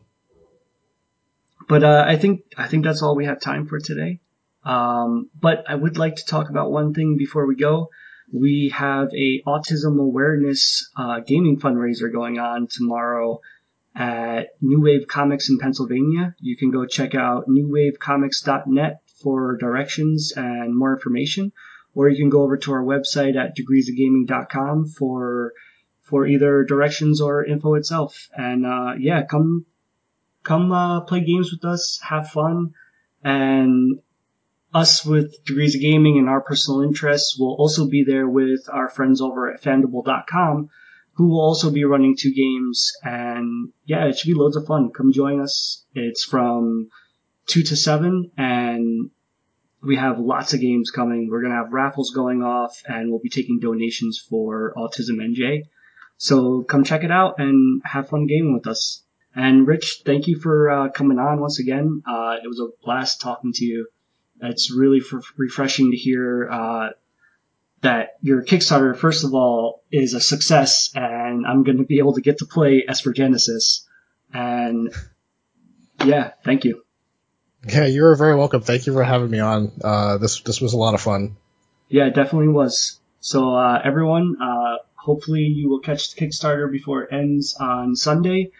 But 1.67 1.83
uh, 1.83 2.03
I 2.07 2.17
think 2.17 2.41
I 2.57 2.67
think 2.67 2.85
that's 2.85 3.01
all 3.01 3.15
we 3.15 3.25
have 3.25 3.41
time 3.41 3.67
for 3.67 3.79
today. 3.79 4.19
Um, 4.63 5.29
but 5.39 5.65
I 5.67 5.75
would 5.75 5.97
like 5.97 6.15
to 6.17 6.25
talk 6.25 6.49
about 6.49 6.71
one 6.71 6.93
thing 6.93 7.17
before 7.17 7.45
we 7.45 7.55
go 7.55 7.89
we 8.31 8.69
have 8.75 9.09
a 9.13 9.41
autism 9.43 9.99
awareness 9.99 10.89
uh, 10.95 11.19
gaming 11.19 11.59
fundraiser 11.59 12.11
going 12.11 12.39
on 12.39 12.67
tomorrow 12.67 13.39
at 13.95 14.49
New 14.61 14.81
Wave 14.81 15.07
Comics 15.07 15.49
in 15.49 15.59
Pennsylvania. 15.59 16.35
You 16.39 16.57
can 16.57 16.71
go 16.71 16.85
check 16.85 17.15
out 17.15 17.47
newwavecomics.net 17.47 19.01
for 19.21 19.57
directions 19.57 20.33
and 20.35 20.75
more 20.75 20.93
information, 20.93 21.51
or 21.93 22.09
you 22.09 22.17
can 22.17 22.29
go 22.29 22.41
over 22.41 22.57
to 22.57 22.73
our 22.73 22.83
website 22.83 23.35
at 23.35 23.55
degreesofgaming.com 23.55 24.87
for 24.87 25.53
for 26.03 26.27
either 26.27 26.63
directions 26.63 27.19
or 27.19 27.43
info 27.45 27.75
itself. 27.75 28.29
And 28.35 28.65
uh, 28.65 28.93
yeah, 28.99 29.23
come 29.23 29.65
come 30.45 30.71
uh, 30.71 31.01
play 31.01 31.21
games 31.21 31.51
with 31.51 31.65
us, 31.65 31.99
have 32.01 32.29
fun, 32.29 32.73
and 33.23 33.99
us 34.73 35.05
with 35.05 35.43
Degrees 35.45 35.75
of 35.75 35.81
Gaming 35.81 36.17
and 36.17 36.29
our 36.29 36.41
personal 36.41 36.81
interests 36.81 37.37
will 37.39 37.55
also 37.55 37.87
be 37.87 38.03
there 38.03 38.27
with 38.27 38.67
our 38.69 38.89
friends 38.89 39.21
over 39.21 39.51
at 39.51 39.61
fandible.com 39.61 40.69
who 41.13 41.29
will 41.29 41.39
also 41.39 41.71
be 41.71 41.85
running 41.85 42.17
two 42.17 42.33
games. 42.33 42.91
And 43.01 43.71
yeah, 43.85 44.05
it 44.05 44.17
should 44.17 44.27
be 44.27 44.33
loads 44.33 44.57
of 44.57 44.65
fun. 44.65 44.91
Come 44.91 45.13
join 45.13 45.39
us. 45.39 45.85
It's 45.93 46.25
from 46.25 46.89
two 47.47 47.63
to 47.63 47.75
seven 47.77 48.31
and 48.37 49.11
we 49.81 49.95
have 49.95 50.19
lots 50.19 50.53
of 50.53 50.59
games 50.59 50.91
coming. 50.91 51.29
We're 51.29 51.41
to 51.41 51.63
have 51.63 51.71
raffles 51.71 52.11
going 52.11 52.43
off 52.43 52.81
and 52.85 53.09
we'll 53.09 53.19
be 53.19 53.29
taking 53.29 53.59
donations 53.59 54.19
for 54.19 54.73
Autism 54.75 55.21
NJ. 55.21 55.63
So 56.17 56.63
come 56.63 56.83
check 56.83 57.05
it 57.05 57.11
out 57.11 57.35
and 57.39 57.81
have 57.85 58.09
fun 58.09 58.27
gaming 58.27 58.53
with 58.53 58.67
us. 58.67 59.04
And 59.35 59.67
Rich, 59.67 60.03
thank 60.05 60.27
you 60.27 60.39
for 60.39 60.69
uh, 60.69 60.89
coming 60.89 61.19
on 61.19 61.41
once 61.41 61.59
again. 61.59 62.03
Uh, 62.07 62.37
it 62.41 62.47
was 62.47 62.59
a 62.59 62.69
blast 62.83 63.19
talking 63.19 63.51
to 63.53 63.65
you. 63.65 63.87
It's 64.41 64.71
really 64.71 64.99
f- 64.99 65.33
refreshing 65.37 65.91
to 65.91 65.97
hear 65.97 66.49
uh, 66.49 66.89
that 67.81 68.17
your 68.21 68.43
Kickstarter, 68.43 68.95
first 68.95 69.23
of 69.23 69.33
all, 69.33 69.83
is 69.91 70.13
a 70.13 70.21
success, 70.21 70.91
and 70.95 71.45
I'm 71.45 71.63
going 71.63 71.77
to 71.77 71.83
be 71.83 71.99
able 71.99 72.13
to 72.13 72.21
get 72.21 72.39
to 72.39 72.45
play 72.45 72.83
Esper 72.87 73.13
Genesis. 73.13 73.87
And 74.33 74.93
yeah, 76.03 76.31
thank 76.43 76.63
you. 76.63 76.83
Yeah, 77.67 77.85
you're 77.85 78.15
very 78.15 78.35
welcome. 78.35 78.61
Thank 78.61 78.85
you 78.87 78.93
for 78.93 79.03
having 79.03 79.29
me 79.29 79.39
on. 79.39 79.71
Uh, 79.83 80.17
this 80.17 80.41
this 80.41 80.61
was 80.61 80.73
a 80.73 80.77
lot 80.77 80.93
of 80.93 81.01
fun. 81.01 81.35
Yeah, 81.89 82.05
it 82.07 82.15
definitely 82.15 82.49
was. 82.49 82.99
So 83.19 83.55
uh, 83.55 83.81
everyone, 83.83 84.37
uh, 84.41 84.77
hopefully 84.95 85.41
you 85.41 85.69
will 85.69 85.79
catch 85.79 86.13
the 86.13 86.25
Kickstarter 86.25 86.71
before 86.71 87.03
it 87.03 87.13
ends 87.13 87.55
on 87.59 87.95
Sunday, 87.95 88.51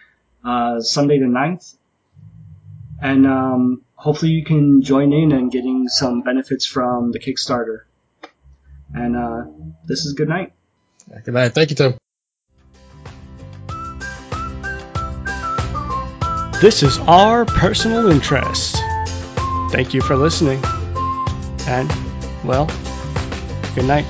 uh, 0.46 0.80
Sunday 0.80 1.18
the 1.18 1.26
9th. 1.26 1.74
And 3.02 3.26
um, 3.26 3.82
hopefully 3.94 4.32
you 4.32 4.44
can 4.44 4.82
join 4.82 5.12
in 5.12 5.32
and 5.32 5.50
getting 5.50 5.88
some 5.88 6.22
benefits 6.22 6.64
from 6.64 7.12
the 7.12 7.18
Kickstarter. 7.18 7.80
And 8.94 9.16
uh, 9.16 9.44
this 9.84 10.06
is 10.06 10.14
good 10.14 10.28
night. 10.28 10.52
Good 11.24 11.34
night. 11.34 11.52
Thank 11.52 11.70
you, 11.70 11.76
Tim. 11.76 11.94
This 16.60 16.82
is 16.82 16.98
our 17.00 17.44
personal 17.44 18.10
interest. 18.10 18.76
Thank 19.70 19.92
you 19.92 20.00
for 20.00 20.16
listening. 20.16 20.62
And, 21.66 21.92
well, 22.44 22.70
good 23.74 23.84
night. 23.84 24.06